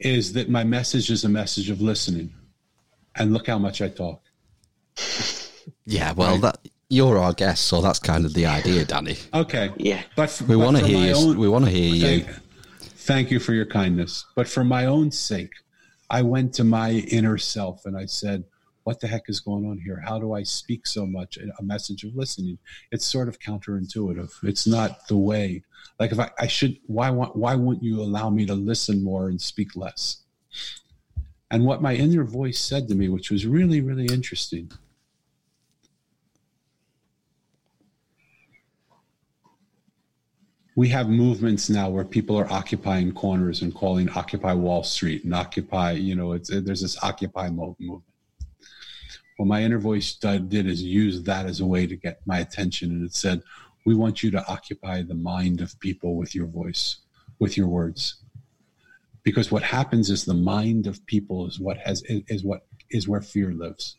is 0.00 0.32
that 0.34 0.48
my 0.48 0.64
message 0.64 1.10
is 1.10 1.24
a 1.24 1.28
message 1.28 1.70
of 1.70 1.80
listening, 1.80 2.34
and 3.16 3.32
look 3.32 3.46
how 3.46 3.58
much 3.58 3.80
I 3.80 3.88
talk. 3.88 4.22
Yeah, 5.84 6.12
well, 6.12 6.32
right? 6.32 6.42
that 6.42 6.68
you're 6.88 7.18
our 7.18 7.32
guest, 7.32 7.66
so 7.66 7.80
that's 7.80 7.98
kind 7.98 8.24
of 8.24 8.34
the 8.34 8.46
idea, 8.46 8.84
Danny. 8.84 9.16
Okay, 9.32 9.70
yeah, 9.76 10.02
but 10.14 10.42
we 10.48 10.56
want 10.56 10.76
to 10.76 10.84
hear 10.84 11.08
you. 11.08 11.14
Own, 11.14 11.38
we 11.38 11.48
want 11.48 11.64
to 11.64 11.70
hear 11.70 12.06
thank, 12.06 12.26
you. 12.26 12.34
Thank 12.80 13.30
you 13.30 13.40
for 13.40 13.54
your 13.54 13.66
kindness, 13.66 14.24
but 14.34 14.48
for 14.48 14.64
my 14.64 14.86
own 14.86 15.10
sake, 15.10 15.52
I 16.10 16.22
went 16.22 16.54
to 16.54 16.64
my 16.64 16.90
inner 16.90 17.38
self 17.38 17.86
and 17.86 17.96
I 17.96 18.06
said, 18.06 18.44
what 18.86 19.00
the 19.00 19.08
heck 19.08 19.28
is 19.28 19.40
going 19.40 19.66
on 19.66 19.78
here? 19.78 20.00
How 20.06 20.16
do 20.20 20.32
I 20.32 20.44
speak 20.44 20.86
so 20.86 21.04
much? 21.04 21.38
A 21.38 21.62
message 21.64 22.04
of 22.04 22.14
listening. 22.14 22.56
It's 22.92 23.04
sort 23.04 23.26
of 23.26 23.40
counterintuitive. 23.40 24.32
It's 24.44 24.64
not 24.64 25.08
the 25.08 25.16
way. 25.16 25.64
Like 25.98 26.12
if 26.12 26.20
I, 26.20 26.30
I 26.38 26.46
should, 26.46 26.78
why 26.86 27.10
want, 27.10 27.34
why 27.34 27.56
wouldn't 27.56 27.82
you 27.82 28.00
allow 28.00 28.30
me 28.30 28.46
to 28.46 28.54
listen 28.54 29.02
more 29.02 29.28
and 29.28 29.40
speak 29.40 29.74
less? 29.74 30.22
And 31.50 31.64
what 31.64 31.82
my 31.82 31.96
inner 31.96 32.22
voice 32.22 32.60
said 32.60 32.86
to 32.86 32.94
me, 32.94 33.08
which 33.08 33.28
was 33.28 33.44
really, 33.44 33.80
really 33.80 34.06
interesting. 34.06 34.70
We 40.76 40.90
have 40.90 41.08
movements 41.08 41.68
now 41.68 41.90
where 41.90 42.04
people 42.04 42.38
are 42.38 42.52
occupying 42.52 43.10
corners 43.10 43.62
and 43.62 43.74
calling 43.74 44.08
Occupy 44.10 44.52
Wall 44.52 44.84
Street 44.84 45.24
and 45.24 45.34
Occupy, 45.34 45.92
you 45.92 46.14
know, 46.14 46.34
it's, 46.34 46.50
there's 46.50 46.82
this 46.82 47.02
Occupy 47.02 47.50
movement 47.50 48.04
what 49.36 49.46
my 49.46 49.62
inner 49.62 49.78
voice 49.78 50.14
did 50.14 50.66
is 50.66 50.82
use 50.82 51.22
that 51.24 51.46
as 51.46 51.60
a 51.60 51.66
way 51.66 51.86
to 51.86 51.96
get 51.96 52.20
my 52.26 52.38
attention. 52.38 52.90
And 52.90 53.04
it 53.04 53.14
said, 53.14 53.42
We 53.84 53.94
want 53.94 54.22
you 54.22 54.30
to 54.30 54.46
occupy 54.48 55.02
the 55.02 55.14
mind 55.14 55.60
of 55.60 55.78
people 55.80 56.16
with 56.16 56.34
your 56.34 56.46
voice, 56.46 56.98
with 57.38 57.56
your 57.56 57.68
words. 57.68 58.16
Because 59.22 59.50
what 59.50 59.62
happens 59.62 60.08
is 60.08 60.24
the 60.24 60.34
mind 60.34 60.86
of 60.86 61.04
people 61.06 61.46
is 61.46 61.58
what 61.58 61.78
has 61.78 62.02
is 62.06 62.44
what 62.44 62.66
is 62.90 63.08
where 63.08 63.20
fear 63.20 63.52
lives. 63.52 63.96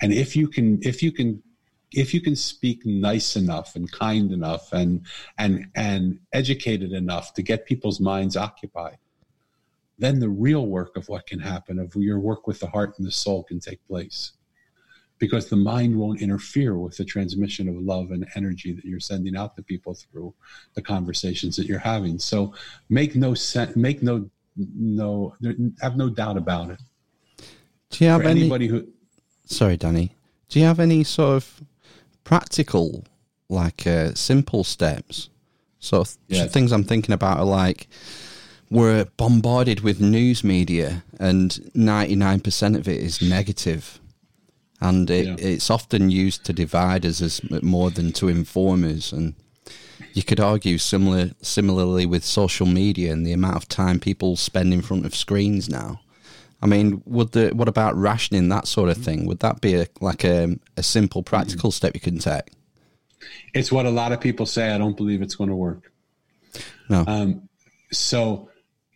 And 0.00 0.12
if 0.12 0.34
you 0.34 0.48
can 0.48 0.80
if 0.82 1.02
you 1.02 1.12
can 1.12 1.42
if 1.92 2.12
you 2.12 2.20
can 2.20 2.34
speak 2.34 2.84
nice 2.84 3.36
enough 3.36 3.76
and 3.76 3.90
kind 3.92 4.32
enough 4.32 4.72
and 4.72 5.06
and 5.38 5.66
and 5.76 6.18
educated 6.32 6.92
enough 6.92 7.34
to 7.34 7.42
get 7.42 7.66
people's 7.66 8.00
minds 8.00 8.36
occupied, 8.36 8.98
then 9.98 10.18
the 10.18 10.28
real 10.28 10.66
work 10.66 10.96
of 10.96 11.08
what 11.08 11.26
can 11.26 11.38
happen, 11.38 11.78
of 11.78 11.94
your 11.94 12.18
work 12.18 12.46
with 12.46 12.60
the 12.60 12.66
heart 12.66 12.94
and 12.98 13.06
the 13.06 13.12
soul, 13.12 13.44
can 13.44 13.60
take 13.60 13.86
place. 13.86 14.32
Because 15.18 15.48
the 15.48 15.56
mind 15.56 15.96
won't 15.96 16.20
interfere 16.20 16.76
with 16.76 16.96
the 16.96 17.04
transmission 17.04 17.68
of 17.68 17.76
love 17.76 18.10
and 18.10 18.26
energy 18.34 18.72
that 18.72 18.84
you're 18.84 19.00
sending 19.00 19.36
out 19.36 19.54
to 19.56 19.62
people 19.62 19.94
through 19.94 20.34
the 20.74 20.82
conversations 20.82 21.56
that 21.56 21.66
you're 21.66 21.78
having. 21.78 22.18
So 22.18 22.52
make 22.88 23.14
no 23.14 23.34
sense, 23.34 23.76
make 23.76 24.02
no, 24.02 24.28
no, 24.56 25.34
have 25.80 25.96
no 25.96 26.10
doubt 26.10 26.36
about 26.36 26.70
it. 26.70 26.80
Do 27.90 28.04
you 28.04 28.10
have 28.10 28.22
any, 28.22 28.40
anybody 28.40 28.66
who? 28.66 28.88
Sorry, 29.46 29.76
Danny. 29.76 30.16
Do 30.48 30.58
you 30.58 30.66
have 30.66 30.80
any 30.80 31.04
sort 31.04 31.36
of 31.36 31.62
practical, 32.24 33.04
like 33.48 33.86
uh, 33.86 34.14
simple 34.14 34.64
steps? 34.64 35.30
So 35.78 36.04
yes. 36.26 36.52
things 36.52 36.72
I'm 36.72 36.84
thinking 36.84 37.12
about 37.12 37.38
are 37.38 37.44
like 37.44 37.86
we're 38.74 39.04
bombarded 39.16 39.80
with 39.80 40.00
news 40.00 40.42
media, 40.42 41.04
and 41.20 41.50
99% 41.76 42.76
of 42.76 42.88
it 42.88 43.00
is 43.00 43.22
negative. 43.22 44.00
And 44.80 45.08
it, 45.10 45.26
Yeah. 45.26 45.36
it's 45.38 45.70
often 45.70 46.10
used 46.10 46.44
to 46.44 46.52
divide 46.52 47.06
us 47.06 47.22
as 47.22 47.40
more 47.62 47.90
than 47.90 48.12
to 48.14 48.28
inform 48.28 48.84
us. 48.84 49.12
And 49.12 49.34
you 50.12 50.22
could 50.24 50.40
argue 50.40 50.78
similar, 50.78 51.30
similarly 51.40 52.04
with 52.04 52.24
social 52.24 52.66
media 52.66 53.12
and 53.12 53.24
the 53.24 53.32
amount 53.32 53.56
of 53.56 53.68
time 53.68 54.00
people 54.00 54.36
spend 54.36 54.74
in 54.74 54.82
front 54.82 55.06
of 55.06 55.14
screens 55.14 55.68
now. 55.68 56.00
I 56.60 56.66
mean, 56.66 57.02
would 57.06 57.32
the 57.32 57.50
what 57.50 57.68
about 57.68 57.94
rationing 57.96 58.48
that 58.48 58.66
sort 58.66 58.88
of 58.88 58.96
thing? 58.96 59.26
Would 59.26 59.40
that 59.40 59.60
be 59.60 59.74
a, 59.74 59.86
like 60.00 60.24
a, 60.24 60.56
a 60.76 60.82
simple 60.82 61.22
practical 61.22 61.70
step 61.70 61.94
you 61.94 62.00
can 62.00 62.18
take? 62.18 62.46
It's 63.54 63.70
what 63.70 63.86
a 63.86 63.90
lot 63.90 64.12
of 64.12 64.20
people 64.20 64.46
say. 64.46 64.70
I 64.70 64.78
don't 64.78 64.96
believe 64.96 65.22
it's 65.22 65.36
going 65.36 65.50
to 65.50 65.56
work. 65.56 65.92
No. 66.88 67.04
Um, 67.06 67.48
so, 67.92 68.48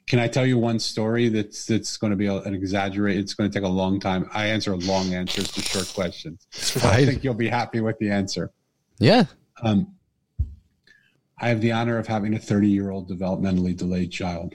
can 0.09 0.19
I 0.19 0.27
tell 0.27 0.47
you 0.47 0.59
one 0.59 0.79
story 0.79 1.29
that's 1.29 1.67
that's 1.67 1.99
going 1.99 2.11
to 2.13 2.17
be 2.17 2.27
an 2.27 2.55
exaggerate? 2.55 3.19
It's 3.19 3.35
going 3.35 3.51
to 3.51 3.55
take 3.57 3.67
a 3.67 3.71
long 3.71 4.01
time. 4.01 4.29
I 4.33 4.47
answer 4.47 4.75
long 4.75 5.13
answers 5.13 5.53
to 5.53 5.63
short 5.63 5.93
questions. 5.95 6.47
I 6.83 7.05
think 7.05 7.23
you'll 7.23 7.35
be 7.35 7.49
happy 7.49 7.81
with 7.81 7.99
the 7.99 8.11
answer. 8.11 8.51
Yeah. 8.99 9.25
Um, 9.63 9.95
I 11.39 11.49
have 11.49 11.61
the 11.61 11.73
honor 11.73 11.99
of 11.99 12.07
having 12.07 12.35
a 12.35 12.39
30 12.39 12.69
year 12.69 12.91
old 12.91 13.09
developmentally 13.09 13.77
delayed 13.77 14.11
child. 14.11 14.55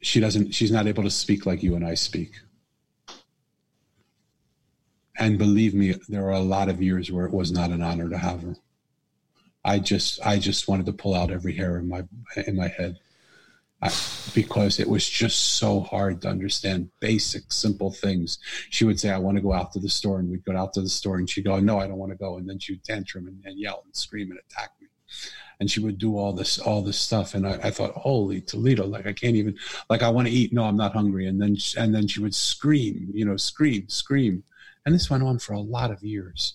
She 0.00 0.20
doesn't, 0.20 0.54
she's 0.54 0.70
not 0.70 0.86
able 0.86 1.02
to 1.02 1.10
speak 1.10 1.46
like 1.46 1.64
you 1.64 1.74
and 1.74 1.84
I 1.84 1.94
speak. 1.94 2.34
And 5.18 5.36
believe 5.36 5.74
me, 5.74 5.94
there 6.08 6.26
are 6.26 6.32
a 6.32 6.40
lot 6.40 6.68
of 6.68 6.80
years 6.80 7.10
where 7.10 7.26
it 7.26 7.32
was 7.32 7.50
not 7.50 7.70
an 7.70 7.82
honor 7.82 8.08
to 8.08 8.18
have 8.18 8.42
her. 8.42 8.54
I 9.66 9.80
just, 9.80 10.24
I 10.24 10.38
just 10.38 10.68
wanted 10.68 10.86
to 10.86 10.92
pull 10.92 11.14
out 11.14 11.32
every 11.32 11.54
hair 11.54 11.76
in 11.76 11.88
my, 11.88 12.04
in 12.46 12.54
my 12.54 12.68
head. 12.68 12.98
I, 13.82 13.90
because 14.34 14.80
it 14.80 14.88
was 14.88 15.06
just 15.06 15.58
so 15.58 15.80
hard 15.80 16.22
to 16.22 16.28
understand 16.28 16.88
basic, 17.00 17.52
simple 17.52 17.90
things. 17.90 18.38
She 18.70 18.84
would 18.84 18.98
say, 18.98 19.10
I 19.10 19.18
want 19.18 19.36
to 19.36 19.42
go 19.42 19.52
out 19.52 19.72
to 19.72 19.80
the 19.80 19.88
store. 19.88 20.18
And 20.18 20.30
we'd 20.30 20.44
go 20.44 20.56
out 20.56 20.72
to 20.74 20.80
the 20.80 20.88
store 20.88 21.16
and 21.16 21.28
she'd 21.28 21.44
go, 21.44 21.58
No, 21.60 21.78
I 21.78 21.86
don't 21.86 21.98
want 21.98 22.12
to 22.12 22.16
go. 22.16 22.38
And 22.38 22.48
then 22.48 22.58
she 22.58 22.72
would 22.72 22.84
tantrum 22.84 23.26
and, 23.26 23.42
and 23.44 23.58
yell 23.58 23.82
and 23.84 23.94
scream 23.94 24.30
and 24.30 24.38
attack 24.38 24.70
me. 24.80 24.86
And 25.60 25.70
she 25.70 25.80
would 25.80 25.98
do 25.98 26.16
all 26.16 26.32
this, 26.32 26.58
all 26.58 26.80
this 26.80 26.98
stuff. 26.98 27.34
And 27.34 27.46
I, 27.46 27.58
I 27.64 27.70
thought, 27.70 27.92
Holy 27.92 28.40
Toledo, 28.40 28.86
like 28.86 29.06
I 29.06 29.12
can't 29.12 29.36
even, 29.36 29.58
like 29.90 30.02
I 30.02 30.08
want 30.08 30.28
to 30.28 30.32
eat. 30.32 30.52
No, 30.52 30.64
I'm 30.64 30.76
not 30.76 30.94
hungry. 30.94 31.26
And 31.26 31.40
then, 31.40 31.56
and 31.76 31.94
then 31.94 32.06
she 32.06 32.20
would 32.20 32.34
scream, 32.34 33.10
you 33.12 33.24
know, 33.24 33.36
scream, 33.36 33.88
scream. 33.88 34.44
And 34.86 34.94
this 34.94 35.10
went 35.10 35.22
on 35.22 35.38
for 35.38 35.52
a 35.52 35.60
lot 35.60 35.90
of 35.90 36.02
years. 36.02 36.54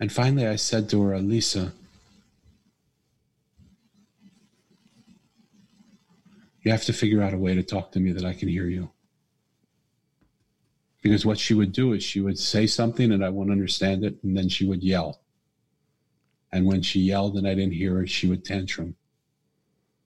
And 0.00 0.12
finally, 0.12 0.46
I 0.46 0.56
said 0.56 0.88
to 0.90 1.02
her, 1.02 1.18
Lisa, 1.18 1.72
you 6.62 6.70
have 6.70 6.84
to 6.84 6.92
figure 6.92 7.22
out 7.22 7.34
a 7.34 7.38
way 7.38 7.54
to 7.54 7.62
talk 7.62 7.92
to 7.92 8.00
me 8.00 8.12
that 8.12 8.24
I 8.24 8.32
can 8.32 8.48
hear 8.48 8.66
you. 8.66 8.90
Because 11.02 11.26
what 11.26 11.38
she 11.38 11.54
would 11.54 11.72
do 11.72 11.92
is 11.92 12.02
she 12.02 12.20
would 12.20 12.38
say 12.38 12.66
something 12.66 13.12
and 13.12 13.24
I 13.24 13.28
wouldn't 13.28 13.52
understand 13.52 14.04
it, 14.04 14.16
and 14.22 14.36
then 14.36 14.48
she 14.48 14.66
would 14.66 14.82
yell. 14.82 15.20
And 16.50 16.66
when 16.66 16.82
she 16.82 17.00
yelled 17.00 17.36
and 17.36 17.46
I 17.46 17.54
didn't 17.54 17.74
hear 17.74 17.96
her, 17.96 18.06
she 18.06 18.26
would 18.26 18.44
tantrum. 18.44 18.96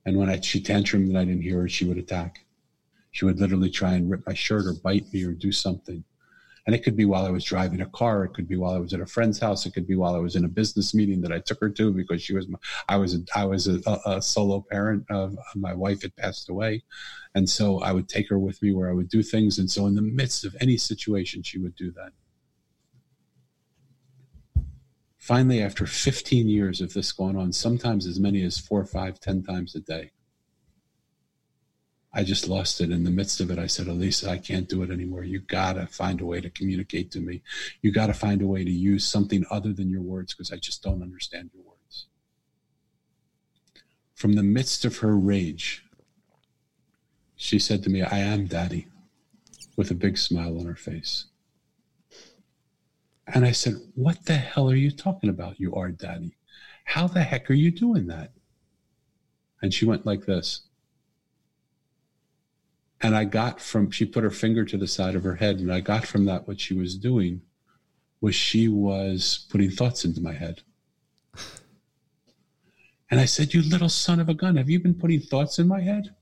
And 0.05 0.17
when 0.17 0.29
I, 0.29 0.41
she 0.41 0.61
tantrumed 0.61 1.07
and 1.07 1.17
I 1.17 1.23
didn't 1.23 1.43
hear 1.43 1.61
her, 1.61 1.69
she 1.69 1.85
would 1.85 1.97
attack. 1.97 2.43
She 3.11 3.25
would 3.25 3.39
literally 3.39 3.69
try 3.69 3.93
and 3.93 4.09
rip 4.09 4.25
my 4.27 4.33
shirt 4.33 4.65
or 4.65 4.73
bite 4.73 5.11
me 5.13 5.23
or 5.23 5.31
do 5.31 5.51
something. 5.51 6.03
And 6.65 6.75
it 6.75 6.83
could 6.83 6.95
be 6.95 7.05
while 7.05 7.25
I 7.25 7.29
was 7.29 7.43
driving 7.43 7.81
a 7.81 7.85
car. 7.87 8.23
It 8.23 8.33
could 8.33 8.47
be 8.47 8.57
while 8.57 8.73
I 8.73 8.79
was 8.79 8.93
at 8.93 8.99
a 8.99 9.05
friend's 9.05 9.39
house. 9.39 9.65
It 9.65 9.73
could 9.73 9.87
be 9.87 9.95
while 9.95 10.15
I 10.15 10.19
was 10.19 10.35
in 10.35 10.45
a 10.45 10.49
business 10.49 10.93
meeting 10.93 11.21
that 11.21 11.31
I 11.31 11.39
took 11.39 11.59
her 11.61 11.69
to 11.69 11.91
because 11.91 12.21
she 12.21 12.33
was, 12.33 12.47
my, 12.47 12.59
I 12.87 12.97
was, 12.97 13.15
a, 13.15 13.19
I 13.35 13.45
was 13.45 13.67
a, 13.67 13.81
a, 14.05 14.21
solo 14.21 14.65
parent. 14.69 15.05
Of 15.09 15.37
my 15.55 15.73
wife 15.73 16.01
had 16.01 16.15
passed 16.15 16.49
away, 16.49 16.83
and 17.35 17.49
so 17.49 17.79
I 17.81 17.91
would 17.91 18.09
take 18.09 18.29
her 18.29 18.39
with 18.39 18.61
me 18.61 18.71
where 18.73 18.89
I 18.89 18.93
would 18.93 19.09
do 19.09 19.23
things. 19.23 19.59
And 19.59 19.69
so, 19.69 19.87
in 19.87 19.95
the 19.95 20.01
midst 20.01 20.45
of 20.45 20.55
any 20.59 20.77
situation, 20.77 21.43
she 21.43 21.59
would 21.59 21.75
do 21.75 21.91
that. 21.91 22.11
Finally, 25.17 25.61
after 25.61 25.85
15 25.85 26.49
years 26.49 26.81
of 26.81 26.93
this 26.93 27.11
going 27.11 27.35
on, 27.35 27.53
sometimes 27.53 28.07
as 28.07 28.19
many 28.19 28.41
as 28.43 28.57
four, 28.57 28.85
five, 28.85 29.19
ten 29.19 29.43
times 29.43 29.75
a 29.75 29.79
day, 29.79 30.11
I 32.11 32.23
just 32.23 32.47
lost 32.47 32.81
it 32.81 32.89
in 32.89 33.03
the 33.03 33.11
midst 33.11 33.39
of 33.39 33.51
it. 33.51 33.59
I 33.59 33.67
said, 33.67 33.87
Elisa, 33.87 34.31
I 34.31 34.39
can't 34.39 34.67
do 34.67 34.81
it 34.81 34.89
anymore. 34.89 35.23
You 35.23 35.41
got 35.41 35.73
to 35.73 35.85
find 35.85 36.21
a 36.21 36.25
way 36.25 36.41
to 36.41 36.49
communicate 36.49 37.11
to 37.11 37.19
me. 37.19 37.43
You 37.81 37.91
got 37.91 38.07
to 38.07 38.13
find 38.13 38.41
a 38.41 38.47
way 38.47 38.63
to 38.63 38.71
use 38.71 39.05
something 39.05 39.45
other 39.51 39.73
than 39.73 39.89
your 39.89 40.01
words 40.01 40.33
because 40.33 40.51
I 40.51 40.57
just 40.57 40.81
don't 40.81 41.03
understand 41.03 41.51
your 41.53 41.63
words. 41.63 42.07
From 44.15 44.33
the 44.33 44.43
midst 44.43 44.85
of 44.85 44.97
her 44.97 45.15
rage, 45.15 45.85
she 47.35 47.59
said 47.59 47.83
to 47.83 47.89
me, 47.89 48.01
I 48.01 48.17
am 48.17 48.47
daddy, 48.47 48.87
with 49.77 49.91
a 49.91 49.95
big 49.95 50.17
smile 50.17 50.59
on 50.59 50.65
her 50.65 50.75
face. 50.75 51.25
And 53.27 53.45
I 53.45 53.51
said, 53.51 53.75
What 53.93 54.25
the 54.25 54.33
hell 54.35 54.69
are 54.69 54.75
you 54.75 54.89
talking 54.89 55.29
about? 55.29 55.59
You 55.59 55.75
are 55.75 55.89
daddy. 55.89 56.35
How 56.85 57.07
the 57.07 57.21
heck 57.21 57.51
are 57.51 57.55
you 57.55 57.69
doing 57.69 58.07
that? 58.07 58.31
And 59.61 59.71
she 59.71 59.85
went 59.85 60.05
like 60.05 60.25
this. 60.25 60.63
And 63.01 63.15
I 63.15 63.23
got 63.23 63.61
from, 63.61 63.91
she 63.91 64.05
put 64.05 64.23
her 64.23 64.31
finger 64.31 64.65
to 64.65 64.77
the 64.77 64.87
side 64.87 65.15
of 65.15 65.23
her 65.23 65.35
head, 65.35 65.59
and 65.59 65.71
I 65.71 65.79
got 65.79 66.05
from 66.05 66.25
that 66.25 66.47
what 66.47 66.59
she 66.59 66.73
was 66.73 66.95
doing 66.95 67.41
was 68.21 68.35
she 68.35 68.67
was 68.67 69.45
putting 69.49 69.71
thoughts 69.71 70.03
into 70.03 70.21
my 70.21 70.33
head. 70.33 70.61
And 73.09 73.19
I 73.19 73.25
said, 73.25 73.53
You 73.53 73.61
little 73.61 73.89
son 73.89 74.19
of 74.19 74.29
a 74.29 74.33
gun, 74.33 74.57
have 74.57 74.69
you 74.69 74.79
been 74.79 74.93
putting 74.93 75.21
thoughts 75.21 75.59
in 75.59 75.67
my 75.67 75.81
head? 75.81 76.13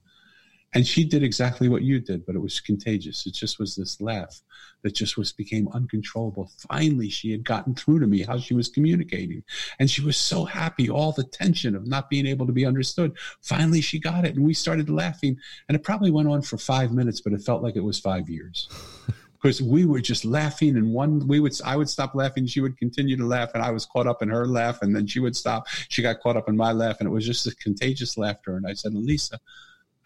And 0.77 0.85
she 0.85 1.03
did 1.03 1.23
exactly 1.23 1.69
what 1.69 1.81
you 1.81 1.99
did, 1.99 2.23
but 2.23 2.35
it 2.35 2.39
was 2.39 2.59
contagious. 2.59 3.25
It 3.25 3.33
just 3.33 3.57
was 3.57 3.75
this 3.75 3.99
laugh 3.99 4.43
that 4.83 4.93
just 4.93 5.17
was 5.17 5.33
became 5.33 5.67
uncontrollable. 5.69 6.51
Finally, 6.69 7.09
she 7.09 7.31
had 7.31 7.43
gotten 7.43 7.73
through 7.73 7.99
to 8.01 8.05
me 8.05 8.21
how 8.21 8.37
she 8.37 8.53
was 8.53 8.69
communicating. 8.69 9.41
And 9.79 9.89
she 9.89 10.03
was 10.03 10.17
so 10.17 10.45
happy, 10.45 10.87
all 10.87 11.13
the 11.13 11.23
tension 11.23 11.75
of 11.75 11.87
not 11.87 12.11
being 12.11 12.27
able 12.27 12.45
to 12.45 12.53
be 12.53 12.63
understood. 12.63 13.17
Finally, 13.41 13.81
she 13.81 13.99
got 13.99 14.23
it. 14.23 14.35
And 14.35 14.45
we 14.45 14.53
started 14.53 14.87
laughing. 14.87 15.39
And 15.67 15.75
it 15.75 15.83
probably 15.83 16.11
went 16.11 16.29
on 16.29 16.43
for 16.43 16.59
five 16.59 16.91
minutes, 16.91 17.21
but 17.21 17.33
it 17.33 17.41
felt 17.41 17.63
like 17.63 17.75
it 17.75 17.83
was 17.83 17.99
five 17.99 18.29
years. 18.29 18.69
Because 19.39 19.61
we 19.61 19.85
were 19.85 20.01
just 20.01 20.25
laughing, 20.25 20.77
and 20.77 20.91
one 20.91 21.27
we 21.27 21.39
would 21.39 21.53
I 21.63 21.75
would 21.75 21.87
stop 21.87 22.15
laughing, 22.15 22.47
she 22.47 22.59
would 22.59 22.75
continue 22.75 23.15
to 23.15 23.23
laugh, 23.23 23.51
and 23.53 23.61
I 23.61 23.69
was 23.69 23.85
caught 23.85 24.07
up 24.07 24.23
in 24.23 24.29
her 24.29 24.47
laugh, 24.47 24.81
and 24.81 24.95
then 24.95 25.05
she 25.05 25.19
would 25.19 25.35
stop. 25.35 25.67
She 25.89 26.01
got 26.01 26.21
caught 26.21 26.37
up 26.37 26.49
in 26.49 26.57
my 26.57 26.71
laugh, 26.71 26.97
and 26.99 27.07
it 27.07 27.11
was 27.11 27.23
just 27.23 27.45
a 27.45 27.55
contagious 27.57 28.17
laughter. 28.17 28.57
And 28.57 28.65
I 28.65 28.73
said, 28.73 28.95
Lisa, 28.95 29.39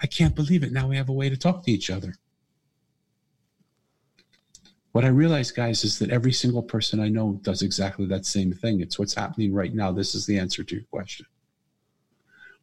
I 0.02 0.08
can't 0.08 0.36
believe 0.36 0.64
it. 0.64 0.72
Now 0.72 0.88
we 0.88 0.98
have 0.98 1.10
a 1.10 1.14
way 1.14 1.30
to 1.30 1.38
talk 1.38 1.64
to 1.64 1.72
each 1.72 1.90
other. 1.90 2.16
What 4.92 5.06
I 5.06 5.10
realize, 5.10 5.52
guys, 5.52 5.86
is 5.86 6.00
that 6.00 6.10
every 6.10 6.34
single 6.34 6.64
person 6.64 7.00
I 7.00 7.08
know 7.08 7.40
does 7.44 7.62
exactly 7.62 8.06
that 8.08 8.26
same 8.26 8.52
thing. 8.52 8.82
It's 8.82 9.00
what's 9.00 9.14
happening 9.14 9.54
right 9.54 9.74
now. 9.74 9.92
This 9.92 10.16
is 10.16 10.26
the 10.26 10.38
answer 10.38 10.64
to 10.64 10.76
your 10.76 10.84
question. 10.86 11.26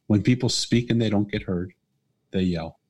When 0.08 0.22
people 0.22 0.48
speak 0.48 0.90
and 0.90 1.00
they 1.00 1.10
don't 1.10 1.30
get 1.30 1.42
heard, 1.42 1.72
they 2.30 2.42
yell. 2.42 2.80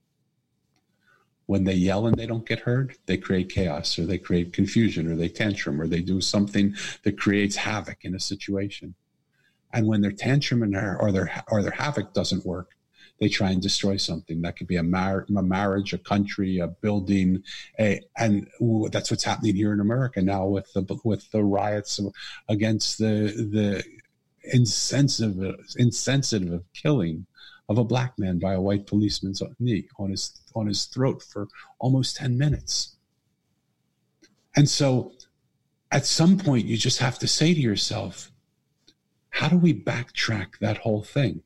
When 1.46 1.64
they 1.64 1.74
yell 1.74 2.06
and 2.06 2.16
they 2.16 2.26
don't 2.26 2.46
get 2.46 2.60
heard, 2.60 2.96
they 3.06 3.16
create 3.16 3.48
chaos 3.48 3.98
or 3.98 4.06
they 4.06 4.18
create 4.18 4.52
confusion 4.52 5.10
or 5.10 5.14
they 5.14 5.28
tantrum 5.28 5.80
or 5.80 5.86
they 5.86 6.02
do 6.02 6.20
something 6.20 6.74
that 7.04 7.18
creates 7.18 7.56
havoc 7.56 8.04
in 8.04 8.14
a 8.14 8.20
situation. 8.20 8.94
And 9.72 9.86
when 9.86 10.00
their 10.00 10.12
tantrum 10.12 10.62
or 10.62 11.12
their 11.12 11.44
or 11.48 11.62
their 11.62 11.72
havoc 11.72 12.12
doesn't 12.12 12.44
work, 12.44 12.70
they 13.20 13.28
try 13.28 13.50
and 13.50 13.60
destroy 13.60 13.96
something. 13.96 14.42
That 14.42 14.56
could 14.56 14.66
be 14.66 14.76
a, 14.76 14.82
mar- 14.82 15.26
a 15.36 15.42
marriage, 15.42 15.92
a 15.92 15.98
country, 15.98 16.58
a 16.58 16.68
building, 16.68 17.42
a, 17.78 18.00
and 18.16 18.48
ooh, 18.62 18.88
that's 18.90 19.10
what's 19.10 19.24
happening 19.24 19.56
here 19.56 19.72
in 19.72 19.80
America 19.80 20.22
now 20.22 20.46
with 20.46 20.72
the 20.72 20.84
with 21.04 21.30
the 21.30 21.42
riots 21.42 22.00
against 22.48 22.98
the 22.98 23.32
the 23.50 23.84
insensitive 24.52 25.56
insensitive 25.76 26.62
killing 26.72 27.26
of 27.68 27.78
a 27.78 27.84
black 27.84 28.18
man 28.18 28.38
by 28.38 28.54
a 28.54 28.60
white 28.60 28.86
policeman's 28.86 29.42
knee 29.58 29.88
on 29.98 30.10
his 30.10 30.40
on 30.54 30.66
his 30.66 30.84
throat 30.84 31.22
for 31.22 31.48
almost 31.78 32.16
ten 32.16 32.38
minutes. 32.38 32.96
And 34.56 34.68
so, 34.68 35.12
at 35.92 36.06
some 36.06 36.38
point, 36.38 36.66
you 36.66 36.76
just 36.76 36.98
have 36.98 37.18
to 37.20 37.28
say 37.28 37.52
to 37.52 37.60
yourself, 37.60 38.30
"How 39.30 39.48
do 39.48 39.58
we 39.58 39.74
backtrack 39.74 40.58
that 40.60 40.78
whole 40.78 41.02
thing?" 41.02 41.42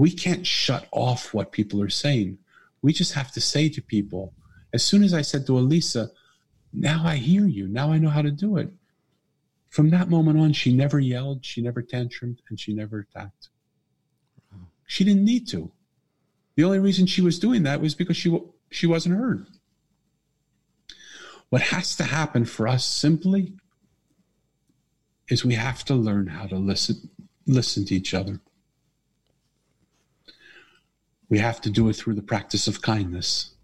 We 0.00 0.10
can't 0.10 0.46
shut 0.46 0.88
off 0.92 1.34
what 1.34 1.52
people 1.52 1.82
are 1.82 1.90
saying. 1.90 2.38
We 2.80 2.94
just 2.94 3.12
have 3.12 3.30
to 3.32 3.40
say 3.40 3.68
to 3.68 3.82
people, 3.82 4.32
as 4.72 4.82
soon 4.82 5.02
as 5.04 5.12
I 5.12 5.20
said 5.20 5.46
to 5.46 5.58
Elisa, 5.58 6.10
now 6.72 7.02
I 7.04 7.16
hear 7.16 7.46
you. 7.46 7.68
Now 7.68 7.92
I 7.92 7.98
know 7.98 8.08
how 8.08 8.22
to 8.22 8.30
do 8.30 8.56
it. 8.56 8.70
From 9.68 9.90
that 9.90 10.08
moment 10.08 10.38
on, 10.40 10.54
she 10.54 10.72
never 10.72 10.98
yelled, 10.98 11.44
she 11.44 11.60
never 11.60 11.82
tantrumed, 11.82 12.38
and 12.48 12.58
she 12.58 12.72
never 12.72 13.00
attacked. 13.00 13.50
She 14.86 15.04
didn't 15.04 15.26
need 15.26 15.46
to. 15.48 15.70
The 16.56 16.64
only 16.64 16.78
reason 16.78 17.04
she 17.04 17.20
was 17.20 17.38
doing 17.38 17.64
that 17.64 17.82
was 17.82 17.94
because 17.94 18.16
she, 18.16 18.34
she 18.70 18.86
wasn't 18.86 19.18
heard. 19.18 19.48
What 21.50 21.60
has 21.60 21.94
to 21.96 22.04
happen 22.04 22.46
for 22.46 22.66
us 22.66 22.86
simply 22.86 23.52
is 25.28 25.44
we 25.44 25.56
have 25.56 25.84
to 25.84 25.94
learn 25.94 26.28
how 26.28 26.46
to 26.46 26.56
listen 26.56 27.10
listen 27.46 27.84
to 27.84 27.94
each 27.94 28.14
other. 28.14 28.40
We 31.30 31.38
have 31.38 31.60
to 31.62 31.70
do 31.70 31.88
it 31.88 31.94
through 31.94 32.16
the 32.16 32.22
practice 32.22 32.66
of 32.66 32.82
kindness. 32.82 33.54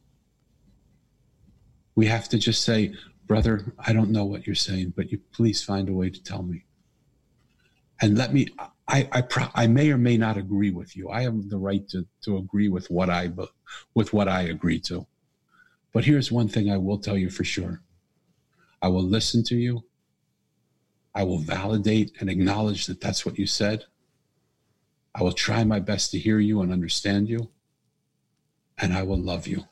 We 1.96 2.06
have 2.06 2.28
to 2.30 2.38
just 2.38 2.62
say, 2.62 2.94
brother, 3.26 3.74
I 3.78 3.92
don't 3.92 4.10
know 4.10 4.24
what 4.24 4.46
you're 4.46 4.54
saying, 4.54 4.94
but 4.96 5.10
you 5.10 5.20
please 5.32 5.62
find 5.62 5.88
a 5.88 5.92
way 5.92 6.08
to 6.08 6.22
tell 6.22 6.42
me. 6.42 6.64
And 8.00 8.16
let 8.16 8.32
me, 8.32 8.48
I, 8.86 9.08
I, 9.12 9.48
I 9.54 9.66
may 9.66 9.90
or 9.90 9.98
may 9.98 10.16
not 10.16 10.36
agree 10.36 10.70
with 10.70 10.96
you. 10.96 11.10
I 11.10 11.22
have 11.22 11.48
the 11.48 11.58
right 11.58 11.86
to, 11.88 12.06
to 12.22 12.36
agree 12.36 12.68
with 12.68 12.88
what 12.88 13.10
I, 13.10 13.32
with 13.94 14.12
what 14.12 14.28
I 14.28 14.42
agree 14.42 14.78
to. 14.80 15.06
But 15.92 16.04
here's 16.04 16.30
one 16.30 16.48
thing 16.48 16.70
I 16.70 16.76
will 16.76 16.98
tell 16.98 17.16
you 17.16 17.30
for 17.30 17.42
sure. 17.42 17.82
I 18.80 18.88
will 18.88 19.02
listen 19.02 19.42
to 19.44 19.56
you. 19.56 19.82
I 21.14 21.24
will 21.24 21.38
validate 21.38 22.12
and 22.20 22.28
acknowledge 22.28 22.86
that 22.86 23.00
that's 23.00 23.26
what 23.26 23.38
you 23.38 23.46
said. 23.46 23.84
I 25.14 25.22
will 25.22 25.32
try 25.32 25.64
my 25.64 25.80
best 25.80 26.10
to 26.10 26.18
hear 26.18 26.38
you 26.38 26.60
and 26.60 26.70
understand 26.70 27.28
you. 27.28 27.48
And 28.78 28.92
I 28.92 29.02
will 29.02 29.18
love 29.18 29.46
you. 29.46 29.64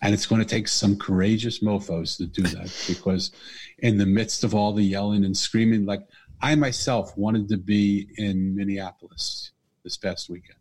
And 0.00 0.12
it's 0.12 0.26
going 0.26 0.40
to 0.40 0.48
take 0.48 0.66
some 0.66 0.98
courageous 0.98 1.60
mofos 1.60 2.16
to 2.16 2.26
do 2.26 2.42
that 2.42 2.74
because, 2.88 3.30
in 3.78 3.98
the 3.98 4.06
midst 4.06 4.42
of 4.42 4.52
all 4.52 4.72
the 4.72 4.82
yelling 4.82 5.24
and 5.24 5.36
screaming, 5.36 5.86
like 5.86 6.02
I 6.40 6.56
myself 6.56 7.16
wanted 7.16 7.48
to 7.50 7.56
be 7.56 8.08
in 8.16 8.56
Minneapolis 8.56 9.52
this 9.84 9.96
past 9.96 10.28
weekend, 10.28 10.58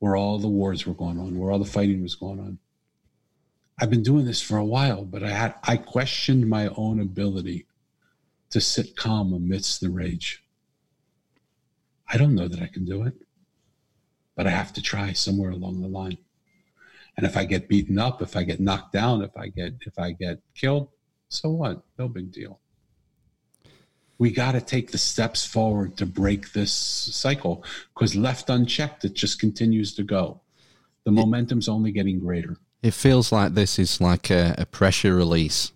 where 0.00 0.16
all 0.16 0.40
the 0.40 0.48
wars 0.48 0.84
were 0.84 0.94
going 0.94 1.16
on, 1.18 1.38
where 1.38 1.52
all 1.52 1.60
the 1.60 1.64
fighting 1.64 2.02
was 2.02 2.16
going 2.16 2.40
on. 2.40 2.58
I've 3.80 3.90
been 3.90 4.02
doing 4.02 4.26
this 4.26 4.42
for 4.42 4.56
a 4.56 4.64
while, 4.64 5.04
but 5.04 5.22
I 5.22 5.30
had 5.30 5.54
I 5.62 5.76
questioned 5.76 6.48
my 6.48 6.68
own 6.76 7.00
ability 7.00 7.66
to 8.50 8.60
sit 8.60 8.96
calm 8.96 9.32
amidst 9.32 9.80
the 9.80 9.90
rage. 9.90 10.44
I 12.12 12.18
don't 12.18 12.34
know 12.34 12.48
that 12.48 12.60
I 12.60 12.66
can 12.66 12.84
do 12.84 13.04
it, 13.04 13.14
but 14.40 14.46
I 14.46 14.52
have 14.52 14.72
to 14.72 14.80
try 14.80 15.12
somewhere 15.12 15.50
along 15.50 15.82
the 15.82 15.86
line. 15.86 16.16
And 17.18 17.26
if 17.26 17.36
I 17.36 17.44
get 17.44 17.68
beaten 17.68 17.98
up, 17.98 18.22
if 18.22 18.36
I 18.36 18.42
get 18.42 18.58
knocked 18.58 18.90
down, 18.90 19.20
if 19.20 19.36
I 19.36 19.48
get 19.48 19.74
if 19.82 19.98
I 19.98 20.12
get 20.12 20.40
killed, 20.54 20.88
so 21.28 21.50
what? 21.50 21.82
No 21.98 22.08
big 22.08 22.32
deal. 22.32 22.58
We 24.16 24.30
got 24.30 24.52
to 24.52 24.62
take 24.62 24.92
the 24.92 24.96
steps 24.96 25.44
forward 25.44 25.98
to 25.98 26.06
break 26.06 26.54
this 26.54 26.72
cycle 26.72 27.62
because 27.92 28.16
left 28.16 28.48
unchecked, 28.48 29.04
it 29.04 29.12
just 29.12 29.38
continues 29.38 29.92
to 29.96 30.04
go. 30.04 30.40
The 31.04 31.12
momentum's 31.12 31.68
only 31.68 31.92
getting 31.92 32.18
greater. 32.18 32.56
It 32.82 32.94
feels 32.94 33.30
like 33.30 33.52
this 33.52 33.78
is 33.78 34.00
like 34.00 34.30
a, 34.30 34.54
a 34.56 34.64
pressure 34.64 35.14
release. 35.14 35.72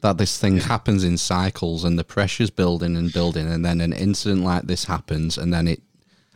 That 0.00 0.18
this 0.18 0.36
thing 0.36 0.56
happens 0.56 1.04
in 1.04 1.16
cycles 1.16 1.84
and 1.84 1.96
the 1.96 2.02
pressure's 2.02 2.50
building 2.50 2.96
and 2.96 3.12
building, 3.12 3.46
and 3.46 3.64
then 3.64 3.80
an 3.80 3.92
incident 3.92 4.42
like 4.42 4.64
this 4.64 4.86
happens, 4.86 5.38
and 5.38 5.54
then 5.54 5.68
it 5.68 5.82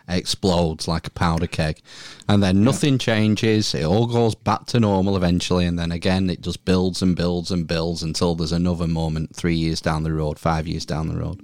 explodes 0.09 0.87
like 0.87 1.07
a 1.07 1.11
powder 1.11 1.47
keg. 1.47 1.81
And 2.29 2.43
then 2.43 2.65
nothing 2.65 2.99
changes. 2.99 3.75
It 3.75 3.85
all 3.85 4.07
goes 4.07 4.35
back 4.35 4.67
to 4.67 4.81
normal 4.81 5.17
eventually. 5.17 5.67
And 5.67 5.79
then 5.79 5.93
again, 5.93 6.31
it 6.31 6.41
just 6.41 6.65
builds 6.65 7.03
and 7.03 7.17
builds 7.17 7.51
and 7.51 7.67
builds 7.67 8.03
until 8.03 8.35
there's 8.35 8.53
another 8.53 8.87
moment 8.87 9.35
three 9.35 9.57
years 9.57 9.81
down 9.81 10.03
the 10.03 10.13
road, 10.13 10.39
five 10.39 10.67
years 10.67 10.85
down 10.87 11.09
the 11.09 11.19
road. 11.19 11.41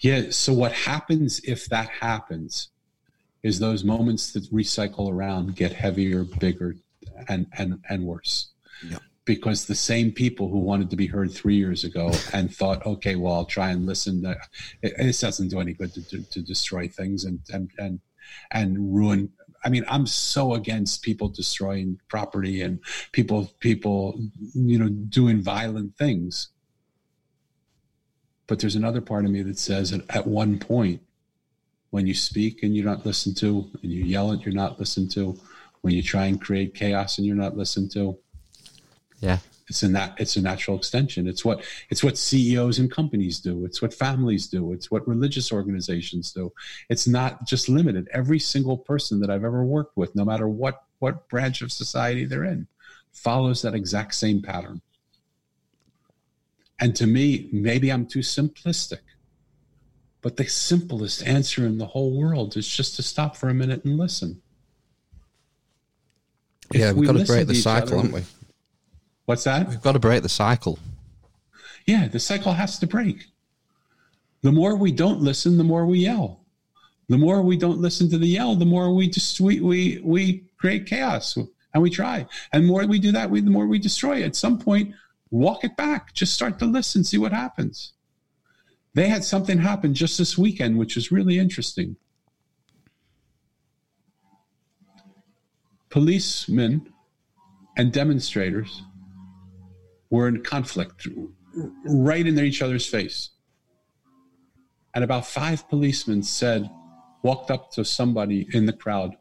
Yeah. 0.00 0.30
So, 0.30 0.52
what 0.52 0.72
happens 0.72 1.40
if 1.44 1.66
that 1.66 1.88
happens 1.88 2.68
is 3.42 3.58
those 3.58 3.84
moments 3.84 4.32
that 4.32 4.50
recycle 4.52 5.10
around 5.10 5.54
get 5.56 5.72
heavier, 5.72 6.24
bigger, 6.24 6.76
and 7.28 7.46
and 7.56 7.80
and 7.88 8.04
worse. 8.04 8.48
Yep. 8.86 9.02
Because 9.24 9.64
the 9.64 9.74
same 9.74 10.12
people 10.12 10.50
who 10.50 10.58
wanted 10.58 10.90
to 10.90 10.96
be 10.96 11.06
heard 11.06 11.32
three 11.32 11.56
years 11.56 11.82
ago 11.82 12.12
and 12.34 12.54
thought, 12.54 12.84
okay, 12.84 13.16
well, 13.16 13.32
I'll 13.32 13.44
try 13.46 13.70
and 13.70 13.86
listen. 13.86 14.22
It, 14.82 14.94
this 14.98 15.20
doesn't 15.20 15.48
do 15.48 15.60
any 15.60 15.72
good 15.72 15.94
to, 15.94 16.02
to, 16.10 16.22
to 16.22 16.42
destroy 16.42 16.88
things 16.88 17.24
and 17.24 17.40
and 17.50 17.70
and 17.78 18.00
and 18.50 18.94
ruin. 18.94 19.30
I 19.64 19.70
mean, 19.70 19.84
I'm 19.88 20.06
so 20.06 20.52
against 20.54 21.02
people 21.02 21.28
destroying 21.28 21.98
property 22.08 22.60
and 22.60 22.80
people 23.12 23.50
people 23.60 24.20
you 24.54 24.78
know 24.78 24.88
doing 24.90 25.40
violent 25.42 25.96
things. 25.96 26.48
But 28.46 28.58
there's 28.58 28.76
another 28.76 29.00
part 29.00 29.24
of 29.24 29.30
me 29.30 29.40
that 29.42 29.58
says 29.58 29.90
that 29.90 30.04
at 30.14 30.26
one 30.26 30.58
point, 30.58 31.00
when 31.90 32.06
you 32.06 32.12
speak 32.12 32.62
and 32.62 32.76
you're 32.76 32.84
not 32.84 33.06
listened 33.06 33.38
to, 33.38 33.70
and 33.82 33.90
you 33.90 34.04
yell 34.04 34.32
and 34.32 34.44
you're 34.44 34.54
not 34.54 34.78
listened 34.78 35.10
to, 35.12 35.40
when 35.80 35.94
you 35.94 36.02
try 36.02 36.26
and 36.26 36.40
create 36.40 36.74
chaos 36.74 37.18
and 37.18 37.26
you're 37.26 37.36
not 37.36 37.56
listened 37.56 37.90
to. 37.92 38.18
Yeah. 39.24 39.38
It's 39.68 39.82
a 39.82 39.88
nat- 39.88 40.16
it's 40.18 40.36
a 40.36 40.42
natural 40.42 40.76
extension. 40.76 41.26
It's 41.26 41.42
what 41.42 41.64
it's 41.88 42.04
what 42.04 42.18
CEOs 42.18 42.78
and 42.78 42.90
companies 42.90 43.38
do. 43.40 43.64
It's 43.64 43.80
what 43.80 43.94
families 43.94 44.46
do. 44.46 44.72
It's 44.74 44.90
what 44.90 45.08
religious 45.08 45.50
organizations 45.50 46.32
do. 46.32 46.52
It's 46.90 47.06
not 47.08 47.46
just 47.46 47.70
limited. 47.70 48.06
Every 48.12 48.38
single 48.38 48.76
person 48.76 49.20
that 49.20 49.30
I've 49.30 49.44
ever 49.44 49.64
worked 49.64 49.96
with, 49.96 50.14
no 50.14 50.24
matter 50.26 50.46
what 50.48 50.84
what 50.98 51.26
branch 51.30 51.62
of 51.62 51.72
society 51.72 52.26
they're 52.26 52.44
in, 52.44 52.66
follows 53.12 53.62
that 53.62 53.74
exact 53.74 54.14
same 54.14 54.42
pattern. 54.42 54.82
And 56.78 56.94
to 56.96 57.06
me, 57.06 57.48
maybe 57.50 57.90
I'm 57.90 58.04
too 58.04 58.18
simplistic. 58.18 59.00
But 60.20 60.36
the 60.36 60.46
simplest 60.46 61.26
answer 61.26 61.64
in 61.64 61.78
the 61.78 61.86
whole 61.86 62.18
world 62.18 62.56
is 62.58 62.68
just 62.68 62.96
to 62.96 63.02
stop 63.02 63.34
for 63.36 63.48
a 63.48 63.54
minute 63.54 63.84
and 63.84 63.96
listen. 63.96 64.42
Yeah, 66.72 66.88
we've 66.92 66.96
we 66.96 67.06
got 67.06 67.16
to 67.18 67.24
break 67.24 67.46
the 67.46 67.54
cycle, 67.54 67.88
other- 67.88 67.96
haven't 67.96 68.12
we? 68.12 68.22
What's 69.26 69.44
that? 69.44 69.68
We've 69.68 69.80
got 69.80 69.92
to 69.92 69.98
break 69.98 70.22
the 70.22 70.28
cycle. 70.28 70.78
Yeah, 71.86 72.08
the 72.08 72.20
cycle 72.20 72.52
has 72.52 72.78
to 72.78 72.86
break. 72.86 73.26
The 74.42 74.52
more 74.52 74.76
we 74.76 74.92
don't 74.92 75.20
listen, 75.20 75.56
the 75.56 75.64
more 75.64 75.86
we 75.86 76.00
yell. 76.00 76.44
The 77.08 77.18
more 77.18 77.42
we 77.42 77.56
don't 77.56 77.78
listen 77.78 78.10
to 78.10 78.18
the 78.18 78.26
yell, 78.26 78.54
the 78.54 78.64
more 78.64 78.94
we 78.94 79.08
just 79.08 79.40
we 79.40 79.60
we 79.60 80.00
we 80.02 80.44
create 80.56 80.86
chaos 80.86 81.36
and 81.36 81.82
we 81.82 81.90
try. 81.90 82.26
And 82.52 82.64
the 82.64 82.68
more 82.68 82.86
we 82.86 82.98
do 82.98 83.12
that, 83.12 83.30
we 83.30 83.40
the 83.40 83.50
more 83.50 83.66
we 83.66 83.78
destroy. 83.78 84.22
At 84.22 84.36
some 84.36 84.58
point, 84.58 84.94
walk 85.30 85.64
it 85.64 85.76
back. 85.76 86.14
Just 86.14 86.34
start 86.34 86.58
to 86.58 86.66
listen, 86.66 87.04
see 87.04 87.18
what 87.18 87.32
happens. 87.32 87.92
They 88.94 89.08
had 89.08 89.24
something 89.24 89.58
happen 89.58 89.92
just 89.92 90.18
this 90.18 90.38
weekend, 90.38 90.78
which 90.78 90.96
was 90.96 91.10
really 91.10 91.38
interesting. 91.38 91.96
Policemen 95.90 96.92
and 97.76 97.92
demonstrators 97.92 98.82
were 100.10 100.28
in 100.28 100.42
conflict 100.42 101.08
right 101.84 102.26
in 102.26 102.38
each 102.38 102.62
other's 102.62 102.86
face. 102.86 103.30
And 104.94 105.02
about 105.02 105.26
five 105.26 105.68
policemen 105.68 106.22
said, 106.22 106.70
walked 107.22 107.50
up 107.50 107.72
to 107.72 107.84
somebody 107.84 108.46
in 108.52 108.66
the 108.66 108.72
crowd, 108.72 109.16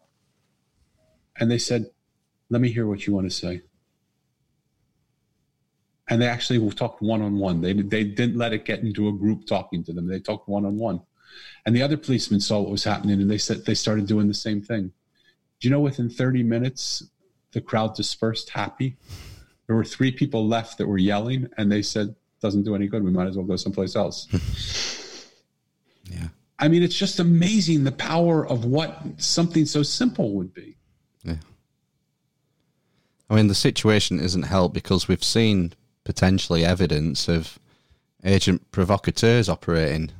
and 1.39 1.49
they 1.49 1.57
said, 1.57 1.85
Let 2.49 2.61
me 2.61 2.71
hear 2.71 2.85
what 2.85 3.07
you 3.07 3.13
want 3.13 3.25
to 3.25 3.35
say. 3.35 3.61
And 6.09 6.21
they 6.21 6.27
actually 6.27 6.69
talked 6.71 7.01
one 7.01 7.21
on 7.21 7.39
one. 7.39 7.61
They 7.61 7.73
they 7.73 8.03
didn't 8.03 8.37
let 8.37 8.53
it 8.53 8.65
get 8.65 8.81
into 8.81 9.07
a 9.07 9.13
group 9.13 9.47
talking 9.47 9.83
to 9.85 9.93
them. 9.93 10.07
They 10.07 10.19
talked 10.19 10.47
one 10.47 10.65
on 10.65 10.77
one. 10.77 11.01
And 11.65 11.75
the 11.75 11.81
other 11.81 11.97
policemen 11.97 12.41
saw 12.41 12.59
what 12.59 12.69
was 12.69 12.83
happening, 12.83 13.19
and 13.19 13.31
they 13.31 13.39
said 13.39 13.65
they 13.65 13.73
started 13.73 14.05
doing 14.05 14.27
the 14.27 14.33
same 14.33 14.61
thing. 14.61 14.91
Do 15.59 15.67
you 15.67 15.71
know 15.71 15.79
within 15.79 16.09
30 16.09 16.43
minutes, 16.43 17.09
the 17.53 17.61
crowd 17.61 17.95
dispersed 17.95 18.49
happy? 18.49 18.97
There 19.67 19.75
were 19.75 19.85
three 19.85 20.11
people 20.11 20.47
left 20.47 20.77
that 20.77 20.87
were 20.87 20.97
yelling, 20.97 21.49
and 21.57 21.71
they 21.71 21.81
said, 21.81 22.15
"Doesn't 22.41 22.63
do 22.63 22.75
any 22.75 22.87
good. 22.87 23.03
We 23.03 23.11
might 23.11 23.27
as 23.27 23.37
well 23.37 23.45
go 23.45 23.55
someplace 23.55 23.95
else." 23.95 24.27
Yeah. 26.11 26.27
I 26.59 26.67
mean, 26.67 26.83
it's 26.83 26.97
just 26.97 27.19
amazing 27.19 27.85
the 27.85 27.91
power 27.91 28.45
of 28.45 28.65
what 28.65 29.01
something 29.17 29.65
so 29.65 29.83
simple 29.83 30.33
would 30.33 30.53
be. 30.53 30.75
Yeah. 31.23 31.37
I 33.29 33.35
mean, 33.35 33.47
the 33.47 33.55
situation 33.55 34.19
isn't 34.19 34.43
helped 34.43 34.73
because 34.73 35.07
we've 35.07 35.23
seen 35.23 35.73
potentially 36.03 36.65
evidence 36.65 37.27
of 37.27 37.57
agent 38.23 38.69
provocateurs 38.71 39.49
operating. 39.49 40.11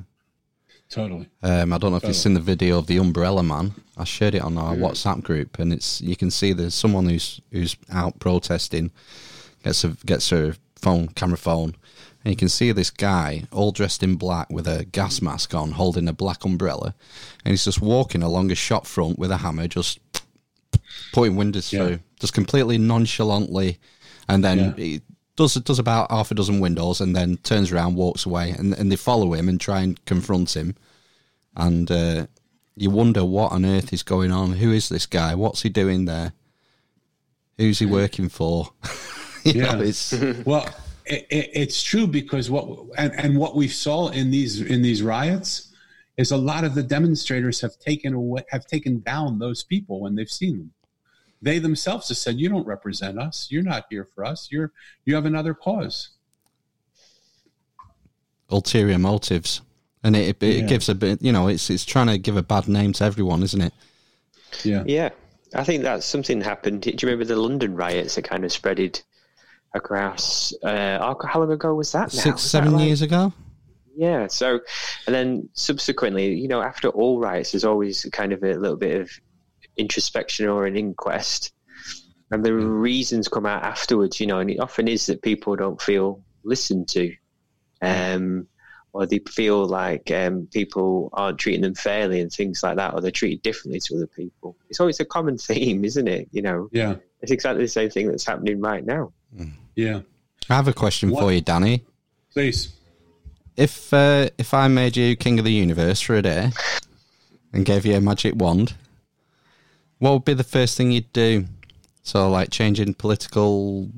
Totally. 0.90 1.28
Um, 1.42 1.74
I 1.74 1.78
don't 1.78 1.92
know 1.92 1.98
if 1.98 2.04
you've 2.04 2.16
seen 2.16 2.34
the 2.34 2.40
video 2.40 2.78
of 2.78 2.88
the 2.88 2.98
Umbrella 2.98 3.42
Man. 3.42 3.74
I 3.98 4.04
shared 4.04 4.36
it 4.36 4.42
on 4.42 4.58
our 4.58 4.76
WhatsApp 4.76 5.24
group, 5.24 5.58
and 5.58 5.74
it's 5.74 6.02
you 6.02 6.16
can 6.16 6.30
see 6.30 6.54
there's 6.54 6.76
someone 6.76 7.10
who's 7.10 7.42
who's 7.52 7.76
out 7.92 8.20
protesting, 8.20 8.92
gets 9.64 9.84
a 9.84 9.90
gets 10.06 10.30
her 10.30 10.56
phone 10.76 11.08
camera 11.10 11.38
phone, 11.38 11.76
and 12.24 12.32
you 12.32 12.36
can 12.36 12.50
see 12.50 12.72
this 12.72 12.90
guy 12.90 13.44
all 13.52 13.72
dressed 13.72 14.04
in 14.04 14.16
black 14.16 14.50
with 14.50 14.68
a 14.68 14.86
gas 14.86 15.22
mask 15.22 15.54
on, 15.54 15.72
holding 15.72 16.08
a 16.08 16.14
black 16.14 16.44
umbrella, 16.46 16.94
and 17.44 17.52
he's 17.52 17.66
just 17.66 17.82
walking 17.82 18.22
along 18.24 18.52
a 18.52 18.56
shop 18.56 18.86
front 18.86 19.18
with 19.18 19.32
a 19.32 19.38
hammer, 19.38 19.68
just 19.68 20.00
putting 21.14 21.36
windows 21.36 21.72
Yeah. 21.72 21.86
through, 21.88 22.00
just 22.20 22.34
completely 22.34 22.78
nonchalantly, 22.78 23.80
and 24.28 24.44
then 24.44 24.58
Yeah. 24.60 24.74
he 24.76 25.02
does 25.36 25.54
does 25.56 25.80
about 25.80 26.12
half 26.12 26.32
a 26.32 26.36
dozen 26.36 26.60
windows, 26.60 27.02
and 27.02 27.16
then 27.16 27.38
turns 27.38 27.72
around, 27.72 27.96
walks 27.96 28.26
away, 28.26 28.52
and 28.52 28.74
and 28.74 28.92
they 28.92 28.96
follow 28.98 29.34
him 29.34 29.48
and 29.50 29.60
try 29.60 29.82
and 29.82 30.04
confront 30.06 30.56
him, 30.56 30.76
and 31.56 31.90
uh, 31.90 32.28
you 32.76 32.90
wonder 32.90 33.24
what 33.24 33.52
on 33.52 33.66
earth 33.66 33.94
is 33.94 34.04
going 34.04 34.32
on. 34.32 34.54
Who 34.54 34.72
is 34.72 34.90
this 34.90 35.06
guy? 35.06 35.34
What's 35.36 35.62
he 35.62 35.70
doing 35.70 36.06
there? 36.06 36.34
Who's 37.58 37.80
he 37.80 37.86
working 37.86 38.30
for? 38.30 38.74
You 39.56 39.62
know, 39.62 39.76
Yeah. 39.82 39.88
it's 39.90 40.12
Well, 40.46 40.68
it, 41.06 41.28
it, 41.30 41.50
it's 41.54 41.84
true 41.84 42.08
because 42.08 42.50
what 42.50 42.66
and, 42.98 43.12
and 43.20 43.38
what 43.38 43.56
we 43.56 43.68
saw 43.68 44.08
in 44.10 44.32
these 44.32 44.62
in 44.62 44.82
these 44.82 45.02
riots 45.04 45.74
is 46.18 46.32
a 46.32 46.38
lot 46.38 46.64
of 46.64 46.76
the 46.76 46.84
demonstrators 46.84 47.60
have 47.62 47.78
taken 47.80 48.14
away 48.14 48.44
have 48.52 48.66
taken 48.66 49.02
down 49.02 49.40
those 49.40 49.64
people 49.64 50.00
when 50.02 50.16
they've 50.16 50.30
seen 50.30 50.58
them. 50.58 50.72
They 51.42 51.60
themselves 51.60 52.08
have 52.08 52.18
said, 52.18 52.40
"You 52.40 52.48
don't 52.48 52.66
represent 52.66 53.20
us. 53.20 53.48
You're 53.52 53.64
not 53.64 53.86
here 53.90 54.08
for 54.16 54.24
us. 54.24 54.48
You're 54.52 54.72
you 55.06 55.16
have 55.16 55.26
another 55.26 55.54
cause." 55.54 56.10
Ulterior 58.50 59.00
motives, 59.00 59.62
and 60.04 60.16
it, 60.16 60.42
it, 60.44 60.56
Yeah. 60.58 60.62
gives 60.68 60.88
a 60.90 60.96
bit. 60.96 61.22
You 61.22 61.32
know, 61.32 61.48
it's 61.48 61.70
it's 61.70 61.86
trying 61.86 62.08
to 62.08 62.18
give 62.18 62.38
a 62.38 62.44
bad 62.44 62.68
name 62.68 62.94
to 62.94 63.04
everyone, 63.04 63.42
isn't 63.44 63.62
it? 63.62 63.74
Yeah, 64.64 64.84
Yeah, 64.86 65.10
I 65.56 65.64
think 65.64 65.82
that's 65.84 66.06
something 66.06 66.40
happened. 66.42 66.82
Do 66.84 66.92
you 66.92 66.98
remember 67.04 67.26
the 67.26 67.36
London 67.36 67.76
riots 67.76 68.16
that 68.16 68.24
kind 68.24 68.46
of 68.46 68.52
spreaded 68.52 69.02
across? 69.74 70.54
Uh, 70.64 71.14
how 71.26 71.40
long 71.40 71.52
ago 71.52 71.74
was 71.74 71.92
that? 71.92 72.14
Now? 72.14 72.20
Six, 72.22 72.34
Was 72.36 72.52
seven 72.52 72.74
like- 72.74 72.86
years 72.86 73.02
ago. 73.02 73.34
Yeah. 73.96 74.28
So, 74.28 74.60
and 75.06 75.14
then 75.16 75.50
subsequently, 75.54 76.34
you 76.34 76.48
know, 76.48 76.62
after 76.62 76.88
all 76.90 77.20
rights 77.20 77.52
there's 77.52 77.66
always 77.66 78.06
kind 78.12 78.34
of 78.34 78.44
a 78.44 78.56
little 78.56 78.78
bit 78.78 79.00
of 79.02 79.10
introspection 79.78 80.48
or 80.48 80.66
an 80.66 80.76
inquest, 80.76 81.54
and 82.32 82.44
the 82.44 82.54
reasons 82.54 83.28
come 83.28 83.46
out 83.46 83.64
afterwards. 83.64 84.20
You 84.20 84.28
know, 84.28 84.40
and 84.40 84.50
it 84.50 84.60
often 84.60 84.88
is 84.88 85.06
that 85.08 85.22
people 85.22 85.56
don't 85.56 85.80
feel 85.80 86.24
listened 86.44 86.88
to, 86.90 87.14
um, 87.84 88.48
or 88.94 89.06
they 89.06 89.20
feel 89.30 89.66
like 89.68 90.10
um, 90.12 90.48
people 90.52 91.10
aren't 91.14 91.38
treating 91.38 91.62
them 91.62 91.76
fairly 91.76 92.20
and 92.20 92.32
things 92.32 92.64
like 92.64 92.78
that, 92.78 92.96
or 92.96 93.02
they're 93.02 93.12
treated 93.12 93.44
differently 93.44 93.80
to 93.82 93.96
other 93.96 94.08
people. 94.08 94.56
It's 94.70 94.80
always 94.80 95.00
a 95.00 95.06
common 95.06 95.38
theme, 95.50 95.86
isn't 95.86 96.08
it? 96.08 96.30
You 96.32 96.42
know, 96.42 96.70
yeah, 96.72 96.96
it's 97.24 97.32
exactly 97.32 97.64
the 97.64 97.68
same 97.70 97.90
thing 97.90 98.08
that's 98.08 98.26
happening 98.26 98.60
right 98.62 98.86
now. 98.86 99.12
yeah. 99.76 100.02
I 100.50 100.56
have 100.56 100.68
a 100.68 100.74
question 100.74 101.10
What- 101.10 101.22
for 101.22 101.32
you, 101.32 101.42
Danny. 101.42 101.84
Please. 102.34 102.70
If 103.56 103.94
uh, 103.94 104.30
if 104.38 104.54
I 104.54 104.68
made 104.68 104.98
you 104.98 105.16
king 105.16 105.40
of 105.40 105.46
the 105.46 105.52
universe 105.54 106.02
for 106.02 106.16
a 106.16 106.22
day 106.24 106.52
and 107.54 107.64
gave 107.66 107.86
you 107.86 107.96
a 107.96 108.02
magic 108.02 108.36
wand, 108.36 108.74
what 110.00 110.12
would 110.14 110.26
be 110.26 110.34
the 110.34 110.44
first 110.44 110.76
thing 110.76 110.92
you'd 110.92 111.14
do? 111.14 111.46
So, 112.02 112.30
like 112.30 112.50
changing 112.50 112.96
political 112.96 113.90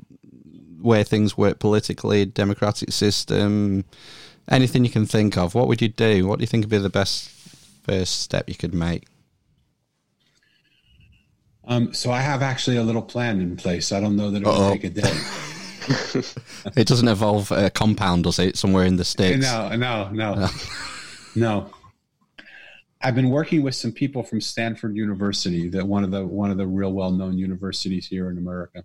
way 0.78 1.02
things 1.04 1.36
work 1.38 1.58
politically, 1.58 2.26
democratic 2.26 2.92
system, 2.92 3.84
anything 4.48 4.84
you 4.84 4.90
can 4.90 5.06
think 5.06 5.36
of. 5.38 5.54
What 5.54 5.68
would 5.68 5.80
you 5.82 5.88
do? 5.88 6.26
What 6.26 6.38
do 6.38 6.42
you 6.42 6.46
think 6.46 6.62
would 6.64 6.70
be 6.70 6.78
the 6.78 6.90
best 6.90 7.30
first 7.82 8.20
step 8.20 8.48
you 8.48 8.54
could 8.54 8.74
make? 8.74 9.04
Um, 11.66 11.92
so 11.92 12.10
I 12.12 12.20
have 12.20 12.42
actually 12.42 12.76
a 12.76 12.82
little 12.82 13.02
plan 13.02 13.40
in 13.40 13.56
place. 13.56 13.90
I 13.92 14.00
don't 14.00 14.16
know 14.16 14.30
that 14.30 14.42
it 14.42 14.46
will 14.46 14.70
take 14.72 14.84
a 14.84 14.90
day. 14.90 15.12
It 16.76 16.88
doesn't 16.88 17.06
involve 17.06 17.52
a 17.52 17.70
compound, 17.70 18.24
does 18.24 18.40
it? 18.40 18.56
Somewhere 18.56 18.84
in 18.84 18.96
the 18.96 19.04
states? 19.04 19.42
No, 19.42 19.68
no, 19.76 20.08
no, 20.10 20.48
no. 21.36 21.70
I've 23.00 23.14
been 23.14 23.30
working 23.30 23.62
with 23.62 23.76
some 23.76 23.92
people 23.92 24.24
from 24.24 24.40
Stanford 24.40 24.96
University, 24.96 25.68
that 25.68 25.86
one 25.86 26.02
of 26.02 26.10
the 26.10 26.26
one 26.26 26.50
of 26.50 26.56
the 26.56 26.66
real 26.66 26.92
well 26.92 27.12
known 27.12 27.38
universities 27.38 28.06
here 28.06 28.30
in 28.30 28.38
America, 28.38 28.84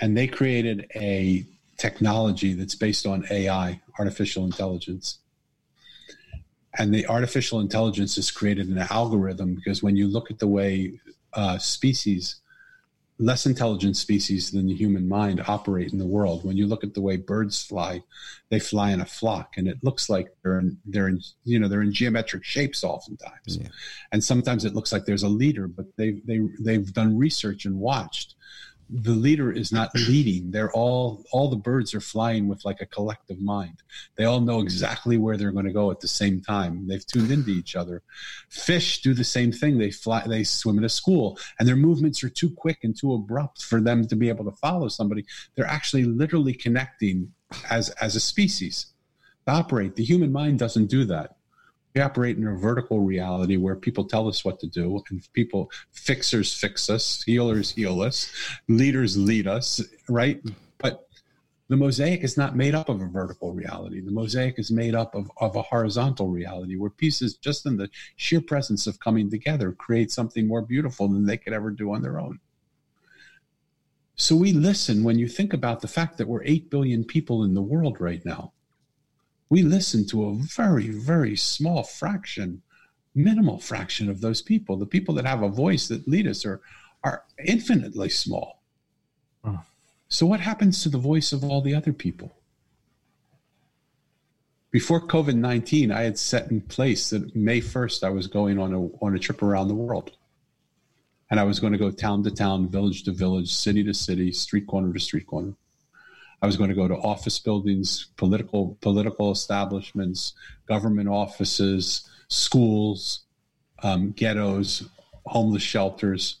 and 0.00 0.14
they 0.14 0.26
created 0.26 0.90
a 0.94 1.46
technology 1.78 2.52
that's 2.52 2.74
based 2.74 3.06
on 3.06 3.24
AI, 3.30 3.80
artificial 3.98 4.44
intelligence. 4.44 5.20
And 6.78 6.92
the 6.92 7.06
artificial 7.06 7.60
intelligence 7.60 8.16
has 8.16 8.30
created 8.30 8.68
in 8.68 8.78
an 8.78 8.86
algorithm 8.90 9.54
because 9.54 9.82
when 9.82 9.96
you 9.96 10.08
look 10.08 10.30
at 10.30 10.38
the 10.38 10.48
way 10.48 10.92
uh, 11.32 11.58
species 11.58 12.40
less 13.18 13.46
intelligent 13.46 13.96
species 13.96 14.50
than 14.50 14.66
the 14.66 14.74
human 14.74 15.08
mind 15.08 15.42
operate 15.46 15.92
in 15.92 15.98
the 15.98 16.06
world. 16.06 16.44
When 16.44 16.56
you 16.56 16.66
look 16.66 16.82
at 16.82 16.94
the 16.94 17.00
way 17.00 17.16
birds 17.16 17.62
fly, 17.62 18.02
they 18.50 18.58
fly 18.58 18.90
in 18.90 19.00
a 19.00 19.06
flock, 19.06 19.56
and 19.56 19.68
it 19.68 19.78
looks 19.82 20.10
like 20.10 20.34
they're 20.42 20.58
in, 20.58 20.78
they're 20.84 21.08
in 21.08 21.20
you 21.44 21.58
know 21.60 21.68
they're 21.68 21.82
in 21.82 21.92
geometric 21.92 22.44
shapes 22.44 22.82
oftentimes, 22.82 23.58
Yeah. 23.60 23.68
and 24.10 24.22
sometimes 24.22 24.64
it 24.64 24.74
looks 24.74 24.92
like 24.92 25.04
there's 25.04 25.22
a 25.22 25.28
leader, 25.28 25.68
but 25.68 25.86
they 25.96 26.22
they 26.26 26.40
they've 26.58 26.92
done 26.92 27.16
research 27.16 27.66
and 27.66 27.78
watched. 27.78 28.34
The 28.90 29.12
leader 29.12 29.50
is 29.50 29.72
not 29.72 29.94
leading. 29.94 30.50
They're 30.50 30.72
all 30.72 31.24
all 31.32 31.48
the 31.48 31.56
birds 31.56 31.94
are 31.94 32.00
flying 32.00 32.48
with 32.48 32.64
like 32.64 32.80
a 32.80 32.86
collective 32.86 33.40
mind. 33.40 33.82
They 34.16 34.24
all 34.24 34.40
know 34.40 34.60
exactly 34.60 35.16
where 35.16 35.36
they're 35.36 35.52
going 35.52 35.64
to 35.64 35.72
go 35.72 35.90
at 35.90 36.00
the 36.00 36.08
same 36.08 36.40
time. 36.40 36.86
They've 36.86 37.06
tuned 37.06 37.30
into 37.30 37.50
each 37.50 37.76
other. 37.76 38.02
Fish 38.48 39.02
do 39.02 39.14
the 39.14 39.24
same 39.24 39.52
thing. 39.52 39.78
They 39.78 39.90
fly, 39.90 40.26
they 40.26 40.44
swim 40.44 40.78
in 40.78 40.84
a 40.84 40.88
school, 40.88 41.38
and 41.58 41.68
their 41.68 41.76
movements 41.76 42.22
are 42.22 42.28
too 42.28 42.50
quick 42.50 42.78
and 42.82 42.96
too 42.96 43.14
abrupt 43.14 43.62
for 43.62 43.80
them 43.80 44.06
to 44.08 44.16
be 44.16 44.28
able 44.28 44.44
to 44.44 44.56
follow 44.58 44.88
somebody. 44.88 45.24
They're 45.54 45.66
actually 45.66 46.04
literally 46.04 46.54
connecting 46.54 47.32
as 47.70 47.90
as 47.90 48.16
a 48.16 48.20
species 48.20 48.86
to 49.46 49.52
operate. 49.52 49.96
The 49.96 50.04
human 50.04 50.32
mind 50.32 50.58
doesn't 50.58 50.86
do 50.86 51.04
that. 51.06 51.36
We 51.94 52.00
operate 52.00 52.36
in 52.36 52.46
a 52.46 52.56
vertical 52.56 53.00
reality 53.00 53.56
where 53.56 53.76
people 53.76 54.04
tell 54.04 54.26
us 54.26 54.44
what 54.44 54.58
to 54.60 54.66
do, 54.66 55.00
and 55.10 55.32
people 55.32 55.70
fixers 55.92 56.52
fix 56.52 56.90
us, 56.90 57.22
healers 57.22 57.70
heal 57.70 58.00
us, 58.02 58.32
leaders 58.66 59.16
lead 59.16 59.46
us, 59.46 59.80
right? 60.08 60.42
But 60.78 61.06
the 61.68 61.76
mosaic 61.76 62.24
is 62.24 62.36
not 62.36 62.56
made 62.56 62.74
up 62.74 62.88
of 62.88 63.00
a 63.00 63.06
vertical 63.06 63.52
reality. 63.52 64.00
The 64.00 64.10
mosaic 64.10 64.58
is 64.58 64.72
made 64.72 64.96
up 64.96 65.14
of, 65.14 65.30
of 65.36 65.54
a 65.54 65.62
horizontal 65.62 66.28
reality 66.28 66.74
where 66.74 66.90
pieces, 66.90 67.36
just 67.36 67.64
in 67.64 67.76
the 67.76 67.88
sheer 68.16 68.40
presence 68.40 68.88
of 68.88 68.98
coming 68.98 69.30
together, 69.30 69.70
create 69.70 70.10
something 70.10 70.48
more 70.48 70.62
beautiful 70.62 71.06
than 71.06 71.26
they 71.26 71.36
could 71.36 71.52
ever 71.52 71.70
do 71.70 71.94
on 71.94 72.02
their 72.02 72.18
own. 72.18 72.40
So 74.16 74.34
we 74.34 74.52
listen 74.52 75.04
when 75.04 75.18
you 75.18 75.28
think 75.28 75.52
about 75.52 75.80
the 75.80 75.88
fact 75.88 76.18
that 76.18 76.26
we're 76.26 76.42
8 76.42 76.70
billion 76.70 77.04
people 77.04 77.44
in 77.44 77.54
the 77.54 77.62
world 77.62 78.00
right 78.00 78.24
now. 78.24 78.52
We 79.54 79.62
listen 79.62 80.04
to 80.08 80.24
a 80.24 80.34
very, 80.34 80.88
very 80.88 81.36
small 81.36 81.84
fraction, 81.84 82.62
minimal 83.14 83.60
fraction 83.60 84.10
of 84.10 84.20
those 84.20 84.42
people. 84.42 84.76
The 84.76 84.84
people 84.84 85.14
that 85.14 85.24
have 85.26 85.42
a 85.42 85.48
voice 85.48 85.86
that 85.86 86.08
lead 86.08 86.26
us 86.26 86.44
are, 86.44 86.60
are 87.04 87.22
infinitely 87.46 88.08
small. 88.08 88.58
Oh. 89.44 89.60
So, 90.08 90.26
what 90.26 90.40
happens 90.40 90.82
to 90.82 90.88
the 90.88 90.98
voice 90.98 91.32
of 91.32 91.44
all 91.44 91.60
the 91.60 91.72
other 91.72 91.92
people? 91.92 92.34
Before 94.72 95.00
COVID 95.00 95.36
19, 95.36 95.92
I 95.92 96.02
had 96.02 96.18
set 96.18 96.50
in 96.50 96.60
place 96.60 97.10
that 97.10 97.36
May 97.36 97.60
1st, 97.60 98.02
I 98.02 98.10
was 98.10 98.26
going 98.26 98.58
on 98.58 98.74
a, 98.74 98.80
on 99.04 99.14
a 99.14 99.20
trip 99.20 99.40
around 99.40 99.68
the 99.68 99.74
world. 99.74 100.16
And 101.30 101.38
I 101.38 101.44
was 101.44 101.60
going 101.60 101.74
to 101.74 101.78
go 101.78 101.92
town 101.92 102.24
to 102.24 102.32
town, 102.32 102.70
village 102.70 103.04
to 103.04 103.12
village, 103.12 103.54
city 103.54 103.84
to 103.84 103.94
city, 103.94 104.32
street 104.32 104.66
corner 104.66 104.92
to 104.92 104.98
street 104.98 105.28
corner. 105.28 105.54
I 106.44 106.46
was 106.46 106.58
going 106.58 106.68
to 106.68 106.76
go 106.76 106.86
to 106.86 106.96
office 106.96 107.38
buildings, 107.38 108.08
political 108.18 108.76
political 108.82 109.32
establishments, 109.32 110.34
government 110.66 111.08
offices, 111.08 112.06
schools, 112.28 113.20
um, 113.82 114.10
ghettos, 114.10 114.86
homeless 115.24 115.62
shelters, 115.62 116.40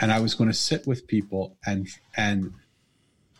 and 0.00 0.10
I 0.10 0.18
was 0.18 0.34
going 0.34 0.50
to 0.50 0.56
sit 0.56 0.88
with 0.88 1.06
people 1.06 1.56
and 1.64 1.86
and 2.16 2.52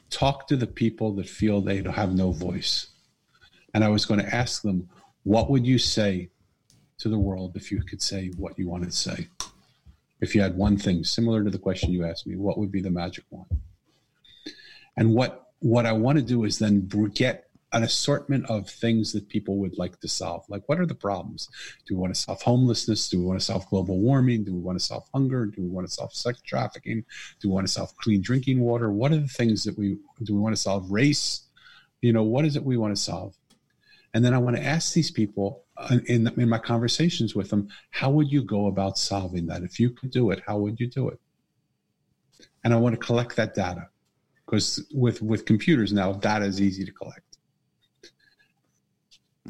talk 0.09 0.47
to 0.47 0.57
the 0.57 0.69
people 0.69 1.17
that 1.17 1.29
feel 1.29 1.61
they 1.61 1.83
have 1.83 2.15
no 2.15 2.31
voice. 2.31 2.87
And 3.75 3.83
I 3.83 3.89
was 3.89 4.07
going 4.07 4.21
to 4.21 4.33
ask 4.33 4.63
them, 4.63 4.89
what 5.25 5.51
would 5.51 5.67
you 5.67 5.79
say 5.79 6.29
to 6.99 7.09
the 7.09 7.19
world 7.19 7.57
if 7.57 7.73
you 7.73 7.83
could 7.83 8.01
say 8.01 8.31
what 8.37 8.57
you 8.57 8.69
wanted 8.69 8.93
to 8.93 8.97
say? 8.97 9.27
If 10.21 10.37
you 10.37 10.43
had 10.43 10.57
one 10.57 10.77
thing 10.77 11.03
similar 11.03 11.43
to 11.43 11.51
the 11.51 11.59
question 11.59 11.91
you 11.91 12.05
asked 12.05 12.29
me, 12.29 12.37
what 12.37 12.57
would 12.57 12.71
be 12.71 12.83
the 12.83 12.93
magic 12.93 13.25
one? 13.31 13.47
And 14.97 15.13
what 15.13 15.42
what 15.63 15.87
I 15.87 15.93
want 15.93 16.19
to 16.19 16.25
do 16.25 16.45
is 16.45 16.59
then 16.59 16.89
get 17.15 17.49
an 17.73 17.85
assortment 17.85 18.45
of 18.51 18.69
things 18.69 19.13
that 19.13 19.29
people 19.29 19.57
would 19.57 19.79
like 19.79 19.99
to 20.01 20.09
solve. 20.09 20.45
Like, 20.49 20.69
what 20.69 20.79
are 20.79 20.87
the 20.87 20.95
problems? 20.95 21.49
Do 21.87 21.95
we 21.95 22.01
want 22.01 22.15
to 22.15 22.21
solve 22.21 22.43
homelessness? 22.43 23.09
Do 23.09 23.19
we 23.19 23.25
want 23.25 23.39
to 23.39 23.45
solve 23.45 23.67
global 23.71 23.99
warming? 23.99 24.45
Do 24.45 24.53
we 24.53 24.61
want 24.61 24.79
to 24.79 24.85
solve 24.85 25.05
hunger? 25.15 25.47
Do 25.47 25.63
we 25.63 25.69
want 25.69 25.87
to 25.87 25.93
solve 25.93 26.13
sex 26.13 26.43
trafficking? 26.43 27.05
Do 27.41 27.49
we 27.49 27.55
want 27.55 27.67
to 27.67 27.73
solve 27.73 27.97
clean 27.97 28.21
drinking 28.21 28.61
water? 28.61 28.93
What 28.93 29.13
are 29.13 29.19
the 29.19 29.29
things 29.29 29.65
that 29.65 29.79
we 29.79 29.99
do? 30.23 30.35
We 30.35 30.41
want 30.41 30.55
to 30.55 30.61
solve 30.61 30.91
race? 30.91 31.43
You 32.03 32.13
know, 32.13 32.25
what 32.25 32.45
is 32.45 32.57
it 32.57 32.65
we 32.65 32.77
want 32.77 32.95
to 32.95 33.01
solve? 33.01 33.35
And 34.13 34.23
then 34.25 34.35
I 34.35 34.39
want 34.39 34.57
to 34.57 34.63
ask 34.63 34.93
these 34.93 35.11
people 35.11 35.65
uh, 35.77 35.99
in, 36.07 36.29
in 36.39 36.49
my 36.49 36.59
conversations 36.59 37.35
with 37.35 37.49
them, 37.49 37.69
how 37.91 38.11
would 38.11 38.31
you 38.31 38.43
go 38.43 38.67
about 38.67 38.99
solving 38.99 39.47
that? 39.47 39.63
If 39.63 39.81
you 39.81 39.91
could 39.91 40.11
do 40.11 40.31
it, 40.33 40.43
how 40.47 40.59
would 40.59 40.79
you 40.79 40.89
do 40.89 41.09
it? 41.09 41.19
And 42.65 42.75
I 42.75 42.77
want 42.77 42.95
to 42.95 43.07
collect 43.07 43.37
that 43.37 43.55
data 43.55 43.89
because 44.53 44.85
with 44.93 45.23
with 45.23 45.47
computers 45.47 45.95
now 45.95 46.13
data 46.13 46.45
is 46.45 46.61
easy 46.61 46.85
to 46.85 46.93
collect. 46.93 47.39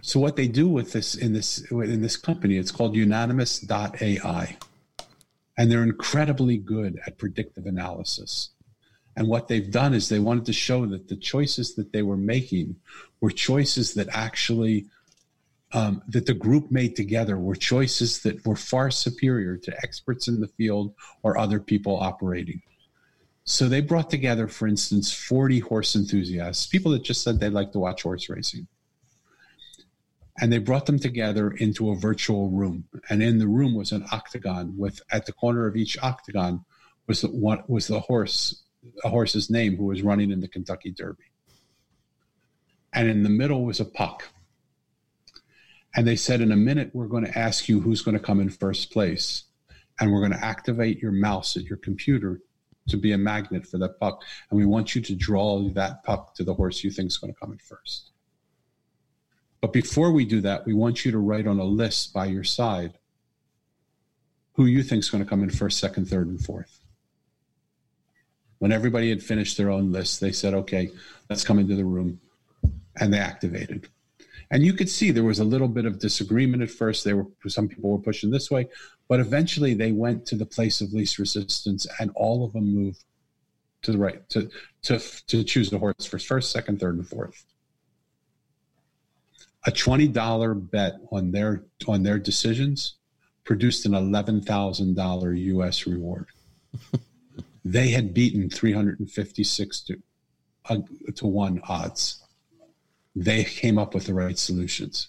So 0.01 0.21
what 0.21 0.37
they 0.37 0.47
do 0.47 0.69
with 0.69 0.93
this 0.93 1.17
in 1.17 1.33
this 1.33 1.69
in 1.73 2.01
this 2.01 2.17
company 2.17 2.57
it's 2.57 2.71
called 2.71 2.95
unanimous.ai 2.95 4.57
and 5.59 5.71
they're 5.71 5.83
incredibly 5.83 6.57
good 6.57 7.01
at 7.05 7.19
predictive 7.19 7.67
analysis. 7.67 8.51
And 9.17 9.27
what 9.27 9.49
they've 9.49 9.71
done 9.71 9.93
is 9.93 10.09
they 10.09 10.21
wanted 10.21 10.47
to 10.47 10.53
show 10.53 10.87
that 10.87 11.09
the 11.09 11.17
choices 11.17 11.75
that 11.75 11.93
they 11.93 12.03
were 12.03 12.17
making 12.17 12.77
were 13.21 13.31
choices 13.31 13.95
that 13.95 14.09
actually 14.13 14.87
um, 15.73 16.03
that 16.07 16.27
the 16.27 16.35
group 16.35 16.71
made 16.71 16.95
together 16.95 17.39
were 17.39 17.57
choices 17.57 18.23
that 18.23 18.47
were 18.47 18.57
far 18.57 18.91
superior 18.93 19.57
to 19.57 19.77
experts 19.83 20.29
in 20.29 20.41
the 20.41 20.49
field 20.49 20.95
or 21.25 21.37
other 21.37 21.59
people 21.59 21.97
operating 21.99 22.63
So 23.45 23.69
they 23.69 23.81
brought 23.81 24.09
together, 24.09 24.47
for 24.47 24.69
instance, 24.69 25.13
40 25.13 25.61
horse 25.61 25.97
enthusiasts, 25.97 26.67
people 26.67 26.93
that 26.93 27.03
just 27.03 27.23
said 27.23 27.41
they'd 27.41 27.51
like 27.51 27.73
to 27.73 27.81
watch 27.81 28.03
horse 28.03 28.29
racing. 28.29 28.69
And 30.41 30.53
they 30.53 30.59
brought 30.59 30.87
them 30.87 30.99
together 30.99 31.51
into 31.51 31.91
a 31.91 31.97
virtual 31.97 32.51
room. 32.51 32.85
And 33.11 33.23
in 33.23 33.39
the 33.39 33.49
room 33.49 33.75
was 33.75 33.93
an 33.93 34.07
octagon 34.13 34.75
with 34.79 35.01
at 35.11 35.27
the 35.27 35.33
corner 35.33 35.67
of 35.67 35.77
each 35.77 35.99
octagon 36.03 36.65
was 37.07 37.21
the 37.23 37.29
was 37.67 37.89
the 37.89 38.01
horse, 38.01 38.63
a 39.05 39.09
horse's 39.09 39.51
name 39.51 39.77
who 39.77 39.87
was 39.87 40.03
running 40.03 40.31
in 40.31 40.41
the 40.41 40.49
Kentucky 40.49 40.91
Derby. 40.91 41.25
And 42.93 43.09
in 43.09 43.23
the 43.23 43.29
middle 43.29 43.65
was 43.65 43.81
a 43.81 43.85
puck. 43.85 44.29
And 45.95 46.07
they 46.07 46.17
said, 46.17 46.41
in 46.41 46.53
a 46.53 46.57
minute, 46.57 46.91
we're 46.95 47.07
going 47.07 47.27
to 47.27 47.39
ask 47.39 47.69
you 47.69 47.81
who's 47.81 48.03
going 48.03 48.17
to 48.17 48.23
come 48.23 48.41
in 48.41 48.49
first 48.49 48.91
place. 48.93 49.45
And 50.01 50.11
we're 50.11 50.21
going 50.21 50.33
to 50.33 50.45
activate 50.45 51.01
your 51.01 51.13
mouse 51.13 51.57
at 51.57 51.65
your 51.65 51.77
computer 51.79 52.41
to 52.89 52.97
be 52.97 53.13
a 53.13 53.19
magnet 53.19 53.67
for 53.67 53.79
that 53.79 53.99
puck. 54.01 54.23
And 54.51 54.59
we 54.59 54.67
want 54.67 54.95
you 54.95 55.01
to 55.03 55.15
draw 55.15 55.69
that 55.71 56.03
puck 56.05 56.35
to 56.35 56.45
the 56.45 56.55
horse 56.55 56.83
you 56.83 56.91
think 56.91 57.09
is 57.09 57.19
going 57.19 57.33
to 57.33 57.39
come 57.39 57.53
in 57.53 57.59
first. 57.59 58.11
But 59.61 59.73
before 59.73 60.11
we 60.11 60.25
do 60.25 60.41
that, 60.41 60.67
we 60.67 60.75
want 60.75 61.05
you 61.05 61.13
to 61.13 61.19
write 61.19 61.47
on 61.47 61.61
a 61.61 61.65
list 61.65 62.13
by 62.13 62.27
your 62.27 62.45
side 62.45 62.99
who 64.55 64.67
you 64.67 64.83
think 64.83 65.01
is 65.01 65.11
going 65.11 65.23
to 65.23 65.29
come 65.29 65.43
in 65.43 65.51
first, 65.51 65.79
second, 65.79 66.09
third, 66.09 66.27
and 66.27 66.45
fourth. 66.45 66.81
When 68.59 68.73
everybody 68.73 69.09
had 69.09 69.23
finished 69.23 69.57
their 69.57 69.71
own 69.71 69.93
list, 69.93 70.21
they 70.21 70.33
said, 70.33 70.55
okay, 70.55 70.91
let's 71.31 71.45
come 71.45 71.59
into 71.59 71.75
the 71.75 71.85
room. 71.85 72.21
And 72.97 73.13
they 73.13 73.19
activated. 73.19 73.89
And 74.53 74.63
you 74.63 74.75
could 74.75 74.91
see 74.91 75.11
there 75.11 75.25
was 75.25 75.39
a 75.39 75.45
little 75.45 75.67
bit 75.67 75.87
of 75.87 75.99
disagreement 75.99 76.63
at 76.63 76.71
first. 76.71 77.05
There 77.05 77.17
were 77.17 77.27
some 77.49 77.69
people 77.69 77.91
were 77.91 77.99
pushing 77.99 78.31
this 78.31 78.51
way, 78.51 78.69
but 79.09 79.19
eventually 79.19 79.73
they 79.73 79.93
went 79.93 80.27
to 80.27 80.37
the 80.37 80.45
place 80.45 80.83
of 80.83 80.93
least 80.93 81.19
resistance, 81.19 81.87
and 81.99 82.13
all 82.15 82.45
of 82.45 82.53
them 82.53 82.73
moved 82.75 83.03
to 83.81 83.93
the 83.93 83.99
right 83.99 84.29
to 84.29 84.51
to 84.83 84.99
to 85.29 85.43
choose 85.43 85.71
the 85.71 85.79
horse 85.79 86.05
for 86.05 86.19
first, 86.19 86.53
second, 86.53 86.81
third, 86.81 86.97
and 86.97 87.09
fourth. 87.09 87.47
A 89.65 89.73
twenty 89.73 90.07
dollar 90.07 90.53
bet 90.53 90.97
on 91.11 91.33
their 91.33 91.65
on 91.89 92.03
their 92.03 92.19
decisions 92.19 92.97
produced 93.45 93.87
an 93.87 93.95
eleven 93.95 94.43
thousand 94.43 94.97
dollar 94.97 95.33
U.S. 95.33 95.87
reward. 95.87 96.27
they 97.65 97.89
had 97.89 98.13
beaten 98.13 98.51
three 98.51 98.75
hundred 98.75 99.01
and 99.01 99.11
fifty 99.11 99.45
six 99.45 99.81
to 99.81 99.97
uh, 100.69 100.77
to 101.15 101.27
one 101.27 101.59
odds 101.67 102.22
they 103.15 103.45
came 103.45 103.79
up 103.79 103.95
with 103.95 104.07
the 104.07 104.15
right 104.15 104.39
solutions. 104.39 105.09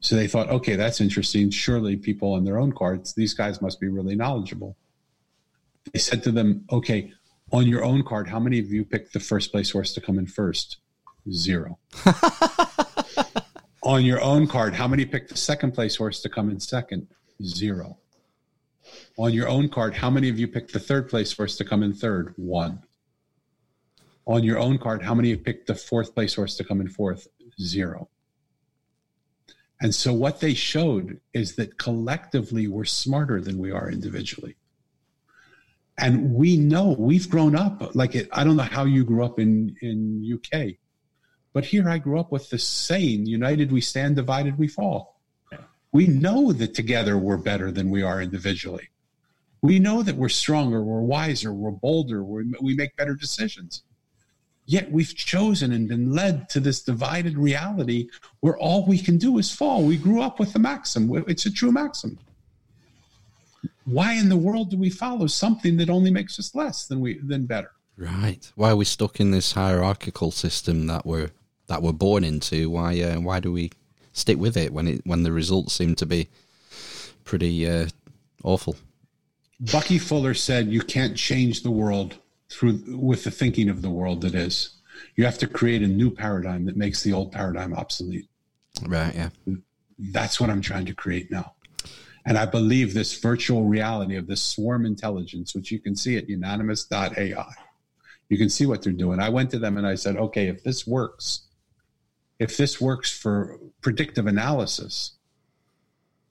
So 0.00 0.16
they 0.16 0.26
thought, 0.26 0.50
okay, 0.50 0.76
that's 0.76 1.00
interesting. 1.00 1.50
Surely 1.50 1.96
people 1.96 2.34
on 2.34 2.44
their 2.44 2.58
own 2.58 2.72
cards, 2.72 3.14
these 3.14 3.32
guys 3.32 3.62
must 3.62 3.80
be 3.80 3.88
really 3.88 4.14
knowledgeable. 4.14 4.76
They 5.92 5.98
said 5.98 6.22
to 6.24 6.30
them, 6.30 6.66
okay, 6.70 7.12
on 7.52 7.66
your 7.66 7.84
own 7.84 8.02
card, 8.02 8.28
how 8.28 8.40
many 8.40 8.58
of 8.58 8.70
you 8.70 8.84
picked 8.84 9.12
the 9.12 9.20
first 9.20 9.50
place 9.50 9.70
horse 9.70 9.94
to 9.94 10.00
come 10.00 10.18
in 10.18 10.26
first? 10.26 10.78
Zero. 11.30 11.78
on 13.82 14.04
your 14.04 14.20
own 14.20 14.46
card, 14.46 14.74
how 14.74 14.88
many 14.88 15.06
picked 15.06 15.30
the 15.30 15.38
second 15.38 15.72
place 15.72 15.96
horse 15.96 16.20
to 16.22 16.28
come 16.28 16.50
in 16.50 16.60
second? 16.60 17.06
Zero. 17.42 17.98
On 19.16 19.32
your 19.32 19.48
own 19.48 19.68
card, 19.68 19.94
how 19.94 20.10
many 20.10 20.28
of 20.28 20.38
you 20.38 20.48
picked 20.48 20.72
the 20.72 20.80
third 20.80 21.08
place 21.08 21.32
horse 21.32 21.56
to 21.56 21.64
come 21.64 21.82
in 21.82 21.94
third? 21.94 22.34
One 22.36 22.82
on 24.26 24.42
your 24.42 24.58
own 24.58 24.78
card, 24.78 25.02
how 25.02 25.14
many 25.14 25.30
have 25.30 25.44
picked 25.44 25.66
the 25.66 25.74
fourth 25.74 26.14
place 26.14 26.34
horse 26.34 26.56
to 26.56 26.64
come 26.64 26.80
in 26.80 26.88
fourth? 26.88 27.28
Zero. 27.60 28.08
And 29.80 29.94
so 29.94 30.12
what 30.12 30.40
they 30.40 30.54
showed 30.54 31.20
is 31.32 31.56
that 31.56 31.78
collectively 31.78 32.68
we're 32.68 32.84
smarter 32.84 33.40
than 33.40 33.58
we 33.58 33.70
are 33.70 33.90
individually. 33.90 34.56
And 35.98 36.34
we 36.34 36.56
know 36.56 36.96
we've 36.98 37.30
grown 37.30 37.54
up 37.54 37.94
like 37.94 38.14
it, 38.14 38.28
I 38.32 38.44
don't 38.44 38.56
know 38.56 38.62
how 38.62 38.84
you 38.84 39.04
grew 39.04 39.24
up 39.24 39.38
in 39.38 39.76
in 39.80 40.24
UK, 40.34 40.76
but 41.52 41.64
here 41.64 41.88
I 41.88 41.98
grew 41.98 42.18
up 42.18 42.32
with 42.32 42.50
the 42.50 42.58
saying, 42.58 43.26
united 43.26 43.70
we 43.70 43.80
stand, 43.80 44.16
divided 44.16 44.58
we 44.58 44.66
fall. 44.66 45.20
We 45.92 46.08
know 46.08 46.52
that 46.52 46.74
together 46.74 47.16
we're 47.16 47.36
better 47.36 47.70
than 47.70 47.88
we 47.88 48.02
are 48.02 48.20
individually. 48.20 48.88
We 49.62 49.78
know 49.78 50.02
that 50.02 50.16
we're 50.16 50.28
stronger, 50.28 50.82
we're 50.82 51.00
wiser, 51.02 51.52
we're 51.52 51.70
bolder, 51.70 52.24
we're, 52.24 52.42
we 52.60 52.74
make 52.74 52.96
better 52.96 53.14
decisions. 53.14 53.84
Yet 54.66 54.90
we've 54.90 55.14
chosen 55.14 55.72
and 55.72 55.88
been 55.88 56.12
led 56.12 56.48
to 56.50 56.60
this 56.60 56.82
divided 56.82 57.36
reality 57.36 58.08
where 58.40 58.56
all 58.56 58.86
we 58.86 58.98
can 58.98 59.18
do 59.18 59.38
is 59.38 59.50
fall. 59.50 59.84
We 59.84 59.98
grew 59.98 60.22
up 60.22 60.40
with 60.40 60.54
the 60.54 60.58
maxim. 60.58 61.10
It's 61.28 61.44
a 61.44 61.52
true 61.52 61.70
maxim. 61.70 62.18
Why 63.84 64.14
in 64.14 64.30
the 64.30 64.36
world 64.36 64.70
do 64.70 64.78
we 64.78 64.88
follow 64.88 65.26
something 65.26 65.76
that 65.76 65.90
only 65.90 66.10
makes 66.10 66.38
us 66.38 66.54
less 66.54 66.86
than 66.86 67.00
we 67.00 67.18
than 67.18 67.44
better? 67.44 67.72
Right. 67.98 68.50
Why 68.54 68.70
are 68.70 68.76
we 68.76 68.86
stuck 68.86 69.20
in 69.20 69.30
this 69.30 69.52
hierarchical 69.52 70.30
system 70.30 70.86
that 70.86 71.04
we're 71.04 71.30
that 71.66 71.82
we're 71.82 71.92
born 71.92 72.24
into? 72.24 72.70
Why 72.70 73.00
uh, 73.02 73.20
why 73.20 73.40
do 73.40 73.52
we 73.52 73.70
stick 74.14 74.38
with 74.38 74.56
it 74.56 74.72
when 74.72 74.88
it 74.88 75.02
when 75.04 75.22
the 75.22 75.32
results 75.32 75.74
seem 75.74 75.94
to 75.96 76.06
be 76.06 76.28
pretty 77.24 77.68
uh, 77.68 77.88
awful? 78.42 78.76
Bucky 79.60 79.98
Fuller 79.98 80.32
said, 80.32 80.68
"You 80.68 80.80
can't 80.80 81.16
change 81.16 81.62
the 81.62 81.70
world 81.70 82.16
through 82.50 82.82
with 82.86 83.24
the 83.24 83.30
thinking 83.30 83.68
of 83.68 83.82
the 83.82 83.90
world 83.90 84.20
that 84.22 84.34
is. 84.34 84.70
You 85.16 85.24
have 85.24 85.38
to 85.38 85.46
create 85.46 85.82
a 85.82 85.88
new 85.88 86.10
paradigm 86.10 86.66
that 86.66 86.76
makes 86.76 87.02
the 87.02 87.12
old 87.12 87.32
paradigm 87.32 87.74
obsolete. 87.74 88.28
Right. 88.86 89.14
Yeah. 89.14 89.30
That's 89.98 90.40
what 90.40 90.50
I'm 90.50 90.60
trying 90.60 90.86
to 90.86 90.94
create 90.94 91.30
now. 91.30 91.54
And 92.26 92.38
I 92.38 92.46
believe 92.46 92.94
this 92.94 93.18
virtual 93.18 93.64
reality 93.64 94.16
of 94.16 94.26
this 94.26 94.42
swarm 94.42 94.86
intelligence, 94.86 95.54
which 95.54 95.70
you 95.70 95.78
can 95.78 95.94
see 95.94 96.16
at 96.16 96.28
unanimous.ai, 96.28 97.54
you 98.28 98.38
can 98.38 98.48
see 98.48 98.66
what 98.66 98.82
they're 98.82 98.92
doing. 98.92 99.20
I 99.20 99.28
went 99.28 99.50
to 99.50 99.58
them 99.58 99.76
and 99.76 99.86
I 99.86 99.94
said, 99.94 100.16
okay, 100.16 100.48
if 100.48 100.62
this 100.62 100.86
works, 100.86 101.48
if 102.38 102.56
this 102.56 102.80
works 102.80 103.16
for 103.16 103.58
predictive 103.82 104.26
analysis, 104.26 105.12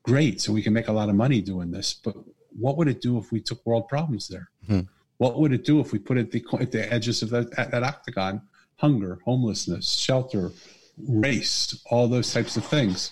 great. 0.02 0.42
So 0.42 0.52
we 0.52 0.64
can 0.64 0.74
make 0.74 0.88
a 0.88 0.94
lot 0.94 1.10
of 1.10 1.16
money 1.16 1.42
doing 1.42 1.70
this. 1.70 1.94
But 1.94 2.16
what 2.58 2.78
would 2.78 2.88
it 2.88 3.02
do 3.02 3.18
if 3.20 3.32
we 3.32 3.40
took 3.40 3.64
world 3.66 3.88
problems 3.88 4.28
there? 4.28 4.50
Hmm. 4.66 4.82
What 5.18 5.40
would 5.40 5.54
it 5.54 5.64
do 5.64 5.80
if 5.80 5.92
we 5.92 6.00
put 6.00 6.18
it 6.18 6.28
at 6.28 6.32
the, 6.32 6.46
at 6.60 6.72
the 6.72 6.92
edges 6.92 7.22
of 7.22 7.30
that, 7.30 7.52
that 7.72 7.84
octagon? 7.84 8.42
Hunger, 8.78 9.20
homelessness, 9.24 9.90
shelter, 9.90 10.52
race, 10.98 11.82
all 11.90 12.08
those 12.08 12.34
types 12.34 12.58
of 12.58 12.66
things. 12.66 13.12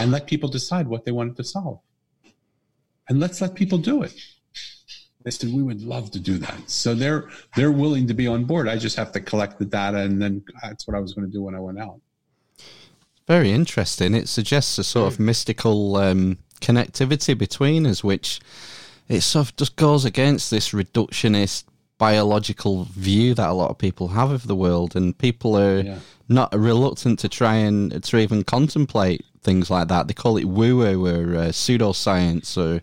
And 0.00 0.10
let 0.10 0.26
people 0.26 0.48
decide 0.48 0.86
what 0.88 1.04
they 1.04 1.12
wanted 1.12 1.36
to 1.36 1.44
solve. 1.44 1.80
And 3.08 3.20
let's 3.20 3.40
let 3.40 3.54
people 3.54 3.78
do 3.78 4.02
it. 4.02 4.14
They 5.24 5.30
said 5.30 5.52
we 5.52 5.62
would 5.62 5.82
love 5.82 6.10
to 6.12 6.20
do 6.20 6.38
that. 6.38 6.70
So 6.70 6.94
they're 6.94 7.28
they're 7.56 7.72
willing 7.72 8.06
to 8.06 8.14
be 8.14 8.26
on 8.26 8.44
board. 8.44 8.68
I 8.68 8.76
just 8.78 8.96
have 8.96 9.12
to 9.12 9.20
collect 9.20 9.58
the 9.58 9.64
data 9.64 9.98
and 9.98 10.22
then 10.22 10.44
that's 10.62 10.86
what 10.86 10.96
I 10.96 11.00
was 11.00 11.12
going 11.12 11.26
to 11.26 11.32
do 11.32 11.42
when 11.42 11.54
I 11.54 11.60
went 11.60 11.80
out. 11.80 12.00
Very 13.26 13.50
interesting. 13.50 14.14
It 14.14 14.28
suggests 14.28 14.78
a 14.78 14.84
sort 14.84 15.12
of 15.12 15.20
mystical 15.20 15.96
um, 15.96 16.38
connectivity 16.62 17.36
between 17.36 17.86
us, 17.86 18.02
which 18.02 18.40
it 19.08 19.22
sort 19.22 19.48
of 19.48 19.56
just 19.56 19.76
goes 19.76 20.04
against 20.04 20.50
this 20.50 20.70
reductionist 20.70 21.64
biological 21.98 22.84
view 22.84 23.34
that 23.34 23.48
a 23.48 23.52
lot 23.52 23.70
of 23.70 23.78
people 23.78 24.08
have 24.08 24.30
of 24.30 24.46
the 24.46 24.54
world, 24.54 24.94
and 24.94 25.16
people 25.18 25.58
are 25.58 25.80
yeah. 25.80 25.98
not 26.28 26.52
reluctant 26.56 27.18
to 27.18 27.28
try 27.28 27.56
and 27.56 28.02
to 28.04 28.18
even 28.18 28.44
contemplate 28.44 29.24
things 29.42 29.70
like 29.70 29.88
that. 29.88 30.06
They 30.06 30.14
call 30.14 30.36
it 30.36 30.44
woo 30.44 30.76
woo 30.78 31.06
or 31.06 31.36
uh, 31.36 31.48
pseudoscience, 31.48 32.56
or 32.56 32.82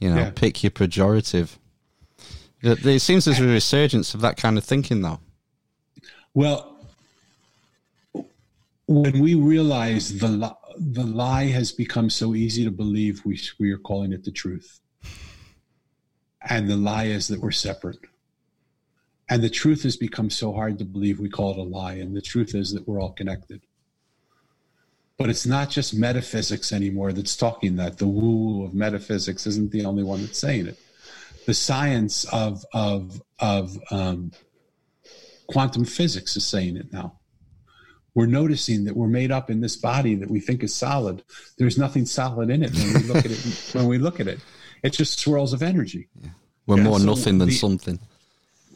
you 0.00 0.10
know, 0.10 0.16
yeah. 0.16 0.30
pick 0.34 0.62
your 0.62 0.70
pejorative. 0.70 1.56
It, 2.62 3.00
seems 3.00 3.26
there's 3.26 3.38
a 3.38 3.46
resurgence 3.46 4.14
of 4.14 4.22
that 4.22 4.36
kind 4.36 4.58
of 4.58 4.64
thinking, 4.64 5.02
though. 5.02 5.20
Well, 6.34 6.78
when 8.88 9.20
we 9.20 9.34
realize 9.34 10.18
the 10.18 10.28
li- 10.28 10.74
the 10.78 11.04
lie 11.04 11.46
has 11.46 11.72
become 11.72 12.10
so 12.10 12.34
easy 12.34 12.64
to 12.64 12.70
believe, 12.70 13.24
we 13.24 13.38
we 13.58 13.70
are 13.72 13.78
calling 13.78 14.12
it 14.12 14.24
the 14.24 14.30
truth. 14.30 14.80
And 16.42 16.68
the 16.68 16.76
lie 16.76 17.06
is 17.06 17.28
that 17.28 17.40
we're 17.40 17.50
separate. 17.50 17.98
And 19.28 19.42
the 19.42 19.50
truth 19.50 19.82
has 19.82 19.96
become 19.96 20.30
so 20.30 20.52
hard 20.52 20.78
to 20.78 20.84
believe 20.84 21.18
we 21.18 21.28
call 21.28 21.52
it 21.52 21.58
a 21.58 21.62
lie. 21.62 21.94
And 21.94 22.16
the 22.16 22.22
truth 22.22 22.54
is 22.54 22.72
that 22.72 22.86
we're 22.86 23.00
all 23.00 23.12
connected. 23.12 23.62
But 25.18 25.30
it's 25.30 25.46
not 25.46 25.70
just 25.70 25.94
metaphysics 25.94 26.72
anymore 26.72 27.12
that's 27.12 27.36
talking 27.36 27.76
that. 27.76 27.98
The 27.98 28.06
woo 28.06 28.64
of 28.64 28.74
metaphysics 28.74 29.46
isn't 29.46 29.72
the 29.72 29.84
only 29.84 30.02
one 30.02 30.20
that's 30.20 30.38
saying 30.38 30.66
it. 30.66 30.78
The 31.46 31.54
science 31.54 32.24
of, 32.32 32.64
of, 32.72 33.22
of 33.38 33.78
um, 33.90 34.32
quantum 35.48 35.84
physics 35.84 36.36
is 36.36 36.46
saying 36.46 36.76
it 36.76 36.92
now. 36.92 37.18
We're 38.14 38.26
noticing 38.26 38.84
that 38.84 38.96
we're 38.96 39.08
made 39.08 39.30
up 39.30 39.50
in 39.50 39.60
this 39.60 39.76
body 39.76 40.14
that 40.16 40.30
we 40.30 40.40
think 40.40 40.62
is 40.62 40.74
solid. 40.74 41.22
There's 41.58 41.76
nothing 41.76 42.06
solid 42.06 42.50
in 42.50 42.62
it 42.62 42.72
when 42.72 42.94
we 42.94 43.08
look 43.08 43.24
at 43.24 43.30
it. 43.30 43.70
When 43.74 43.86
we 43.86 43.98
look 43.98 44.20
at 44.20 44.26
it, 44.26 44.40
it's 44.86 44.96
just 44.96 45.18
swirls 45.18 45.52
of 45.52 45.62
energy. 45.62 46.08
Yeah. 46.22 46.30
We're 46.66 46.78
yeah, 46.78 46.82
more 46.84 46.98
so 46.98 47.04
nothing 47.06 47.38
than 47.38 47.48
the, 47.48 47.54
something. 47.54 47.98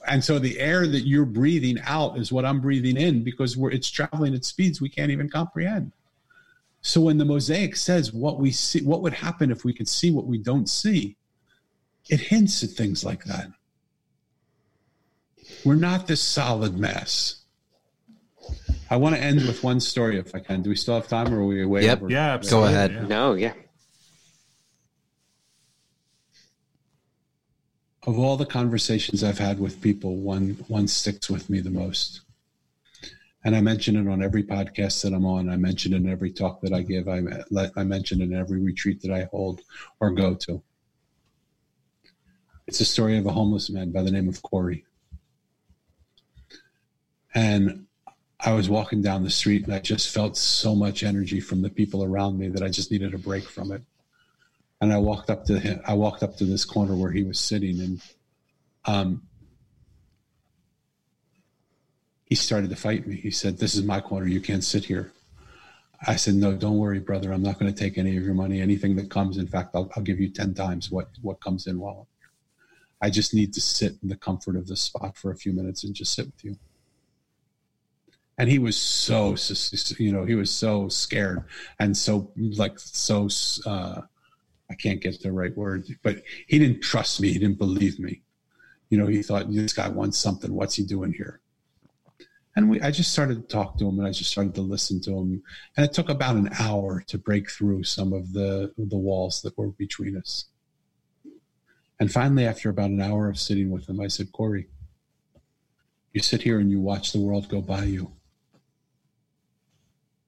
And 0.09 0.25
so 0.25 0.39
the 0.39 0.59
air 0.59 0.87
that 0.87 1.07
you're 1.07 1.25
breathing 1.25 1.79
out 1.85 2.19
is 2.19 2.33
what 2.33 2.45
I'm 2.45 2.61
breathing 2.61 2.97
in 2.97 3.23
because 3.23 3.57
we're, 3.57 3.71
it's 3.71 3.91
traveling 3.91 4.35
at 4.35 4.45
speeds 4.45 4.81
we 4.81 4.89
can't 4.89 5.11
even 5.11 5.29
comprehend. 5.29 5.93
So 6.83 7.01
when 7.03 7.19
the 7.19 7.25
mosaic 7.25 7.77
says 7.77 8.13
what 8.13 8.39
we 8.39 8.51
see, 8.51 8.83
what 8.83 9.03
would 9.03 9.13
happen 9.13 9.51
if 9.51 9.65
we 9.65 9.73
could 9.73 9.89
see 9.89 10.11
what 10.11 10.27
we 10.27 10.39
don't 10.39 10.69
see, 10.69 11.17
it 12.09 12.21
hints 12.21 12.63
at 12.65 12.71
things 12.71 13.05
like 13.05 13.25
that. 13.25 13.49
We're 15.65 15.75
not 15.75 16.07
this 16.07 16.23
solid 16.23 16.79
mass. 16.79 17.37
I 18.89 18.97
want 18.97 19.15
to 19.15 19.21
end 19.23 19.47
with 19.47 19.63
one 19.63 19.79
story 19.79 20.19
if 20.19 20.35
I 20.35 20.39
can. 20.41 20.63
Do 20.63 20.71
we 20.71 20.77
still 20.77 20.95
have 20.95 21.07
time 21.07 21.33
or 21.33 21.41
are 21.41 21.45
we 21.45 21.65
way 21.67 21.85
Yep. 21.85 21.99
over? 22.03 22.11
Yeah, 22.11 22.33
absolutely. 22.35 22.73
ahead. 22.75 22.93
yeah. 22.93 23.07
No, 23.07 23.35
yeah. 23.35 23.53
Of 28.07 28.19
all 28.19 28.37
the 28.37 28.47
conversations 28.47 29.23
I've 29.23 29.39
had 29.39 29.61
with 29.61 29.83
people, 29.83 30.17
one 30.17 30.57
one 30.69 30.89
sticks 30.89 31.29
with 31.29 31.51
me 31.51 31.61
the 31.61 31.71
most. 31.71 32.23
And 33.45 33.55
I 33.55 33.61
mention 33.61 33.97
it 33.97 34.11
on 34.11 34.23
every 34.23 34.43
podcast 34.43 35.03
that 35.03 35.13
I'm 35.13 35.25
on. 35.25 35.49
I 35.49 35.57
mention 35.57 35.93
it 35.93 35.97
in 35.97 36.09
every 36.09 36.31
talk 36.31 36.61
that 36.63 36.73
I 36.73 36.83
give. 36.83 37.09
I, 37.09 37.23
I 37.77 37.85
mention 37.85 38.21
it 38.21 38.25
in 38.25 38.35
every 38.35 38.61
retreat 38.61 39.01
that 39.03 39.13
I 39.13 39.25
hold 39.31 39.63
or 39.99 40.11
go 40.11 40.35
to. 40.35 40.63
It's 42.67 42.81
a 42.81 42.85
story 42.85 43.19
of 43.19 43.27
a 43.27 43.33
homeless 43.33 43.71
man 43.71 43.93
by 43.93 44.03
the 44.03 44.11
name 44.11 44.29
of 44.29 44.43
Corey. 44.43 44.85
And 47.35 47.87
I 48.39 48.53
was 48.53 48.69
walking 48.69 49.03
down 49.03 49.25
the 49.25 49.31
street 49.31 49.65
and 49.65 49.75
I 49.75 49.79
just 49.79 50.13
felt 50.13 50.37
so 50.37 50.75
much 50.75 51.03
energy 51.03 51.41
from 51.41 51.63
the 51.63 51.71
people 51.71 52.05
around 52.05 52.39
me 52.39 52.49
that 52.49 52.63
I 52.63 52.69
just 52.69 52.91
needed 52.91 53.15
a 53.15 53.19
break 53.19 53.45
from 53.45 53.73
it. 53.73 53.83
And 54.81 54.93
I 54.93 54.99
walked 54.99 55.29
up 55.29 55.45
to 55.45 55.59
him. 55.59 55.81
I 55.87 55.95
walked 55.95 56.23
up 56.23 56.37
to 56.37 56.45
this 56.45 56.65
corner 56.65 56.97
where 56.97 57.11
he 57.11 57.23
was 57.23 57.39
sitting, 57.39 57.81
and 57.81 58.03
um, 58.87 59.23
he 62.25 62.35
started 62.35 62.71
to 62.71 62.77
fight 62.77 63.07
me. 63.07 63.17
He 63.17 63.31
said, 63.31 63.59
"This 63.59 63.75
is 63.75 63.83
my 63.83 64.01
corner. 64.01 64.27
You 64.27 64.41
can't 64.41 64.65
sit 64.65 64.87
here." 64.87 65.13
I 66.07 66.17
said, 66.17 66.35
"No, 66.35 66.55
don't 66.57 66.79
worry, 66.79 66.99
brother. 66.99 67.31
I'm 67.31 67.43
not 67.43 67.59
going 67.59 67.73
to 67.73 67.79
take 67.79 67.99
any 67.99 68.17
of 68.17 68.25
your 68.25 68.33
money. 68.33 68.63
Anything 68.63 68.97
that 68.97 69.11
comes, 69.11 69.37
in 69.37 69.47
fact, 69.47 69.75
I'll, 69.75 69.91
I'll 69.95 70.03
give 70.03 70.19
you 70.19 70.31
ten 70.31 70.55
times 70.55 70.91
what 70.91 71.09
what 71.21 71.43
comes 71.43 71.67
in 71.67 71.79
while 71.79 71.99
I'm 72.01 72.07
here. 72.19 72.31
I 73.03 73.11
just 73.11 73.35
need 73.35 73.53
to 73.55 73.61
sit 73.61 73.97
in 74.03 74.09
the 74.09 74.17
comfort 74.17 74.57
of 74.57 74.67
this 74.67 74.81
spot 74.81 75.19
for 75.19 75.31
a 75.31 75.37
few 75.37 75.53
minutes 75.53 75.85
and 75.85 75.95
just 75.95 76.15
sit 76.15 76.25
with 76.25 76.43
you." 76.43 76.57
And 78.39 78.49
he 78.49 78.59
was 78.59 78.79
so, 78.79 79.37
you 79.99 80.11
know, 80.11 80.25
he 80.25 80.35
was 80.35 80.51
so 80.51 80.89
scared 80.89 81.45
and 81.79 81.95
so 81.95 82.33
like 82.37 82.79
so. 82.79 83.29
Uh, 83.67 84.03
I 84.71 84.75
can't 84.75 85.01
get 85.01 85.21
the 85.21 85.33
right 85.33 85.55
word, 85.57 85.87
but 86.03 86.23
he 86.47 86.59
didn't 86.59 86.81
trust 86.81 87.21
me. 87.21 87.33
He 87.33 87.39
didn't 87.39 87.59
believe 87.59 87.99
me. 87.99 88.23
You 88.89 88.99
know, 88.99 89.07
he 89.07 89.23
thought 89.23 89.53
this 89.53 89.73
guy 89.73 89.89
wants 89.89 90.19
something. 90.19 90.55
What's 90.55 90.77
he 90.77 90.85
doing 90.85 91.13
here? 91.13 91.41
And 92.57 92.71
we, 92.71 92.81
I 92.81 92.91
just 92.91 93.13
started 93.13 93.37
to 93.37 93.55
talk 93.55 93.79
to 93.79 93.89
him, 93.89 93.99
and 93.99 94.07
I 94.07 94.13
just 94.13 94.31
started 94.31 94.55
to 94.57 94.61
listen 94.61 95.01
to 95.03 95.13
him. 95.13 95.43
And 95.77 95.87
it 95.87 95.93
took 95.93 96.09
about 96.09 96.37
an 96.37 96.51
hour 96.59 97.03
to 97.07 97.19
break 97.19 97.51
through 97.51 97.85
some 97.85 98.13
of 98.13 98.33
the 98.33 98.73
the 98.77 98.99
walls 98.99 99.43
that 99.43 99.57
were 99.57 99.69
between 99.69 100.17
us. 100.17 100.47
And 101.99 102.11
finally, 102.11 102.47
after 102.47 102.71
about 102.71 102.91
an 102.91 103.01
hour 103.01 103.29
of 103.29 103.39
sitting 103.39 103.71
with 103.71 103.89
him, 103.89 104.01
I 104.01 104.09
said, 104.09 104.33
"Corey, 104.33 104.69
you 106.13 106.21
sit 106.23 106.43
here 106.43 106.59
and 106.59 106.71
you 106.71 106.81
watch 106.81 107.13
the 107.13 107.21
world 107.21 107.49
go 107.49 107.61
by 107.61 107.85
you. 107.85 108.13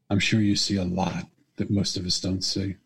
I'm 0.08 0.20
sure 0.20 0.40
you 0.40 0.56
see 0.56 0.76
a 0.76 0.84
lot 0.84 1.26
that 1.56 1.70
most 1.70 1.96
of 1.96 2.06
us 2.06 2.20
don't 2.20 2.42
see." 2.42 2.76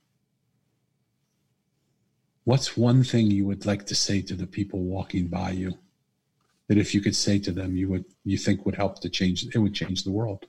What's 2.47 2.76
one 2.76 3.03
thing 3.03 3.28
you 3.28 3.44
would 3.47 3.66
like 3.66 3.86
to 3.86 3.97
say 3.97 4.22
to 4.22 4.34
the 4.34 4.47
people 4.47 4.84
walking 4.84 5.26
by 5.26 5.51
you 5.51 5.78
that 6.68 6.78
if 6.78 6.94
you 6.94 7.01
could 7.01 7.16
say 7.16 7.40
to 7.40 7.51
them 7.51 7.76
you 7.76 7.88
would 7.88 8.05
you 8.24 8.38
think 8.38 8.64
would 8.64 8.76
help 8.76 9.01
to 9.01 9.11
change 9.11 9.44
it 9.53 9.59
would 9.59 9.74
change 9.74 10.05
the 10.05 10.12
world? 10.12 10.47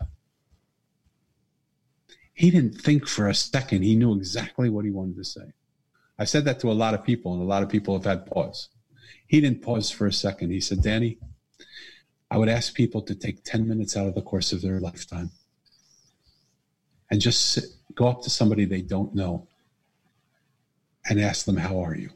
He 2.36 2.52
didn't 2.52 2.80
think 2.80 3.08
for 3.08 3.28
a 3.28 3.34
second. 3.34 3.82
He 3.82 3.96
knew 3.96 4.14
exactly 4.14 4.70
what 4.70 4.86
he 4.86 4.92
wanted 4.92 5.16
to 5.16 5.24
say. 5.24 5.54
I 6.20 6.26
said 6.26 6.46
that 6.46 6.60
to 6.60 6.72
a 6.72 6.80
lot 6.84 6.94
of 6.94 7.04
people, 7.04 7.34
and 7.34 7.42
a 7.42 7.46
lot 7.46 7.64
of 7.64 7.70
people 7.70 7.96
have 7.96 8.06
had 8.06 8.28
pause. 8.28 8.70
He 9.26 9.42
didn't 9.42 9.64
pause 9.64 9.90
for 9.90 10.06
a 10.06 10.14
second. 10.14 10.52
He 10.52 10.62
said, 10.62 10.84
Danny, 10.84 11.18
I 12.30 12.38
would 12.38 12.48
ask 12.48 12.76
people 12.76 13.02
to 13.02 13.16
take 13.16 13.44
10 13.44 13.68
minutes 13.68 13.98
out 13.98 14.06
of 14.06 14.14
the 14.14 14.22
course 14.22 14.54
of 14.54 14.62
their 14.62 14.80
lifetime 14.80 15.32
and 17.10 17.20
just 17.20 17.54
sit, 17.54 17.64
go 17.96 18.08
up 18.08 18.22
to 18.22 18.30
somebody 18.30 18.66
they 18.66 18.84
don't 18.84 19.16
know 19.16 19.48
and 21.10 21.20
ask 21.20 21.46
them, 21.46 21.58
How 21.58 21.80
are 21.80 21.96
you? 21.96 22.10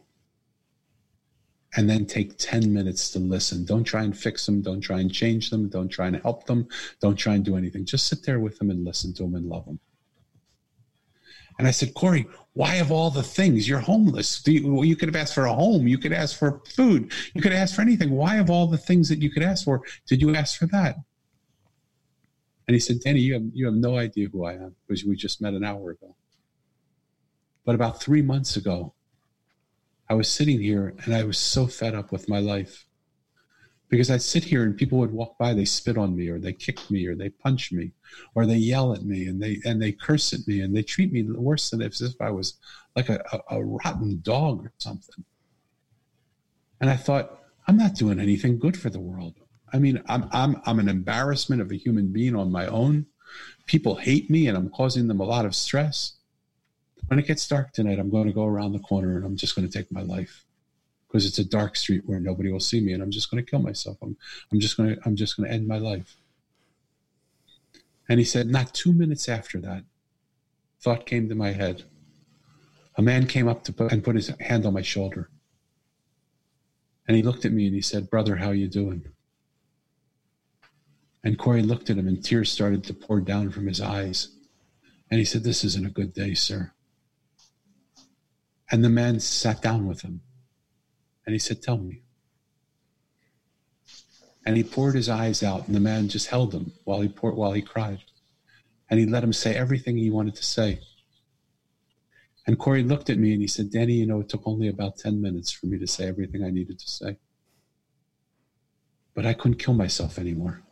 And 1.78 1.90
then 1.90 2.06
take 2.06 2.38
10 2.38 2.74
minutes 2.74 3.12
to 3.12 3.20
listen. 3.20 3.64
Don't 3.64 3.86
try 3.86 4.04
and 4.04 4.18
fix 4.18 4.46
them. 4.46 4.62
Don't 4.62 4.82
try 4.82 5.00
and 5.00 5.12
change 5.12 5.50
them. 5.50 5.70
Don't 5.70 5.88
try 5.88 6.08
and 6.08 6.18
help 6.18 6.46
them. 6.46 6.68
Don't 7.00 7.16
try 7.16 7.36
and 7.36 7.46
do 7.46 7.56
anything. 7.56 7.86
Just 7.86 8.08
sit 8.08 8.26
there 8.26 8.42
with 8.42 8.58
them 8.60 8.70
and 8.72 8.84
listen 8.84 9.14
to 9.14 9.24
them 9.24 9.36
and 9.36 9.46
love 9.48 9.66
them. 9.66 9.80
And 11.60 11.68
I 11.68 11.72
said, 11.72 11.94
Corey, 11.94 12.28
why 12.54 12.76
of 12.76 12.92
all 12.92 13.10
the 13.10 13.24
things? 13.24 13.70
You're 13.70 13.80
homeless. 13.80 14.46
You, 14.46 14.84
you 14.84 14.96
could 14.96 15.08
have 15.08 15.16
asked 15.16 15.34
for 15.34 15.46
a 15.46 15.54
home. 15.54 15.88
You 15.88 15.98
could 15.98 16.12
ask 16.12 16.38
for 16.38 16.62
food. 16.66 17.14
You 17.34 17.42
could 17.42 17.54
ask 17.54 17.76
for 17.76 17.82
anything. 17.82 18.12
Why 18.12 18.38
of 18.38 18.50
all 18.50 18.68
the 18.68 18.78
things 18.78 19.08
that 19.10 19.22
you 19.22 19.30
could 19.30 19.44
ask 19.44 19.64
for, 19.64 19.82
did 20.08 20.22
you 20.22 20.36
ask 20.36 20.58
for 20.60 20.66
that? 20.68 20.96
And 22.68 22.74
he 22.74 22.80
said, 22.80 23.00
Danny, 23.02 23.20
you 23.20 23.34
have, 23.34 23.44
you 23.54 23.66
have 23.66 23.76
no 23.76 23.98
idea 23.98 24.28
who 24.30 24.46
I 24.46 24.54
am 24.54 24.76
because 24.88 25.06
we 25.06 25.16
just 25.16 25.42
met 25.42 25.54
an 25.54 25.64
hour 25.64 25.92
ago. 25.92 26.16
But 27.66 27.76
about 27.76 28.02
three 28.02 28.22
months 28.22 28.56
ago, 28.56 28.94
I 30.10 30.14
was 30.14 30.30
sitting 30.30 30.60
here 30.60 30.94
and 31.06 31.16
I 31.16 31.24
was 31.24 31.38
so 31.38 31.68
fed 31.68 31.96
up 31.96 32.12
with 32.12 32.28
my 32.28 32.40
life 32.40 32.86
because 33.92 34.10
I'd 34.10 34.22
sit 34.22 34.46
here 34.46 34.64
and 34.64 34.76
people 34.76 34.98
would 35.00 35.12
walk 35.12 35.38
by, 35.38 35.54
they 35.54 35.66
spit 35.66 35.98
on 35.98 36.16
me 36.16 36.30
or 36.30 36.40
they 36.40 36.54
kick 36.54 36.90
me 36.90 37.06
or 37.06 37.16
they 37.16 37.30
punch 37.30 37.72
me 37.72 37.92
or 38.34 38.46
they 38.46 38.56
yell 38.56 38.94
at 38.94 39.04
me 39.04 39.28
and 39.28 39.42
they 39.42 39.60
and 39.66 39.82
they 39.82 39.92
curse 39.92 40.34
at 40.34 40.48
me 40.48 40.62
and 40.62 40.76
they 40.76 40.82
treat 40.82 41.12
me 41.12 41.24
worse 41.24 41.70
than 41.70 41.82
if, 41.82 42.02
if 42.02 42.20
I 42.22 42.32
was 42.32 42.58
like 42.96 43.10
a, 43.10 43.22
a, 43.32 43.58
a 43.58 43.64
rotten 43.64 44.22
dog 44.24 44.66
or 44.66 44.74
something. 44.78 45.24
And 46.80 46.90
I 46.90 46.96
thought, 46.96 47.42
I'm 47.68 47.78
not 47.78 47.96
doing 47.96 48.20
anything 48.20 48.58
good 48.58 48.78
for 48.78 48.90
the 48.90 49.00
world. 49.00 49.36
I 49.74 49.80
mean, 49.80 50.02
I'm 50.08 50.28
I'm 50.32 50.62
I'm 50.66 50.80
an 50.80 50.90
embarrassment 50.90 51.62
of 51.62 51.72
a 51.72 51.78
human 51.78 52.12
being 52.12 52.36
on 52.36 52.52
my 52.52 52.68
own. 52.68 53.08
People 53.66 53.96
hate 53.96 54.30
me 54.30 54.48
and 54.48 54.58
I'm 54.58 54.70
causing 54.70 55.08
them 55.08 55.20
a 55.20 55.26
lot 55.26 55.46
of 55.46 55.54
stress. 55.54 56.14
When 57.08 57.20
it 57.20 57.28
gets 57.28 57.48
dark 57.48 57.74
tonight, 57.74 58.00
I'm 58.00 58.10
going 58.10 58.28
to 58.28 58.34
go 58.34 58.46
around 58.46 58.72
the 58.72 58.80
corner 58.80 59.18
and 59.18 59.26
I'm 59.26 59.36
just 59.36 59.56
going 59.56 59.68
to 59.68 59.78
take 59.78 59.92
my 59.92 60.02
life 60.02 60.46
because 61.08 61.26
it's 61.26 61.40
a 61.40 61.46
dark 61.46 61.76
street 61.76 62.04
where 62.06 62.20
nobody 62.20 62.52
will 62.52 62.60
see 62.62 62.80
me 62.80 62.94
and 62.94 63.04
I'm 63.04 63.12
just 63.12 63.30
going 63.30 63.44
to 63.44 63.50
kill 63.50 63.60
myself. 63.60 63.98
I'm, 64.02 64.16
I'm 64.52 64.60
just 64.62 64.78
going 64.78 64.96
to, 64.96 65.02
I'm 65.06 65.18
just 65.18 65.36
going 65.36 65.50
to 65.50 65.54
end 65.54 65.68
my 65.68 65.78
life. 65.78 66.16
And 68.08 68.18
he 68.20 68.26
said, 68.26 68.48
not 68.48 68.74
two 68.74 68.94
minutes 68.94 69.28
after 69.28 69.60
that, 69.60 69.84
thought 70.80 71.06
came 71.06 71.28
to 71.30 71.36
my 71.36 71.52
head. 71.52 71.84
A 72.96 73.02
man 73.02 73.28
came 73.28 73.48
up 73.48 73.64
to 73.66 73.74
put, 73.74 73.92
and 73.92 74.04
put 74.04 74.16
his 74.16 74.30
hand 74.40 74.66
on 74.66 74.74
my 74.74 74.82
shoulder. 74.82 75.30
And 77.08 77.18
he 77.18 77.24
looked 77.24 77.46
at 77.46 77.52
me 77.52 77.66
and 77.66 77.76
he 77.76 77.82
said, 77.82 78.10
brother, 78.10 78.38
how 78.38 78.52
you 78.52 78.68
doing? 78.68 79.06
And 81.24 81.38
Corey 81.38 81.62
looked 81.62 81.90
at 81.90 81.98
him 81.98 82.08
and 82.08 82.24
tears 82.24 82.52
started 82.52 82.84
to 82.86 82.94
pour 82.94 83.20
down 83.20 83.52
from 83.52 83.68
his 83.68 83.82
eyes. 83.82 84.30
And 85.10 85.20
he 85.20 85.26
said, 85.26 85.44
this 85.44 85.64
isn't 85.64 85.86
a 85.86 85.90
good 85.90 86.14
day, 86.14 86.34
sir. 86.34 86.72
And 88.72 88.84
the 88.84 88.90
man 88.90 89.20
sat 89.20 89.62
down 89.62 89.86
with 89.86 90.02
him 90.02 90.22
and 91.26 91.34
he 91.34 91.40
said, 91.40 91.62
Tell 91.62 91.78
me. 91.78 92.02
And 94.46 94.58
he 94.58 94.64
poured 94.64 94.96
his 94.96 95.10
eyes 95.10 95.44
out, 95.44 95.68
and 95.68 95.76
the 95.76 95.80
man 95.80 96.10
just 96.10 96.28
held 96.28 96.54
him 96.54 96.72
while 96.84 97.02
he 97.02 97.10
poured, 97.10 97.36
while 97.36 97.52
he 97.52 97.62
cried. 97.62 98.00
And 98.90 99.00
he 99.00 99.06
let 99.06 99.24
him 99.24 99.34
say 99.34 99.56
everything 99.56 99.98
he 99.98 100.10
wanted 100.10 100.36
to 100.36 100.44
say. 100.44 100.80
And 102.48 102.58
Corey 102.58 102.84
looked 102.84 103.12
at 103.12 103.20
me 103.20 103.34
and 103.34 103.42
he 103.42 103.48
said, 103.48 103.70
Danny, 103.70 103.94
you 103.94 104.08
know, 104.08 104.22
it 104.22 104.30
took 104.30 104.48
only 104.48 104.68
about 104.68 104.98
10 104.98 105.22
minutes 105.22 105.52
for 105.52 105.68
me 105.68 105.78
to 105.78 105.86
say 105.86 106.08
everything 106.08 106.44
I 106.44 106.50
needed 106.50 106.80
to 106.80 106.90
say. 106.90 107.18
But 109.14 109.28
I 109.28 109.34
couldn't 109.34 109.60
kill 109.60 109.76
myself 109.76 110.18
anymore. 110.18 110.64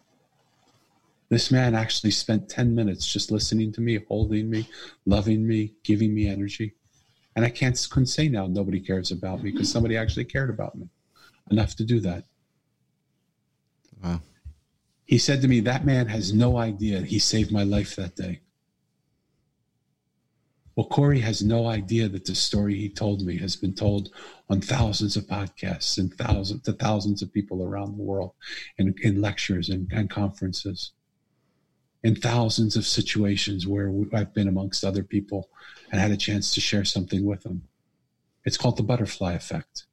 This 1.30 1.52
man 1.52 1.76
actually 1.76 2.12
spent 2.12 2.50
10 2.50 2.74
minutes 2.74 3.06
just 3.06 3.30
listening 3.30 3.72
to 3.74 3.82
me, 3.82 4.00
holding 4.08 4.50
me, 4.50 4.68
loving 5.06 5.48
me, 5.48 5.76
giving 5.84 6.16
me 6.16 6.28
energy. 6.28 6.74
And 7.36 7.46
I 7.46 7.50
can't 7.50 7.88
couldn't 7.90 8.08
say 8.08 8.28
now 8.28 8.48
nobody 8.48 8.80
cares 8.80 9.12
about 9.12 9.44
me 9.44 9.52
because 9.52 9.72
somebody 9.72 9.96
actually 9.96 10.26
cared 10.26 10.50
about 10.50 10.76
me 10.76 10.90
enough 11.52 11.76
to 11.78 11.86
do 11.86 12.00
that. 12.02 12.26
Wow. 14.04 14.22
He 15.06 15.18
said 15.18 15.42
to 15.42 15.48
me, 15.48 15.60
That 15.60 15.86
man 15.86 16.08
has 16.08 16.34
no 16.34 16.58
idea 16.58 17.02
he 17.02 17.20
saved 17.20 17.52
my 17.52 17.64
life 17.64 17.96
that 17.96 18.16
day. 18.16 18.42
Well, 20.76 20.88
Corey 20.88 21.20
has 21.20 21.44
no 21.44 21.68
idea 21.68 22.08
that 22.08 22.24
the 22.24 22.36
story 22.36 22.76
he 22.76 22.88
told 22.88 23.22
me 23.22 23.38
has 23.40 23.58
been 23.58 23.74
told 23.74 24.12
on 24.50 24.62
thousands 24.62 25.18
of 25.18 25.26
podcasts 25.26 25.98
and 25.98 26.14
thousands 26.14 26.64
to 26.64 26.74
thousands 26.74 27.22
of 27.22 27.34
people 27.34 27.64
around 27.64 27.98
the 27.98 28.04
world 28.04 28.32
in, 28.78 28.96
in 29.02 29.20
lectures 29.20 29.70
and, 29.70 29.92
and 29.92 30.10
conferences 30.10 30.94
in 32.04 32.16
thousands 32.16 32.76
of 32.76 32.86
situations 32.86 33.68
where 33.68 33.94
I've 34.14 34.34
been 34.34 34.48
amongst 34.48 34.86
other 34.86 35.04
people 35.04 35.50
and 35.92 36.00
had 36.00 36.12
a 36.12 36.18
chance 36.18 36.54
to 36.54 36.62
share 36.62 36.86
something 36.86 37.26
with 37.26 37.44
them. 37.44 37.64
It's 38.46 38.58
called 38.58 38.78
the 38.78 38.84
butterfly 38.84 39.34
effect. 39.34 39.86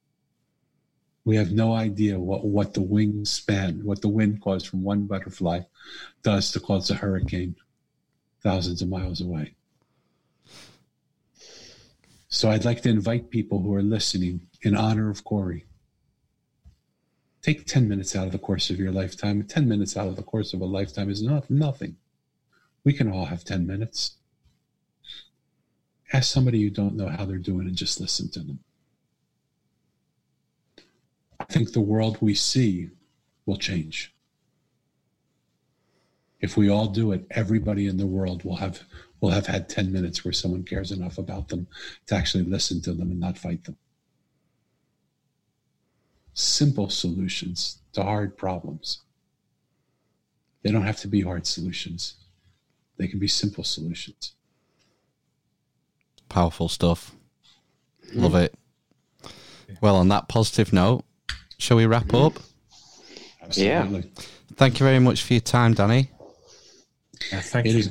We 1.24 1.36
have 1.36 1.50
no 1.50 1.74
idea 1.74 2.20
what, 2.20 2.44
what 2.44 2.74
the 2.74 2.82
wingspan, 2.82 3.82
what 3.82 4.00
the 4.00 4.08
wind 4.08 4.40
caused 4.40 4.68
from 4.68 4.84
one 4.84 5.06
butterfly 5.06 5.62
does 6.22 6.52
to 6.52 6.60
cause 6.60 6.88
a 6.90 6.94
hurricane 6.94 7.56
thousands 8.42 8.80
of 8.80 8.88
miles 8.88 9.20
away. 9.20 9.54
So 12.28 12.50
I'd 12.50 12.64
like 12.64 12.82
to 12.82 12.90
invite 12.90 13.30
people 13.30 13.60
who 13.60 13.74
are 13.74 13.82
listening 13.82 14.42
in 14.62 14.76
honor 14.76 15.10
of 15.10 15.24
Corey 15.24 15.64
Take 17.46 17.64
10 17.64 17.86
minutes 17.86 18.16
out 18.16 18.26
of 18.26 18.32
the 18.32 18.40
course 18.40 18.70
of 18.70 18.80
your 18.80 18.90
lifetime. 18.90 19.44
10 19.44 19.68
minutes 19.68 19.96
out 19.96 20.08
of 20.08 20.16
the 20.16 20.22
course 20.24 20.52
of 20.52 20.60
a 20.60 20.64
lifetime 20.64 21.08
is 21.08 21.22
not 21.22 21.48
nothing. 21.48 21.94
We 22.82 22.92
can 22.92 23.08
all 23.08 23.26
have 23.26 23.44
10 23.44 23.64
minutes. 23.64 24.16
Ask 26.12 26.32
somebody 26.32 26.58
you 26.58 26.70
don't 26.70 26.96
know 26.96 27.06
how 27.06 27.24
they're 27.24 27.38
doing 27.38 27.68
and 27.68 27.76
just 27.76 28.00
listen 28.00 28.28
to 28.30 28.40
them. 28.40 28.58
I 31.38 31.44
think 31.44 31.72
the 31.72 31.78
world 31.78 32.18
we 32.20 32.34
see 32.34 32.90
will 33.46 33.58
change. 33.58 34.12
If 36.40 36.56
we 36.56 36.68
all 36.68 36.88
do 36.88 37.12
it, 37.12 37.28
everybody 37.30 37.86
in 37.86 37.96
the 37.96 38.08
world 38.08 38.44
will 38.44 38.56
have 38.56 38.82
will 39.20 39.30
have 39.30 39.46
had 39.46 39.68
10 39.68 39.92
minutes 39.92 40.24
where 40.24 40.32
someone 40.32 40.64
cares 40.64 40.90
enough 40.90 41.16
about 41.16 41.46
them 41.46 41.68
to 42.08 42.16
actually 42.16 42.42
listen 42.42 42.82
to 42.82 42.92
them 42.92 43.12
and 43.12 43.20
not 43.20 43.38
fight 43.38 43.62
them. 43.62 43.76
Simple 46.38 46.90
solutions 46.90 47.78
to 47.94 48.02
hard 48.02 48.36
problems. 48.36 49.00
They 50.62 50.70
don't 50.70 50.82
have 50.82 50.98
to 50.98 51.08
be 51.08 51.22
hard 51.22 51.46
solutions. 51.46 52.16
They 52.98 53.08
can 53.08 53.18
be 53.18 53.26
simple 53.26 53.64
solutions. 53.64 54.32
Powerful 56.28 56.68
stuff. 56.68 57.12
Hmm. 58.12 58.20
Love 58.20 58.34
it. 58.34 58.54
Well, 59.80 59.96
on 59.96 60.08
that 60.08 60.28
positive 60.28 60.74
note, 60.74 61.04
shall 61.56 61.78
we 61.78 61.86
wrap 61.86 62.10
hmm. 62.10 62.16
up? 62.16 62.34
Absolutely. 63.42 64.10
Thank 64.56 64.78
you 64.78 64.84
very 64.84 64.98
much 64.98 65.22
for 65.22 65.32
your 65.32 65.40
time, 65.40 65.72
Danny. 65.72 66.10
Yeah, 67.32 67.40
thank 67.40 67.66
It 67.66 67.72
you. 67.72 67.78
is 67.78 67.90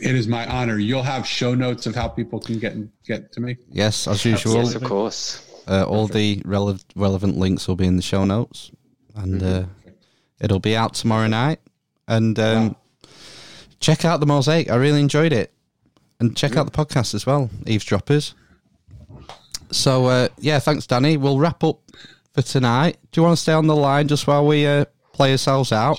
it 0.00 0.16
is 0.16 0.26
my 0.26 0.46
honor. 0.48 0.78
You'll 0.78 1.04
have 1.04 1.24
show 1.24 1.54
notes 1.54 1.86
of 1.86 1.94
how 1.94 2.08
people 2.08 2.40
can 2.40 2.58
get 2.58 2.74
get 3.04 3.30
to 3.32 3.40
me. 3.40 3.56
Yes, 3.70 4.08
as 4.08 4.24
usual. 4.24 4.56
Yes, 4.56 4.74
of 4.74 4.82
course. 4.82 5.48
Uh, 5.66 5.84
all 5.84 6.06
the 6.06 6.36
rele- 6.40 6.84
relevant 6.94 7.38
links 7.38 7.66
will 7.66 7.76
be 7.76 7.86
in 7.86 7.96
the 7.96 8.02
show 8.02 8.24
notes, 8.24 8.70
and 9.14 9.42
uh, 9.42 9.64
it'll 10.40 10.60
be 10.60 10.76
out 10.76 10.94
tomorrow 10.94 11.26
night. 11.26 11.60
And 12.06 12.38
um, 12.38 12.76
check 13.80 14.04
out 14.04 14.20
the 14.20 14.26
mosaic. 14.26 14.70
I 14.70 14.76
really 14.76 15.00
enjoyed 15.00 15.32
it, 15.32 15.52
and 16.20 16.36
check 16.36 16.56
out 16.56 16.70
the 16.70 16.84
podcast 16.84 17.14
as 17.14 17.24
well, 17.24 17.48
eavesdroppers. 17.66 18.34
So 19.70 20.06
uh, 20.06 20.28
yeah, 20.38 20.58
thanks, 20.58 20.86
Danny. 20.86 21.16
We'll 21.16 21.38
wrap 21.38 21.64
up 21.64 21.78
for 22.32 22.42
tonight. 22.42 22.98
Do 23.10 23.20
you 23.20 23.24
want 23.24 23.36
to 23.36 23.42
stay 23.42 23.52
on 23.52 23.66
the 23.66 23.76
line 23.76 24.08
just 24.08 24.26
while 24.26 24.46
we 24.46 24.66
uh, 24.66 24.84
play 25.12 25.32
ourselves 25.32 25.72
out? 25.72 25.98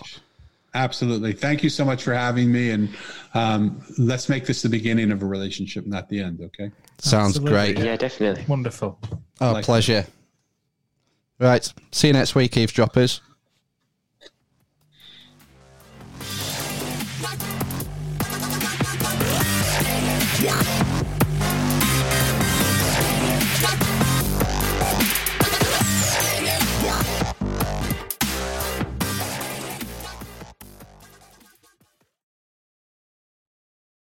Absolutely. 0.76 1.32
Thank 1.34 1.64
you 1.64 1.70
so 1.70 1.86
much 1.86 2.04
for 2.04 2.14
having 2.14 2.52
me, 2.52 2.72
and 2.72 2.90
um, 3.34 3.82
let's 3.98 4.28
make 4.30 4.46
this 4.46 4.62
the 4.62 4.70
beginning 4.70 5.10
of 5.12 5.24
a 5.24 5.26
relationship, 5.26 5.88
not 5.88 6.10
the 6.10 6.20
end. 6.20 6.42
Okay. 6.42 6.70
Sounds 7.00 7.38
Absolutely, 7.38 7.74
great. 7.74 7.80
Yeah, 7.86 7.96
definitely. 7.96 8.44
Wonderful. 8.48 9.00
Oh, 9.42 9.54
Like- 9.54 9.66
pleasure. 9.66 10.06
Right. 11.40 11.74
See 11.92 12.08
you 12.08 12.14
next 12.14 12.36
week, 12.36 12.56
eavesdroppers. 12.56 13.22